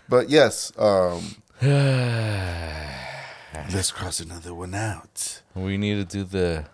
[0.10, 1.36] But yes, um,
[3.72, 5.42] let's cross another one out.
[5.56, 6.66] we need to do the.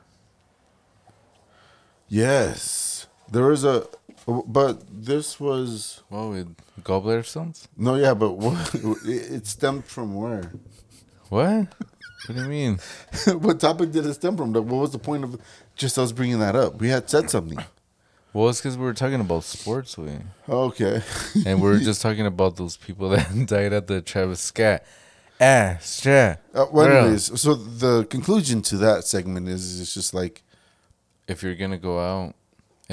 [2.10, 3.88] Yes, There is a,
[4.26, 7.68] but this was What with gallbladder stones?
[7.78, 8.74] no, yeah, but what,
[9.06, 10.52] it it stemmed from where?
[11.30, 11.68] What?
[12.26, 12.80] What do you mean?
[13.40, 14.54] what topic did it stem from?
[14.54, 15.40] Like, What was the point of
[15.76, 16.80] just us bringing that up?
[16.80, 17.60] We had said something.
[18.32, 20.12] Well, it's because we were talking about sports, we,
[20.48, 21.02] Okay.
[21.45, 24.84] and we were just talking about those people that died at the Travis Scott.
[25.41, 26.38] Ah, yeah.
[26.54, 30.41] Uh, well, anyways, so the conclusion to that segment is it's just like
[31.28, 32.36] if you're gonna go out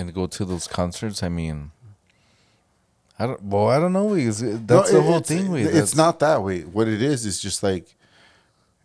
[0.00, 1.70] and go to those concerts, I mean,
[3.18, 3.42] I don't.
[3.42, 4.14] Well, I don't know.
[4.14, 5.50] That's No, the whole it's, thing.
[5.50, 6.62] We, It's not that way.
[6.62, 7.94] What it is is just like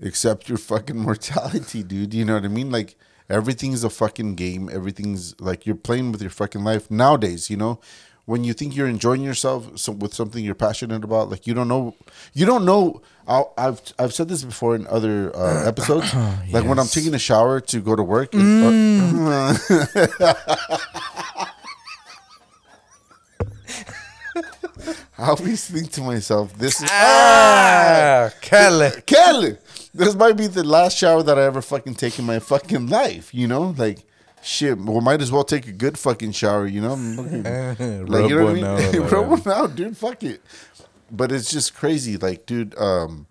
[0.04, 2.14] accept your fucking mortality, dude.
[2.14, 2.70] You know what I mean?
[2.70, 2.96] Like
[3.30, 4.70] everything's a fucking game.
[4.72, 7.50] Everything's like you're playing with your fucking life nowadays.
[7.50, 7.80] You know,
[8.26, 11.70] when you think you're enjoying yourself so, with something you're passionate about, like you don't
[11.70, 11.96] know,
[12.34, 13.02] you don't know.
[13.28, 16.14] I'll, I've I've said this before in other uh, episodes.
[16.52, 18.34] Like when I'm taking a shower to go to work.
[18.34, 18.68] And,
[25.18, 28.92] I always think to myself, this is ah, Kelly.
[29.06, 29.58] Kelly.
[29.94, 33.34] This might be the last shower that I ever fucking take in my fucking life.
[33.34, 34.00] You know, like
[34.44, 34.78] shit.
[34.78, 36.68] Well, might as well take a good fucking shower.
[36.68, 36.94] You know,
[38.08, 39.02] like you know what I mean?
[39.04, 39.98] Rub one out, dude.
[39.98, 40.42] Fuck it.
[41.12, 42.78] But it's just crazy, like, dude.
[42.78, 43.28] Um,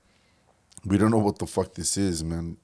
[0.84, 2.58] we don't know what the fuck this is, man.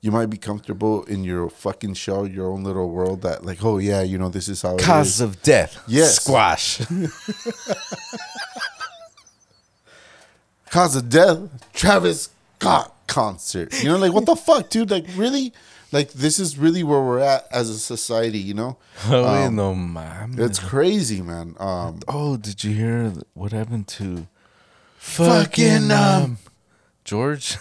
[0.00, 3.20] You might be comfortable in your fucking shell, your own little world.
[3.22, 5.20] That, like, oh yeah, you know, this is how Cause is.
[5.20, 5.82] of death.
[5.86, 6.16] Yes.
[6.16, 6.80] Squash.
[10.70, 11.38] cause of death,
[11.74, 13.82] Travis Scott concert.
[13.82, 14.90] You know, like what the fuck, dude?
[14.90, 15.52] Like really,
[15.92, 18.38] like this is really where we're at as a society.
[18.38, 20.36] You know, oh, wait, no, man.
[20.38, 21.56] it's crazy, man.
[21.58, 24.26] Um, Oh, did you hear what happened to
[25.00, 26.36] Fucking, um,
[27.04, 27.56] George?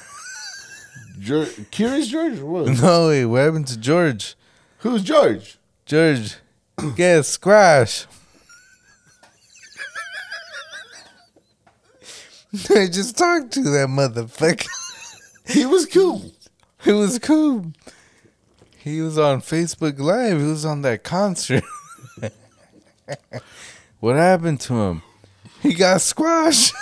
[1.20, 2.68] George, Curious George, or what?
[2.82, 4.36] no, wait, what happened to George?
[4.80, 5.58] Who's George?
[5.86, 6.36] George,
[6.98, 8.08] get squash.
[12.76, 14.68] I just talked to that motherfucker.
[15.48, 16.34] He was cool.
[16.86, 17.72] It was cool.
[18.80, 20.40] He was on Facebook Live.
[20.40, 21.64] He was on that concert.
[24.02, 25.04] what happened to him?
[25.62, 26.74] He got squashed.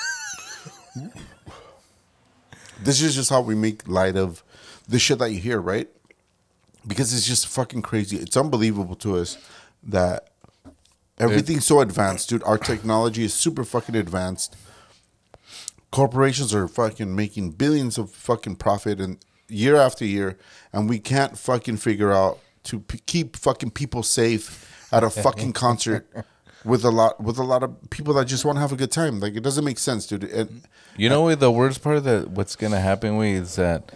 [2.82, 4.44] This is just how we make light of
[4.88, 5.88] the shit that you hear, right?
[6.86, 8.18] Because it's just fucking crazy.
[8.18, 9.38] It's unbelievable to us
[9.84, 10.30] that
[11.19, 12.44] everything's so advanced, dude.
[12.44, 14.56] Our technology is super fucking advanced.
[15.91, 19.18] Corporations are fucking making billions of fucking profit and
[19.49, 20.38] year after year,
[20.72, 25.53] and we can't fucking figure out to p- keep fucking people safe at a fucking
[25.65, 26.07] concert
[26.65, 28.91] with a lot with a lot of people that just want to have a good
[28.91, 29.19] time.
[29.19, 30.23] Like it doesn't make sense, dude.
[30.25, 30.63] And
[30.97, 31.39] You know what?
[31.39, 33.91] The worst part of that, what's gonna happen, way is that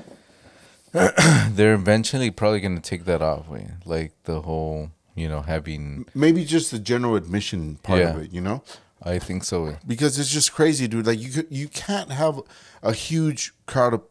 [0.91, 3.71] they're eventually probably gonna take that off, way.
[3.85, 6.05] Like the whole, you know, having.
[6.13, 8.63] maybe just the general admission part of it, you know,
[9.01, 9.65] I think so.
[9.65, 9.77] way.
[9.87, 11.07] because it's just crazy, dude.
[11.07, 12.41] Like you you can't have
[12.83, 14.01] a huge crowd of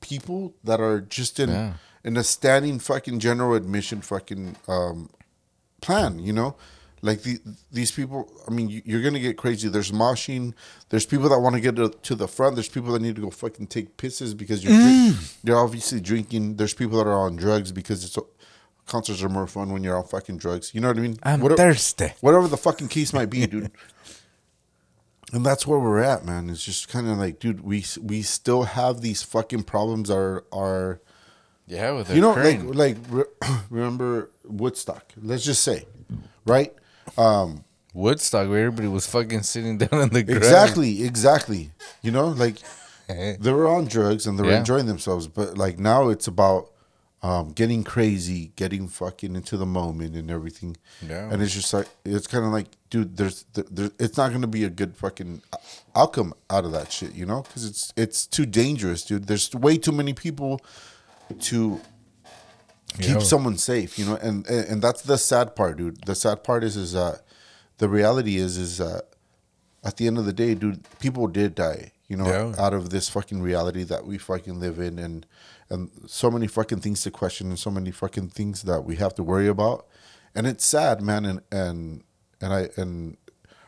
[0.00, 1.72] people that are just in Yeah.
[2.04, 5.10] in a standing fucking general admission fucking um,
[5.80, 6.56] plan, you know.
[7.04, 7.38] Like the,
[7.70, 9.68] these people, I mean, you- you're gonna get crazy.
[9.68, 10.54] There's moshing.
[10.88, 12.56] There's people that want to get to, to the front.
[12.56, 15.34] There's people that need to go fucking take pisses because you're drink, mm.
[15.44, 16.56] you're obviously drinking.
[16.56, 18.16] There's people that are on drugs because it's
[18.86, 20.74] concerts are more fun when you're on fucking drugs.
[20.74, 21.16] You know what I mean?
[21.22, 22.12] I'm Whatever- thirsty.
[22.20, 23.70] whatever the fucking case might be, dude.
[25.32, 26.48] and that's where we're at, man.
[26.50, 30.10] It's just kind of like, dude, we we still have these fucking problems.
[30.10, 31.00] Are are
[31.66, 33.24] Yeah, with you know like like re-
[33.70, 35.12] remember Woodstock?
[35.20, 35.86] Let's just say,
[36.46, 36.72] right?
[37.18, 40.42] Um, Woodstock, where everybody was fucking sitting down on the ground.
[40.42, 41.70] exactly, exactly.
[42.02, 42.56] You know, like
[43.08, 44.58] they were on drugs and they were Yeah.
[44.58, 46.70] enjoying themselves, but like now it's about
[47.22, 50.76] um, getting crazy, getting fucking into the moment and everything.
[51.08, 51.30] Yeah.
[51.32, 54.64] And it's just like it's kind of like, dude, there's there, it's not gonna be
[54.64, 55.40] a good fucking
[55.96, 57.42] outcome out of that shit, you know?
[57.42, 59.26] Because it's it's too dangerous, dude.
[59.26, 60.60] There's way too many people
[61.40, 61.80] to
[63.00, 66.04] keep someone safe, you know, and, and and that's the sad part, dude.
[66.06, 67.22] The sad part is is that
[67.78, 69.04] the reality is is that
[69.84, 72.54] at the end of the day, dude, people did die, you know, Yeah.
[72.58, 75.26] out of this fucking reality that we fucking live in, and
[75.70, 79.14] and so many fucking things to question, and so many fucking things that we have
[79.16, 79.86] to worry about,
[80.34, 82.04] and it's sad, man, and and
[82.40, 83.16] and I and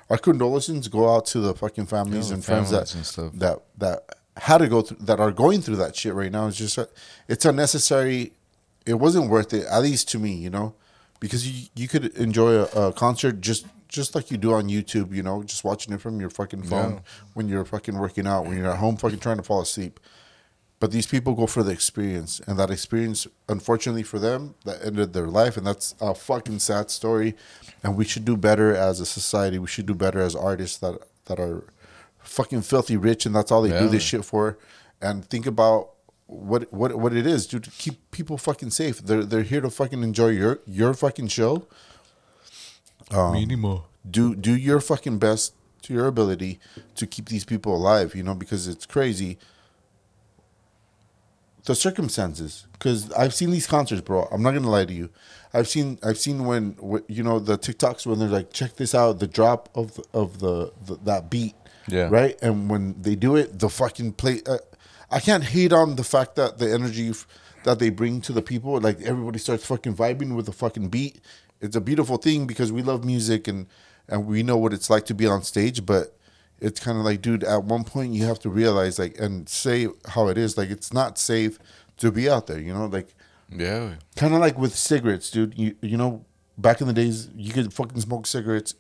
[0.09, 4.05] our condolences go out to the fucking families Yeah, and friends that and that that
[4.37, 6.47] had to go through that are going through that shit right now.
[6.47, 6.87] It's just uh,
[7.29, 8.33] it's unnecessary.
[8.87, 10.75] It wasn't worth it, at least to me, you know,
[11.21, 15.15] because you you could enjoy a, a concert just just like you do on YouTube,
[15.15, 16.99] you know, just watching it from your fucking phone Yeah.
[17.35, 20.01] when you're fucking working out, when you're at home fucking trying to fall asleep.
[20.79, 25.15] But these people go for the experience, and that experience, unfortunately for them, that ended
[25.15, 27.35] their life, and that's a fucking sad story.
[27.83, 29.59] And we should do better as a society.
[29.59, 31.65] We should do better as artists that that are
[32.19, 34.59] fucking filthy rich, and that's all they do this shit for.
[35.01, 35.91] And think about
[36.27, 37.65] what what what it is, dude.
[37.65, 38.99] To keep people fucking safe.
[38.99, 41.67] They're they're here to fucking enjoy your your fucking show.
[43.11, 43.85] Mínimo.
[44.09, 46.59] Do do your fucking best to your ability
[46.97, 48.15] to keep these people alive.
[48.15, 49.39] You know, because it's crazy.
[51.65, 54.29] The circumstances, because I've seen these concerts, bro.
[54.31, 55.11] I'm not gonna lie to you.
[55.53, 56.77] I've seen I've seen when
[57.09, 60.39] you know the TikToks when they're like, check this out, the drop of the, of
[60.39, 61.55] the, the that beat,
[61.89, 62.09] Yeah.
[62.09, 62.37] right.
[62.41, 64.43] And when they do it, the fucking play.
[64.47, 64.59] Uh,
[65.11, 67.27] I can't hate on the fact that the energy f-
[67.65, 71.21] that they bring to the people, like everybody starts fucking vibing with the fucking beat.
[71.61, 73.67] It's a beautiful thing because we love music and
[74.09, 76.17] and we know what it's like to be on stage, but
[76.61, 79.89] it's kind of like, dude, at one point you have to realize, like, and say
[80.09, 80.57] how it is.
[80.57, 81.59] Like, it's not safe
[81.99, 82.87] to be out there, you know?
[82.87, 83.15] Like,
[83.51, 83.95] Yeah.
[84.15, 85.59] kind of like with cigarettes, dude.
[85.59, 86.25] You, you know,
[86.57, 88.75] back in the days, you could fucking smoke cigarettes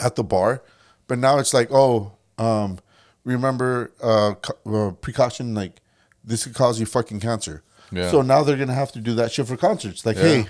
[0.00, 0.62] at the bar,
[1.08, 2.78] but now it's like, oh, um,
[3.24, 4.34] remember, uh,
[4.66, 5.80] uh, precaution, like,
[6.24, 7.62] this could cause you fucking cancer.
[7.90, 8.10] Yeah.
[8.10, 10.04] So now they're going to have to do that shit for concerts.
[10.06, 10.22] Like, Yeah.
[10.22, 10.46] hey,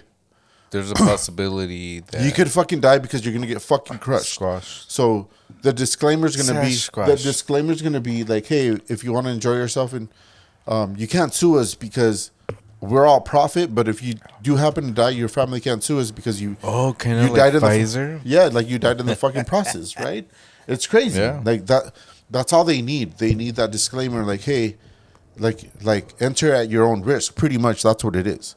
[0.70, 4.32] There's a possibility that you could fucking die because you're gonna get fucking crushed.
[4.34, 4.84] squash.
[4.88, 5.28] So
[5.60, 7.06] the disclaimer's gonna be Sasquatch.
[7.08, 10.08] the disclaimer's gonna be like, hey, if you want to enjoy yourself and
[10.66, 12.30] um, you can't sue us because
[12.80, 13.74] we're all profit.
[13.74, 16.94] But if you do happen to die, your family can't sue us because you Oh,
[16.98, 18.20] kind of you like in the Pfizer.
[18.24, 20.26] yeah, like you died in the fucking process, right?
[20.66, 21.20] It's crazy.
[21.20, 21.42] Yeah.
[21.44, 21.92] Like that.
[22.32, 23.18] That's all they need.
[23.18, 24.76] They need that disclaimer, like, hey,
[25.38, 27.36] like like enter at your own risk.
[27.36, 28.56] Pretty much, that's what it is.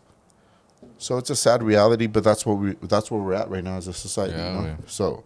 [0.97, 3.75] So it's a sad reality, but that's what we that's where we're at right now
[3.75, 4.33] as a society.
[4.33, 4.77] Yeah, you know?
[4.87, 5.23] So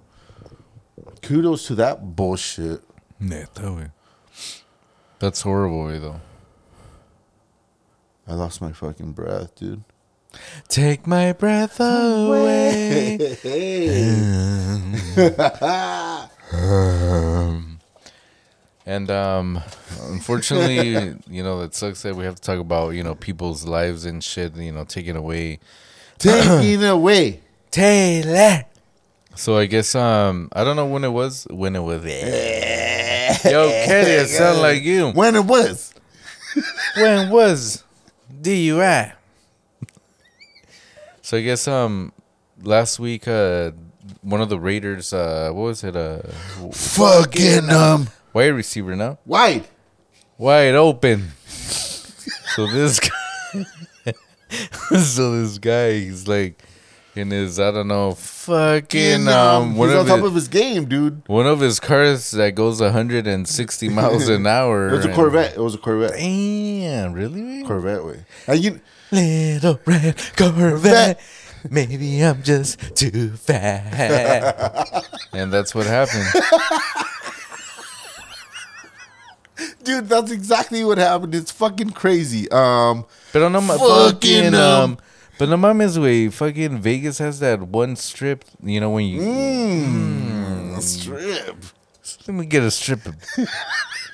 [1.22, 2.82] kudos to that bullshit.
[3.20, 3.92] Neta.
[5.20, 6.22] That's horrible, though.
[8.28, 9.84] I lost my fucking breath, dude.
[10.68, 13.18] Take my breath away.
[18.90, 19.62] and um,
[20.08, 24.04] unfortunately, you know, that sucks that we have to talk about, you know, people's lives
[24.04, 25.60] and shit, you know, taken away.
[26.18, 27.40] Taking away.
[27.70, 28.66] Taylor.
[29.36, 32.04] So I guess um I don't know when it was when it was.
[33.46, 35.12] Yo, Kelly, it sound like you.
[35.12, 35.94] When it was.
[36.96, 37.84] When was
[38.42, 39.14] DUI?
[41.22, 42.12] so I guess um
[42.64, 43.72] last week uh
[44.22, 46.24] one of the Raiders uh what was it uh
[46.74, 49.66] Fucking um wide receiver now wide.
[50.38, 51.32] wide open.
[51.48, 53.64] so this guy,
[55.00, 56.62] so this guy he's like
[57.16, 60.48] in his I don't know fucking um one He's of on top his, of his
[60.48, 61.22] game, dude.
[61.28, 64.90] one of his cars that goes 160 miles an hour.
[64.90, 65.56] It was a Corvette.
[65.56, 66.14] It was a Corvette.
[66.14, 67.64] Damn, really?
[67.64, 68.26] Corvette way.
[68.48, 68.82] And you
[69.12, 71.20] Little red Corvette.
[71.70, 75.04] Maybe I'm just too fat.
[75.34, 76.26] and that's what happened.
[79.84, 81.36] Dude, that's exactly what happened.
[81.36, 82.50] It's fucking crazy.
[82.52, 84.98] Um Pero no ma- Fucking, fucking um, um.
[85.38, 88.44] But no mames, way fucking Vegas has that one strip.
[88.62, 91.56] You know when you mm, strip.
[92.28, 93.16] let me get a strip of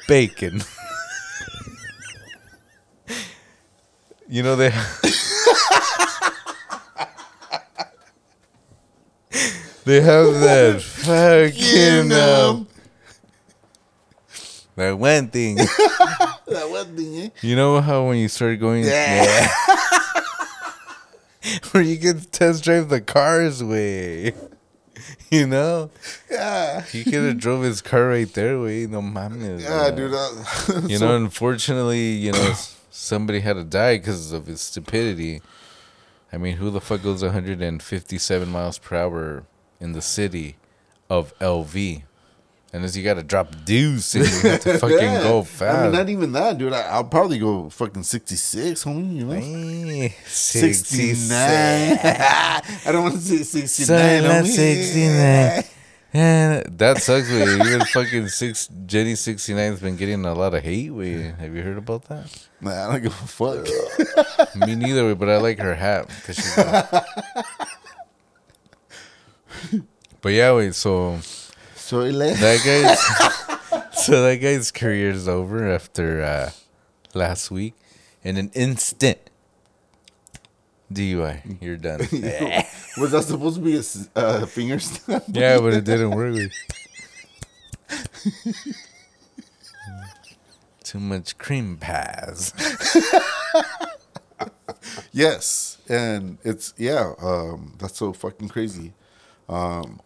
[0.08, 0.62] bacon.
[4.28, 4.70] you know they.
[9.86, 12.68] they have that fucking um,
[14.76, 15.58] that one thing.
[16.48, 17.30] That one thing, eh?
[17.42, 19.48] You know how when you start going, Yeah.
[21.72, 24.34] where you can test drive the cars way.
[25.32, 25.90] You know,
[26.30, 26.82] Yeah.
[26.84, 28.60] he could have drove his car right there.
[28.60, 29.62] Way no mames.
[29.62, 29.96] Yeah, bro.
[29.96, 30.12] dude.
[30.14, 32.54] That, You so- know, unfortunately, you know,
[32.92, 35.42] somebody had to die because of his stupidity.
[36.32, 39.44] I mean, who the fuck goes 157 miles per hour
[39.80, 40.56] in the city
[41.10, 42.04] of LV?
[42.76, 45.24] Unless you got to drop deuce and you have to fucking Yeah.
[45.24, 46.74] go I mean, not even that, dude.
[46.74, 50.04] I, I'll probably go fucking 66, homie, you know?
[50.04, 51.30] Eh, 69.
[52.04, 53.86] I don't want to say 69.
[53.88, 54.48] Sorry, not homie.
[54.48, 55.64] 69.
[56.14, 57.30] Yeah, that sucks.
[57.30, 60.90] Way even fucking six Jenny 69's been getting a lot of hate.
[60.92, 62.48] Way have you heard about that?
[62.62, 63.68] Nah, I don't give a fuck.
[64.68, 65.06] Me neither.
[65.08, 66.56] Way, but I like her hat because she's.
[70.22, 70.74] but yeah, wait.
[70.76, 71.20] So
[71.86, 73.00] so, ele- that guy's
[74.06, 76.52] so that guy's career is over after uh,
[77.14, 77.76] last week.
[78.24, 79.20] In an instant,
[80.92, 82.00] DUI, you're done.
[82.98, 83.84] was that supposed to be a
[84.20, 85.24] uh, finger snap?
[85.28, 86.52] yeah, but it didn't work.
[90.84, 92.52] Too much cream pies.
[95.12, 98.94] Yes, and it's yeah, um, that's so fucking crazy.
[99.48, 100.02] Um,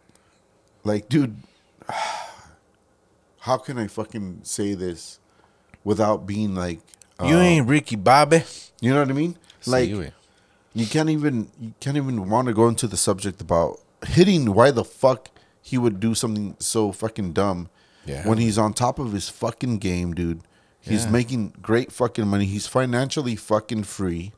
[0.84, 1.42] like, dude,
[3.40, 5.20] how can I fucking say this
[5.84, 6.80] without being like,
[7.20, 8.44] uh, You ain't Ricky Bobby.
[8.82, 9.38] you know what I mean?
[9.66, 14.54] Like, you can't even you can't even want to go into the subject about hitting
[14.54, 15.30] why the fuck
[15.62, 17.70] he would do something so fucking dumb
[18.06, 18.28] Yeah.
[18.28, 20.42] when he's on top of his fucking game, dude.
[20.80, 21.12] He's Yeah.
[21.12, 22.46] making great fucking money.
[22.46, 24.32] He's financially fucking free.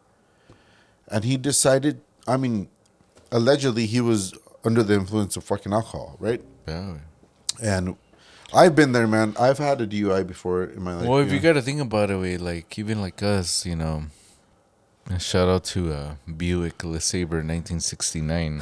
[1.08, 2.70] And he decided, I mean,
[3.32, 4.34] allegedly he was
[4.64, 6.42] under the influence of fucking alcohol, right?
[6.68, 6.96] yeah.
[7.62, 7.96] And
[8.54, 9.36] I've been there, man.
[9.40, 11.08] I've had a DUI before in my life.
[11.08, 11.36] Well, if yeah.
[11.36, 14.04] you got to think about it, way like even like us, you know.
[15.20, 18.62] Shout out to uh, Buick LeSabre 1969.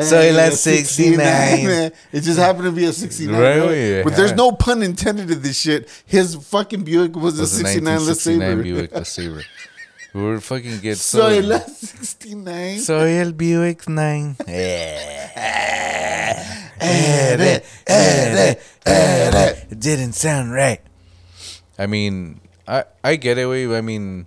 [0.00, 1.92] So he left 69.
[2.12, 3.38] It just happened to be a 69.
[3.38, 4.04] Right.
[4.04, 5.88] But there's no pun intended to this shit.
[6.06, 8.62] His fucking Buick was, was a a 69 1969 LeSabre.
[8.62, 9.44] Buick LeSabre.
[10.14, 11.28] We were fucking get So so.
[11.28, 12.80] he left 69.
[12.80, 14.36] Soy el Buick 9.
[19.70, 20.80] It didn't sound right.
[21.78, 23.46] I mean, I I get it.
[23.46, 24.26] I mean,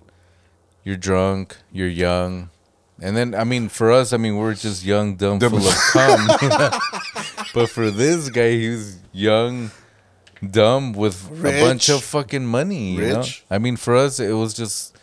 [0.84, 2.50] you're drunk, you're young,
[3.00, 6.28] and then I mean, for us, I mean, we're just young, dumb, full of cum.
[6.40, 6.70] you know?
[7.52, 9.70] but for this guy, he was young,
[10.48, 12.92] dumb, with a bunch of fucking money.
[12.92, 13.18] You know?
[13.18, 13.44] Rich.
[13.50, 14.96] I mean, for us, it was just,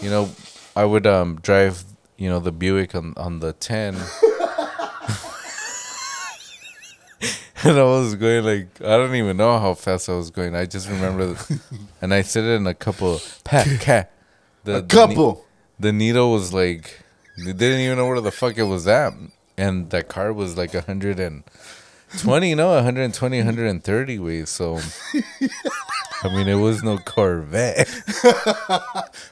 [0.00, 0.30] you know,
[0.74, 1.84] I would um drive,
[2.16, 3.96] you know, the Buick on on the ten.
[7.64, 10.54] And I was going like I don't even know how fast I was going.
[10.54, 11.60] I just remember, the,
[12.02, 13.20] and I said it in a couple.
[13.44, 14.12] Pat cat.
[14.64, 15.44] The, A couple.
[15.80, 17.00] The, needle was like
[17.38, 19.12] they didn't even know where the fuck it was at,
[19.56, 21.44] and that car was like a hundred and
[22.18, 24.50] twenty, no, 120, 130 ways.
[24.50, 24.80] So,
[26.22, 27.88] I mean, it was no Corvette.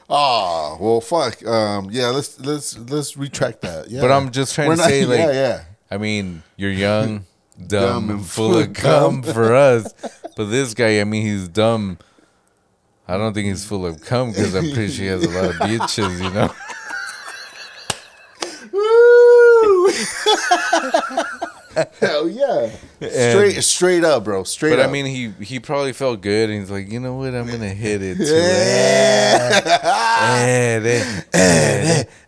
[0.09, 1.45] Oh, well, fuck.
[1.45, 3.89] Um, yeah, let's let's let's retract that.
[3.89, 4.01] Yeah.
[4.01, 5.63] But I'm just trying We're to not- say, like, yeah, yeah.
[5.91, 7.25] I mean, you're young,
[7.65, 9.93] dumb, and and full of cum for us.
[10.35, 11.97] But this guy, I mean, he's dumb.
[13.07, 15.45] I don't think he's full of cum because I'm pretty sure he has a lot
[15.45, 16.53] of bitches, you know?
[18.73, 19.87] Woo!
[22.01, 22.69] Hell yeah.
[22.99, 24.43] Straight straight up, bro.
[24.43, 24.89] Straight But up.
[24.89, 27.35] I mean, he he probably felt good, and he's like, you know what?
[27.35, 28.23] I'm gonna hit it too.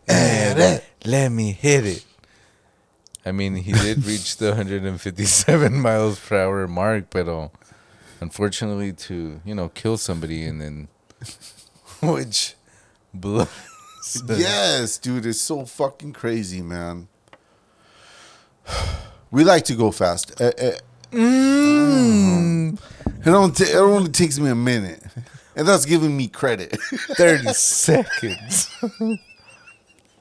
[0.08, 0.80] Yeah.
[1.06, 2.06] Let me hit it.
[3.26, 7.52] I mean, he did reach the 157 miles per hour mark, but
[8.22, 10.88] unfortunately, to you know kill somebody and then,
[12.02, 12.56] which
[13.14, 13.50] blows.
[14.28, 17.08] yes, dude, it's so fucking crazy, man.
[19.32, 20.42] We like to go fast.
[20.42, 20.72] Uh, uh,
[21.12, 25.04] Mm, it, don't ta- it only takes me a minute.
[25.56, 26.76] And that's giving me credit.
[26.82, 28.70] 30 seconds.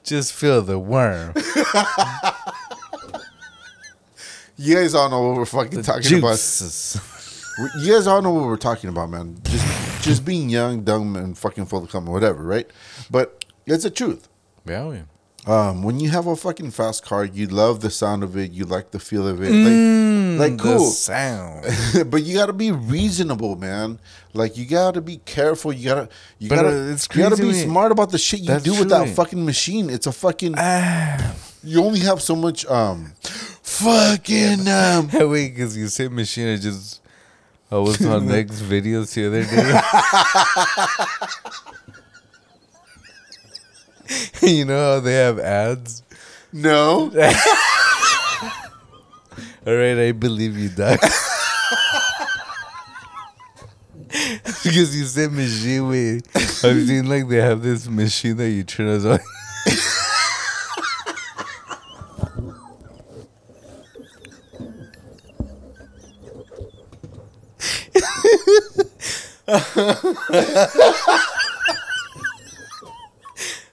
[0.03, 1.33] Just feel the worm.
[4.59, 6.31] You guys all know what we're fucking talking about.
[6.31, 6.99] Juices.
[7.57, 9.37] We- You guys all know what we're talking about, man.
[9.43, 9.65] Just
[10.03, 12.69] just being young, dumb, and fucking full of cum, whatever, right?
[13.11, 14.27] But it's the truth.
[14.65, 15.01] Yeah, yeah.
[15.47, 18.65] Um, when you have a fucking fast car, you love the sound of it, you
[18.65, 20.89] like the feel of it, Mm, like, like the cool.
[20.91, 21.65] sound.
[22.11, 23.99] but you gotta be reasonable, man.
[24.33, 25.73] Like you gotta be careful.
[25.73, 26.09] You gotta,
[26.39, 28.77] you But, gotta, uh, it's you gotta be smart about the shit you That's do
[28.77, 29.89] with that fucking machine.
[29.89, 30.55] It's a fucking.
[30.57, 31.35] Ah.
[31.63, 32.65] You only have so much.
[32.67, 33.13] Um,
[33.83, 34.67] fucking.
[34.67, 37.01] Um, Wait, because you say machine, I just.
[37.71, 39.79] I was on next videos the other day.
[44.57, 46.01] you know how they have ads?
[46.51, 47.11] no.
[49.67, 50.99] All right, I believe you, Doc.
[54.07, 55.87] because you said machine.
[55.89, 59.19] Wait, I've seen like they have this machine that you turn us on.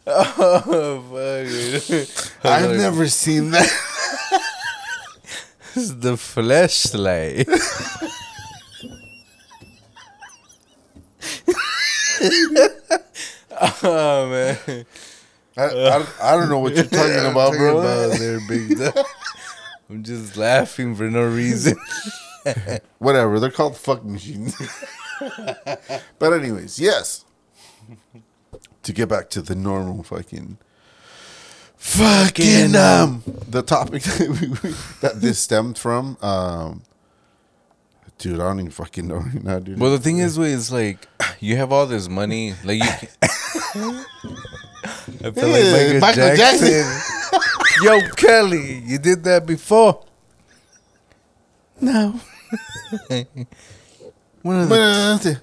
[0.07, 2.45] Oh fuck!
[2.45, 3.69] I've never seen that.
[5.75, 7.47] This is the flashlight.
[13.83, 14.87] oh man.
[15.59, 17.79] I, I, I don't know what you're talking about, talking bro.
[17.81, 18.79] about there, big.
[19.89, 21.77] I'm just laughing for no reason.
[22.99, 23.41] Whatever.
[23.41, 24.55] They're called fuck machines.
[26.19, 27.25] but anyways, yes.
[28.83, 30.59] To get back to the normal fucking
[31.77, 34.71] fucking um the topic that, we,
[35.03, 36.83] that this stemmed from um
[38.17, 41.07] dude I don't even fucking know right now dude Well, the thing is, is like
[41.41, 42.91] you have all this money, like you.
[42.91, 43.09] Can,
[45.23, 47.01] I feel like Michael, Michael Jackson.
[47.83, 50.05] Yo, Kelly, you did that before.
[51.81, 52.19] No.
[54.47, 55.41] One of the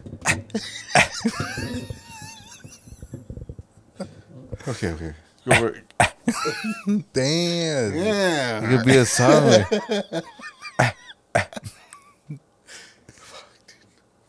[4.70, 5.14] okay okay
[5.46, 5.84] go it.
[7.14, 7.96] damn.
[7.98, 9.66] Yeah could be a song.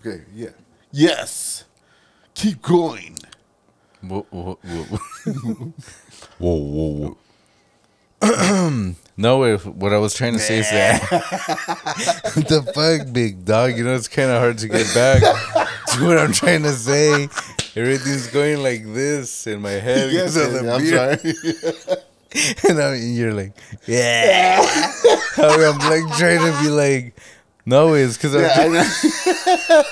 [0.00, 0.48] okay yeah
[0.90, 1.62] yes
[2.34, 3.16] keep going
[4.02, 4.98] Whoa, whoa, whoa.
[6.40, 7.16] whoa, whoa,
[8.20, 8.94] whoa.
[9.16, 11.00] no, if, what I was trying to say is that
[12.48, 13.76] the fuck, big dog.
[13.76, 15.20] You know, it's kind of hard to get back
[15.88, 17.28] to what I'm trying to say.
[17.76, 21.18] Everything's going like this in my head yes because of the I'm beer.
[21.18, 22.00] sorry
[22.68, 23.52] and I mean, you're like,
[23.86, 24.60] yeah.
[25.36, 27.16] I mean, I'm like trying to be like,
[27.66, 28.72] no, it's because Yeah, I I'm.
[28.72, 29.82] know.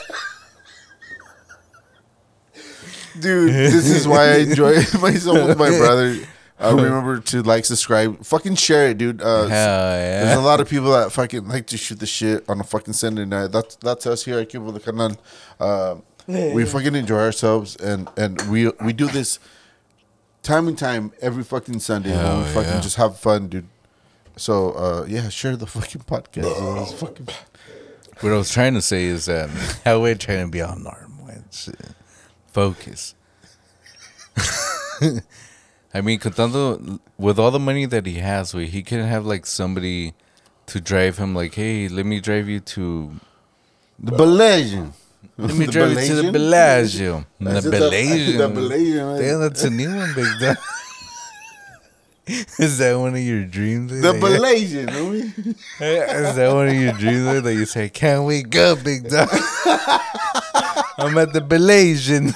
[3.21, 6.17] Dude, this is why I enjoy myself with my brother.
[6.63, 9.21] I remember to like, subscribe, fucking share it, dude.
[9.21, 12.61] Uh, Hell There's a lot of people that fucking like to shoot the shit on
[12.61, 13.49] a fucking Sunday night.
[13.53, 15.17] That's that's us here at Cuba the Canal.
[15.59, 19.39] Uh, we fucking enjoy ourselves, and and we we do this
[20.43, 22.11] time and time every fucking Sunday.
[22.13, 22.81] and Hell we fucking yeah.
[22.81, 23.67] just have fun, dude.
[24.37, 26.45] So uh, yeah, share the fucking podcast.
[26.47, 27.29] It was fucking-
[28.21, 29.51] What I was trying to say is that
[29.85, 31.29] how we're trying to be on normal.
[31.29, 31.73] It's, uh,
[32.53, 33.15] focus.
[35.95, 39.45] I mean, contando with all the money that he has, wait, he can have like
[39.45, 40.15] somebody
[40.67, 41.35] to drive him.
[41.35, 43.21] Like, hey, let me drive you to.
[43.99, 44.93] The Bellagio.
[45.37, 47.27] Let me The drive you to the Bellagio.
[47.39, 48.39] The Bellagio.
[48.39, 49.19] the Bellagio.
[49.19, 50.57] Damn, that's a new one, big dog.
[52.59, 53.91] Is that one of your dreams?
[54.01, 55.57] The Bellagio, homie.
[55.81, 57.41] Is that one of your dreams eh?
[57.41, 59.29] that you say, can't wake up, big dog?
[60.99, 62.33] I'm at the Bellasian.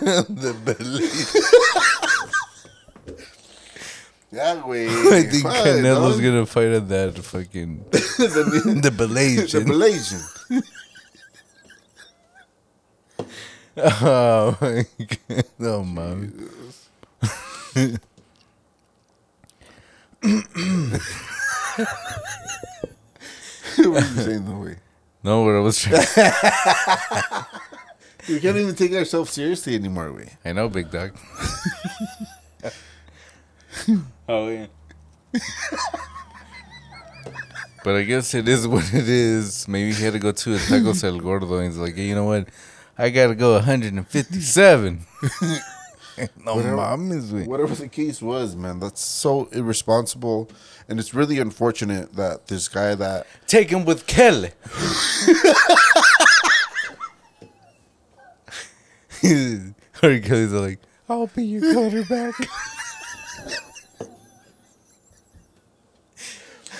[0.00, 0.54] the.
[4.32, 4.86] Yeah, güey.
[5.12, 6.22] I think Fuck, Canelo's dog.
[6.22, 7.98] gonna fight on that fucking the,
[8.80, 10.62] the the Bellasian.
[13.76, 14.86] Oh my
[15.28, 15.44] god.
[15.60, 16.28] Oh my.
[23.76, 24.76] what are you saying, the way?
[25.22, 26.06] No, what I was trying
[28.30, 30.26] We can't even take ourselves seriously anymore, we.
[30.44, 31.16] I know, big dog.
[34.28, 34.66] oh yeah.
[37.84, 39.66] but I guess it is what it is.
[39.66, 42.14] Maybe he had to go to a Tacos El Gordo and he's like, hey, you
[42.14, 42.48] know what?
[42.96, 45.06] I gotta go 157.
[46.44, 46.76] no Whatever.
[46.76, 47.46] mames, güey.
[47.46, 50.50] Whatever the case was, man, that's so irresponsible,
[50.88, 54.50] and it's really unfortunate that this guy that Take him with Kelly.
[60.02, 60.78] or Kelly's like,
[61.08, 62.34] I'll be your quarterback.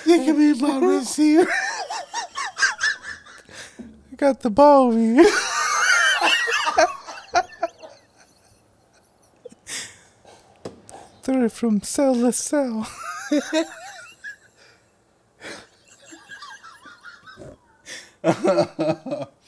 [0.07, 1.51] you can be my receiver.
[3.79, 5.25] I got the ball here.
[11.23, 12.91] Throw it from cell to cell.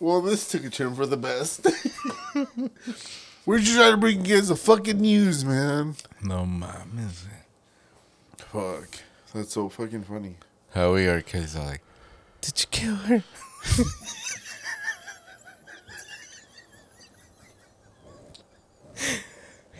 [0.00, 1.66] Well, this took a turn for the best.
[3.46, 5.94] We're just trying to bring you guys the fucking news, man.
[6.22, 7.24] No mames.
[8.36, 9.00] Fuck,
[9.34, 10.36] that's so fucking funny.
[10.74, 11.82] How we are kids are like,
[12.40, 13.22] did you kill her?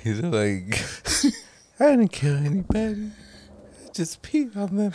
[0.02, 0.80] He's like,
[1.80, 3.10] I didn't kill anybody.
[3.86, 4.92] I just peed on them.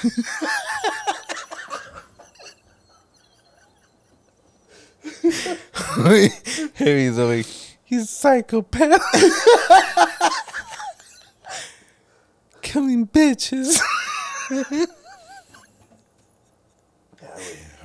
[6.76, 7.46] Harry's like,
[7.84, 9.02] he's a psychopath.
[12.62, 13.82] Killing bitches.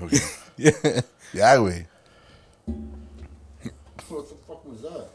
[0.01, 0.19] Okay.
[0.57, 1.01] yeah.
[1.33, 1.83] Yahweh.
[4.09, 5.09] What the fuck was that?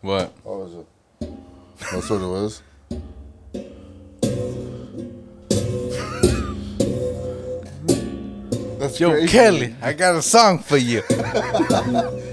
[0.00, 0.32] What?
[0.44, 0.86] Oh, was it?
[1.92, 2.62] That's what it was.
[8.78, 9.28] That's Yo, crazy.
[9.28, 11.02] Kelly, I got a song for you.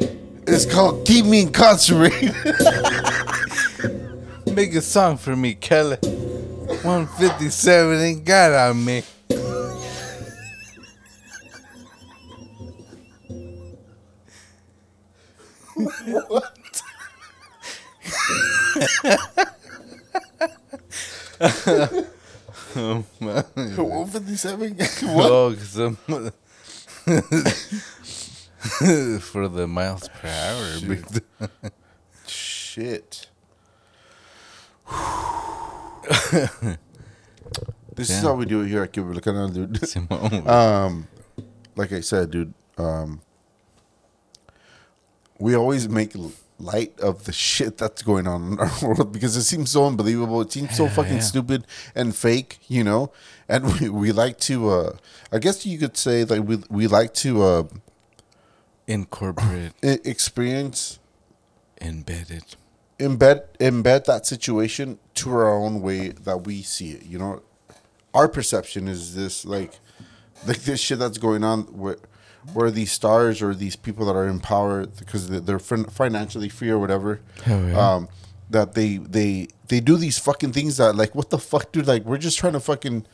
[0.47, 2.35] It's called "Keep Me Incarcerated."
[4.53, 5.97] Make a song for me, Kelly.
[5.97, 9.01] 157 ain't got on me.
[22.75, 23.43] oh, man.
[23.77, 24.77] One fifty-seven.
[25.03, 25.97] Oh, I'm-
[29.19, 30.99] for the miles per hour.
[32.27, 33.27] Shit.
[37.95, 39.87] this is how we do it here at Cuba Canal, dude.
[39.87, 40.47] Simone.
[40.47, 41.07] Um,
[41.75, 42.53] like I said, dude.
[42.77, 43.21] Um,
[45.39, 49.35] we always make l- light of the shit that's going on in our world because
[49.35, 50.41] it seems so unbelievable.
[50.41, 51.19] It seems so Yeah, fucking yeah.
[51.19, 53.11] stupid and fake, you know.
[53.49, 54.69] And we, we like to.
[54.69, 54.97] Uh,
[55.31, 57.63] I guess you could say like we we like to uh,
[58.87, 60.99] Incorporate, experience
[61.81, 62.55] embedded.
[62.99, 67.03] embed embed that situation to our own way that we see it.
[67.05, 67.41] You know,
[68.13, 69.79] our perception is this like
[70.47, 71.97] like this shit that's going on where
[72.53, 76.79] where these stars or these people that are in power because they're- financially free or
[76.79, 77.19] whatever.
[77.43, 77.93] Hell yeah.
[77.95, 78.09] Um,
[78.49, 81.87] that they they they do these fucking things that like what the fuck, dude?
[81.87, 83.05] Like we're just trying to fucking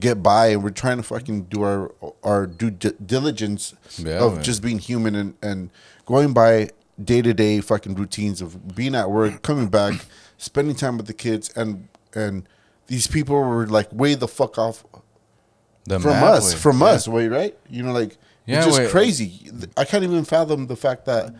[0.00, 1.92] get by and we're trying to fucking do our
[2.24, 4.42] our due di- diligence Yeah, of man.
[4.42, 5.70] just being human and and
[6.06, 6.70] going by
[7.02, 10.04] day to day fucking routines of being at work, coming back,
[10.38, 12.48] spending time with the kids, and and
[12.88, 14.84] these people were like way the fuck off
[15.84, 16.58] The from us, way.
[16.60, 16.86] from Yeah.
[16.86, 17.56] us, way right?
[17.68, 18.90] You know, like Yeah, it's just wait.
[18.90, 19.50] crazy.
[19.76, 21.34] I can't even fathom the fact that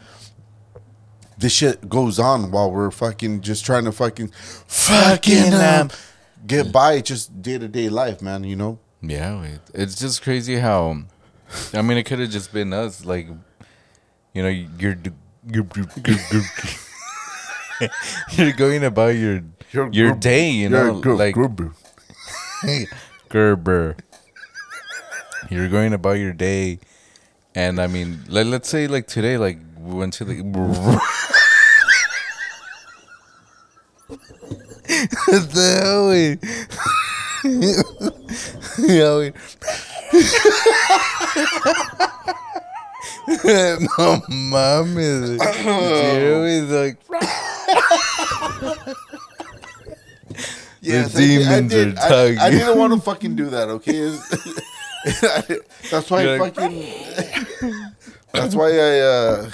[1.39, 4.29] this shit goes on while we're fucking just trying to fucking
[4.67, 5.91] fucking um,
[6.47, 8.45] get by just day to day life, man.
[8.45, 9.61] You know, Yeah, wait.
[9.75, 11.03] It's just crazy how.
[11.73, 13.05] I mean, it could have just been us.
[13.05, 13.27] Like,
[14.35, 14.97] you know, you're
[15.51, 15.67] you're,
[18.33, 20.51] you're, going about your Your your day.
[20.51, 21.75] You know, like group.
[23.29, 23.97] Gerber.
[25.51, 26.79] You're going about your day,
[27.55, 30.35] and I mean, like, let's say like today, like we went to the.
[35.27, 36.39] the
[38.79, 39.35] yeah, wait.
[43.99, 45.39] no mames.
[45.63, 46.97] Jeremy's like,
[50.83, 51.99] Yes, The I did- I demons did.
[51.99, 52.39] are I- tugging.
[52.39, 53.69] I, didn't want to fucking do that.
[53.69, 54.17] Okay,
[55.91, 56.85] that's why You're I like- fucking.
[58.33, 59.51] that's why I uh,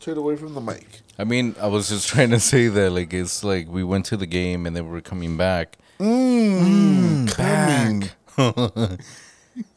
[0.00, 0.86] turned away from the mic.
[1.18, 4.16] I mean, I was just trying to say that, like, it's like we went to
[4.16, 5.76] the game and then we're coming back.
[5.98, 8.12] Mm, back.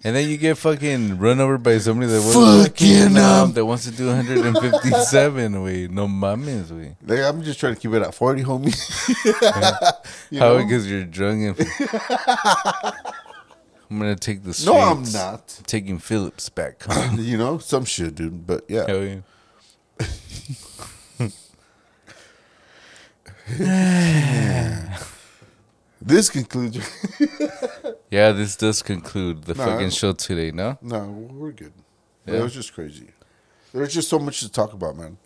[0.04, 3.86] and then you get fucking run over by somebody that wants Fucking, um, that wants
[3.86, 5.64] to do 157.
[5.64, 6.94] Wait, no mames, wait.
[7.04, 8.76] Like, I'm just trying to keep it at 40, homie.
[10.30, 10.58] You How?
[10.60, 11.68] Because you're drunk and.
[13.92, 14.64] I'm gonna take the.
[14.66, 15.60] No, I'm not.
[15.68, 17.20] Taking Phillips back home.
[17.20, 18.48] You know, some shit, dude.
[18.48, 18.86] But yeah.
[18.88, 19.20] Hell yeah.
[26.02, 26.80] This concludes.
[28.10, 29.66] Yeah, this does conclude the Nah.
[29.66, 30.78] fucking show today, no?
[30.82, 31.72] no, we're good.
[32.26, 33.08] It was just crazy.
[33.74, 35.18] There's just so much to talk about, man.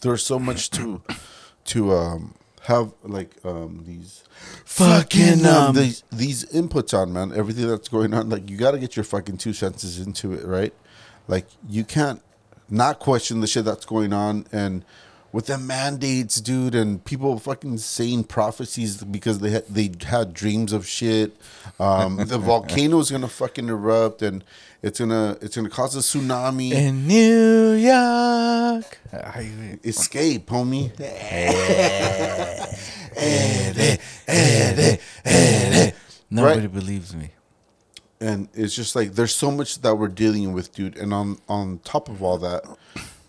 [0.00, 1.02] There's so much to
[1.64, 4.24] to um have like um these
[4.64, 7.32] Fucking, um, these these inputs on, man.
[7.32, 10.44] Everything that's going on, like you got to get your fucking two senses into it,
[10.44, 10.72] right?
[11.28, 12.22] Like you can't
[12.70, 14.84] not question the shit that's going on and
[15.32, 20.72] with the mandates, dude, and people fucking saying prophecies because they had they had dreams
[20.72, 21.36] of shit.
[21.80, 22.38] Um, the
[23.00, 24.44] is gonna fucking erupt and
[24.82, 26.72] it's gonna it's gonna cause a tsunami.
[26.72, 28.98] In New York.
[29.84, 30.92] Escape, homie.
[36.30, 37.30] nobody believes me.
[38.20, 40.96] and it's just like there's so much that we're dealing with, dude.
[40.96, 42.64] And on on top of all that,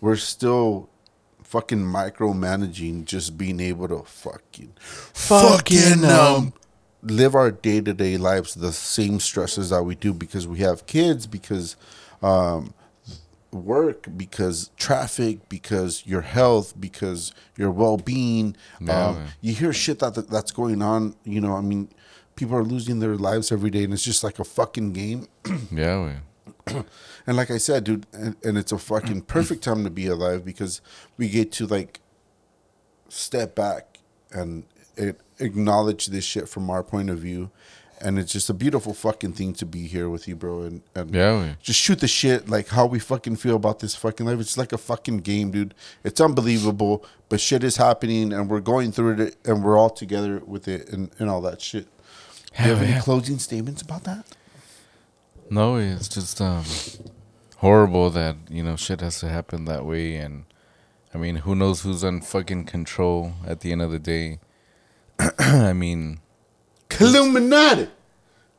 [0.00, 0.88] we're still
[1.54, 6.52] fucking micromanaging, just being able to fucking Fucking, um,
[7.00, 10.84] live our day to day lives the same stresses that we do because we have
[10.86, 11.76] kids, because
[12.22, 12.74] um,
[13.52, 18.56] work, because traffic, because your health, because your well being.
[18.80, 19.28] Yeah, um, man.
[19.40, 21.14] you hear shit that, that that's going on.
[21.22, 21.88] You know, I mean,
[22.34, 25.28] people are losing their lives every day, and it's just like a fucking game.
[25.70, 26.12] Yeah, we.
[27.26, 30.44] And like I said, dude, and, and it's a fucking perfect time to be alive
[30.44, 30.80] because
[31.16, 32.00] we get to like
[33.08, 33.98] step back
[34.30, 34.64] and
[34.96, 37.50] it, acknowledge this shit from our point of view.
[38.00, 40.62] And it's just a beautiful fucking thing to be here with you, bro.
[40.62, 41.56] And, and Yeah, we.
[41.62, 44.38] just shoot the shit like how we fucking feel about this fucking life.
[44.40, 45.74] It's like a fucking game, dude.
[46.02, 50.42] It's unbelievable, but shit is happening and we're going through it and we're all together
[50.44, 51.86] with it and, and all that shit.
[52.56, 54.26] Do you have Hell any closing statements about that?
[55.50, 56.64] No, it's just um
[57.58, 60.44] horrible that you know shit has to happen that way, and
[61.14, 64.40] I mean, who knows who's on fucking control at the end of the day.
[65.38, 66.20] I mean,
[66.98, 67.88] Illuminati!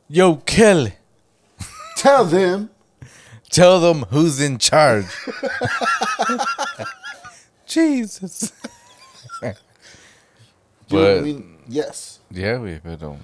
[0.08, 0.94] yo, Kelly,
[1.96, 2.70] Tell them
[3.50, 5.06] tell them who's in charge.
[7.66, 8.52] Jesus.
[10.88, 12.20] Dude, I But- mean, yes.
[12.30, 13.18] Yeah, we but um,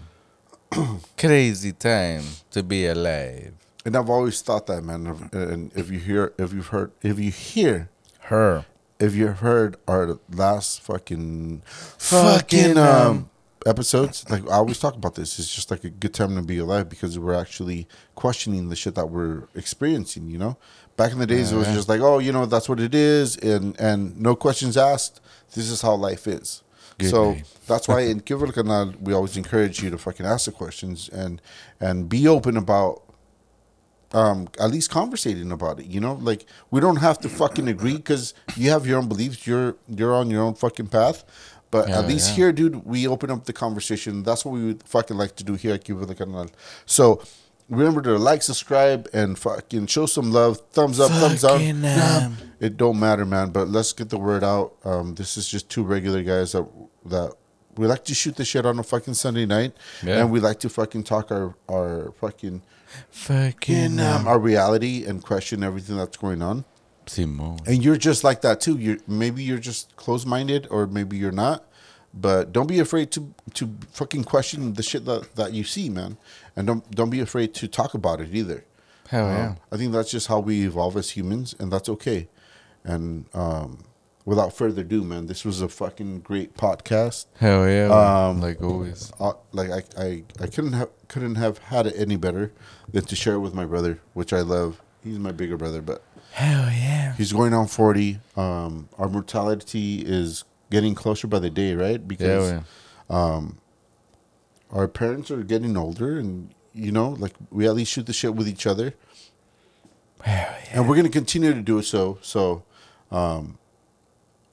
[1.18, 3.54] crazy time to be alive.
[3.84, 5.28] And I've always thought that, man.
[5.32, 7.88] And if you hear, if you've heard, if you hear,
[8.20, 8.64] Her.
[9.00, 13.30] if you've heard our last fucking Fucking, um, um,
[13.66, 15.38] episodes, like I always talk about this.
[15.38, 18.94] It's just like a good time to be alive because we're actually questioning the shit
[18.94, 20.30] that we're experiencing.
[20.30, 20.56] You know,
[20.96, 23.36] back in the days, it was just like, oh, you know, that's what it is,
[23.38, 25.20] and and no questions asked.
[25.54, 26.62] This is how life is.
[27.02, 27.44] Good so night.
[27.66, 31.40] that's why in Kiver Canal we always encourage you to fucking ask the questions and
[31.80, 33.02] and be open about
[34.12, 36.14] um at least conversating about it you know?
[36.14, 40.14] Like we don't have to fucking agree because you have your own beliefs you're you're
[40.14, 41.24] on your own fucking path.
[41.70, 42.36] But Yeah, at least yeah.
[42.36, 44.22] here dude we open up the conversation.
[44.22, 46.48] That's what we would fucking like to do here at Cuba the Canal
[46.84, 47.22] so
[47.70, 50.60] remember to like subscribe and fucking show some love.
[50.72, 51.52] Thumbs up thumbs up.
[51.52, 54.74] Fucking, um, it don't matter man but let's get the word out.
[54.84, 56.66] Um this is just two regular guys that
[57.06, 57.34] that
[57.76, 59.72] we like to shoot the shit on a fucking Sunday night,
[60.02, 60.20] Yeah.
[60.20, 62.62] and we like to fucking talk our our fucking
[63.10, 66.64] Fucking um, um, our reality and question everything that's going on.
[67.06, 67.58] Simone.
[67.66, 68.76] And you're just like that too.
[68.78, 71.64] You're maybe you're just closed minded, or maybe you're not.
[72.14, 76.18] But don't be afraid to to fucking question the shit that, that you see, man.
[76.54, 78.64] And don't don't be afraid to talk about it either.
[79.08, 79.54] Hell Um, yeah.
[79.72, 82.28] I think that's just how we evolve as humans, and that's okay.
[82.84, 83.84] And um,
[84.24, 87.26] without further ado, man, this was a fucking great podcast.
[87.38, 87.88] Hell yeah.
[88.28, 89.12] Um, like always.
[89.18, 92.52] Uh, like I, I, I couldn't have couldn't have had it any better
[92.92, 94.80] than to share it with my brother, which I love.
[95.04, 97.14] He's my bigger brother, but Hell yeah.
[97.16, 98.20] he's going on forty.
[98.36, 101.92] Um, our mortality is getting closer by the day, right?
[102.00, 102.52] Yeah, Because
[103.10, 103.40] yeah.
[104.70, 108.34] our parents are getting older, and you know, like we at least shoot the shit
[108.34, 108.94] with each other.
[110.22, 110.70] Hell yeah.
[110.72, 112.18] and we're gonna continue to do so.
[112.22, 112.62] So,
[113.10, 113.58] um,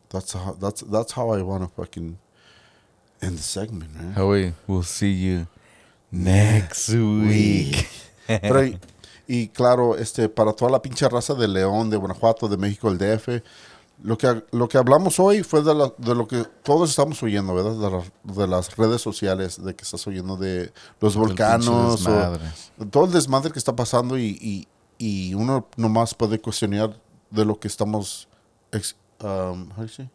[0.09, 2.17] that's how that's that's how I want to fucking
[3.21, 4.13] end the segment, man.
[4.15, 4.23] Yeah.
[4.67, 5.47] We'll see you
[6.11, 7.87] next week.
[8.27, 8.79] Pero, y,
[9.27, 12.97] y claro, este para toda la pinche raza de León, de Guanajuato, de México, el
[12.97, 13.43] DF,
[14.03, 17.53] lo que lo que hablamos hoy fue de, la- de lo que todos estamos oyendo,
[17.53, 17.73] ¿verdad?
[17.75, 20.71] De, la- de las redes sociales, de que estás oyendo de
[21.01, 22.05] los volcanos,
[22.79, 24.67] o todo el desmadre que está pasando y, y,
[24.99, 26.95] y uno nomás puede cuestionar
[27.31, 28.27] de lo que estamos
[28.71, 30.09] ex- um, how do you say?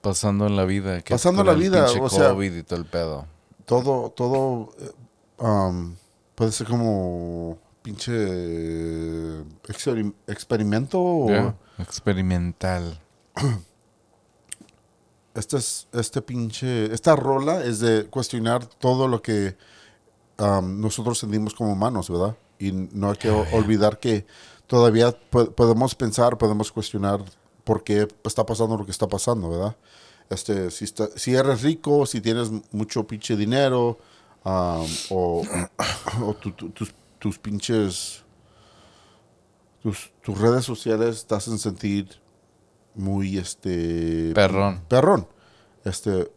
[0.00, 1.00] Pasando en la vida.
[1.02, 3.26] que Pasando con la vida, o sea- COVID y todo el pedo.
[3.64, 4.90] todo, todo eh,
[5.42, 5.94] um,
[6.34, 8.12] puede ser como pinche
[9.68, 11.54] experim- experimento o Yeah.
[11.78, 13.00] Experimental.
[15.34, 19.56] este es este pinche esta rola es de cuestionar todo lo que
[20.38, 22.36] um, nosotros sentimos como humanos, ¿verdad?
[22.58, 24.26] Y no hay que o- olvidar que
[24.66, 27.20] todavía po- podemos pensar, podemos cuestionar
[27.64, 29.76] por qué está pasando lo que está pasando, ¿verdad?
[30.30, 33.98] Este, si, está- si eres rico, si tienes mucho pinche dinero,
[34.44, 35.42] um, o,
[36.22, 38.22] o tu- tu- tus, tus pinches,
[39.82, 42.08] tus, tus redes sociales te hacen sentir
[42.94, 44.32] muy, este...
[44.34, 44.82] Perrón.
[44.88, 45.28] Perrón.
[45.84, 46.30] Este,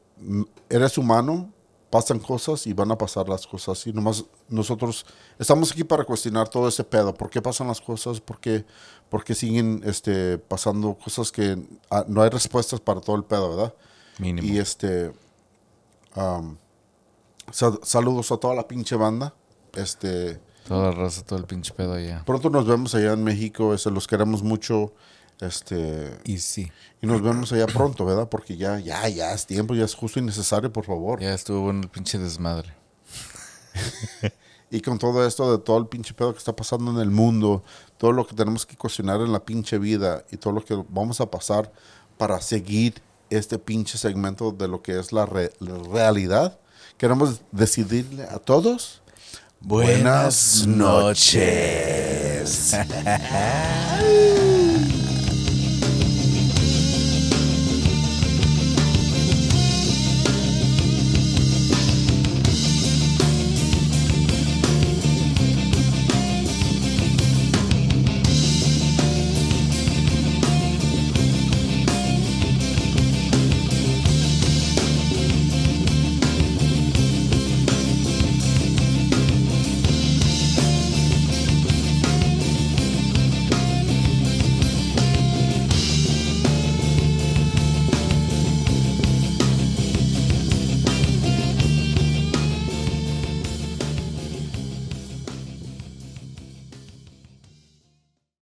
[0.70, 1.54] eres humano,
[1.90, 3.86] pasan cosas y van a pasar las cosas.
[3.88, 5.06] Y nomás nosotros
[5.40, 7.14] estamos aquí para cuestionar todo ese pedo.
[7.14, 8.20] ¿Por qué pasan las cosas?
[8.20, 8.66] ¿Por qué,
[9.10, 11.58] por qué siguen este, pasando cosas que
[11.90, 13.74] ah, no hay respuestas para todo el pedo, verdad?
[14.20, 14.48] Mínimo.
[14.48, 15.14] Y este.
[17.52, 19.34] saludos a toda la pinche banda.
[19.74, 20.40] Este.
[20.68, 22.24] Toda la raza, todo el pinche pedo allá.
[22.26, 23.74] Pronto nos vemos allá en México.
[23.74, 24.94] Este, los queremos mucho.
[25.40, 26.72] Este, Y sí.
[27.00, 28.28] y nos vemos allá pronto, ¿verdad?
[28.28, 31.22] Porque ya, ya, ya es tiempo, ya es justo y necesario, por favor.
[31.22, 32.74] Ya estuvo bueno el pinche desmadre.
[34.70, 37.64] Y con todo esto de todo el pinche pedo que está pasando en el mundo,
[37.98, 41.22] todo lo que tenemos que cuestionar en la pinche vida y todo lo que vamos
[41.22, 41.72] a pasar
[42.18, 46.60] para seguir este pinche segmento de lo que es la, re- la realidad,
[46.98, 49.02] queremos decidirle a todos.
[49.62, 52.76] Buenas noches.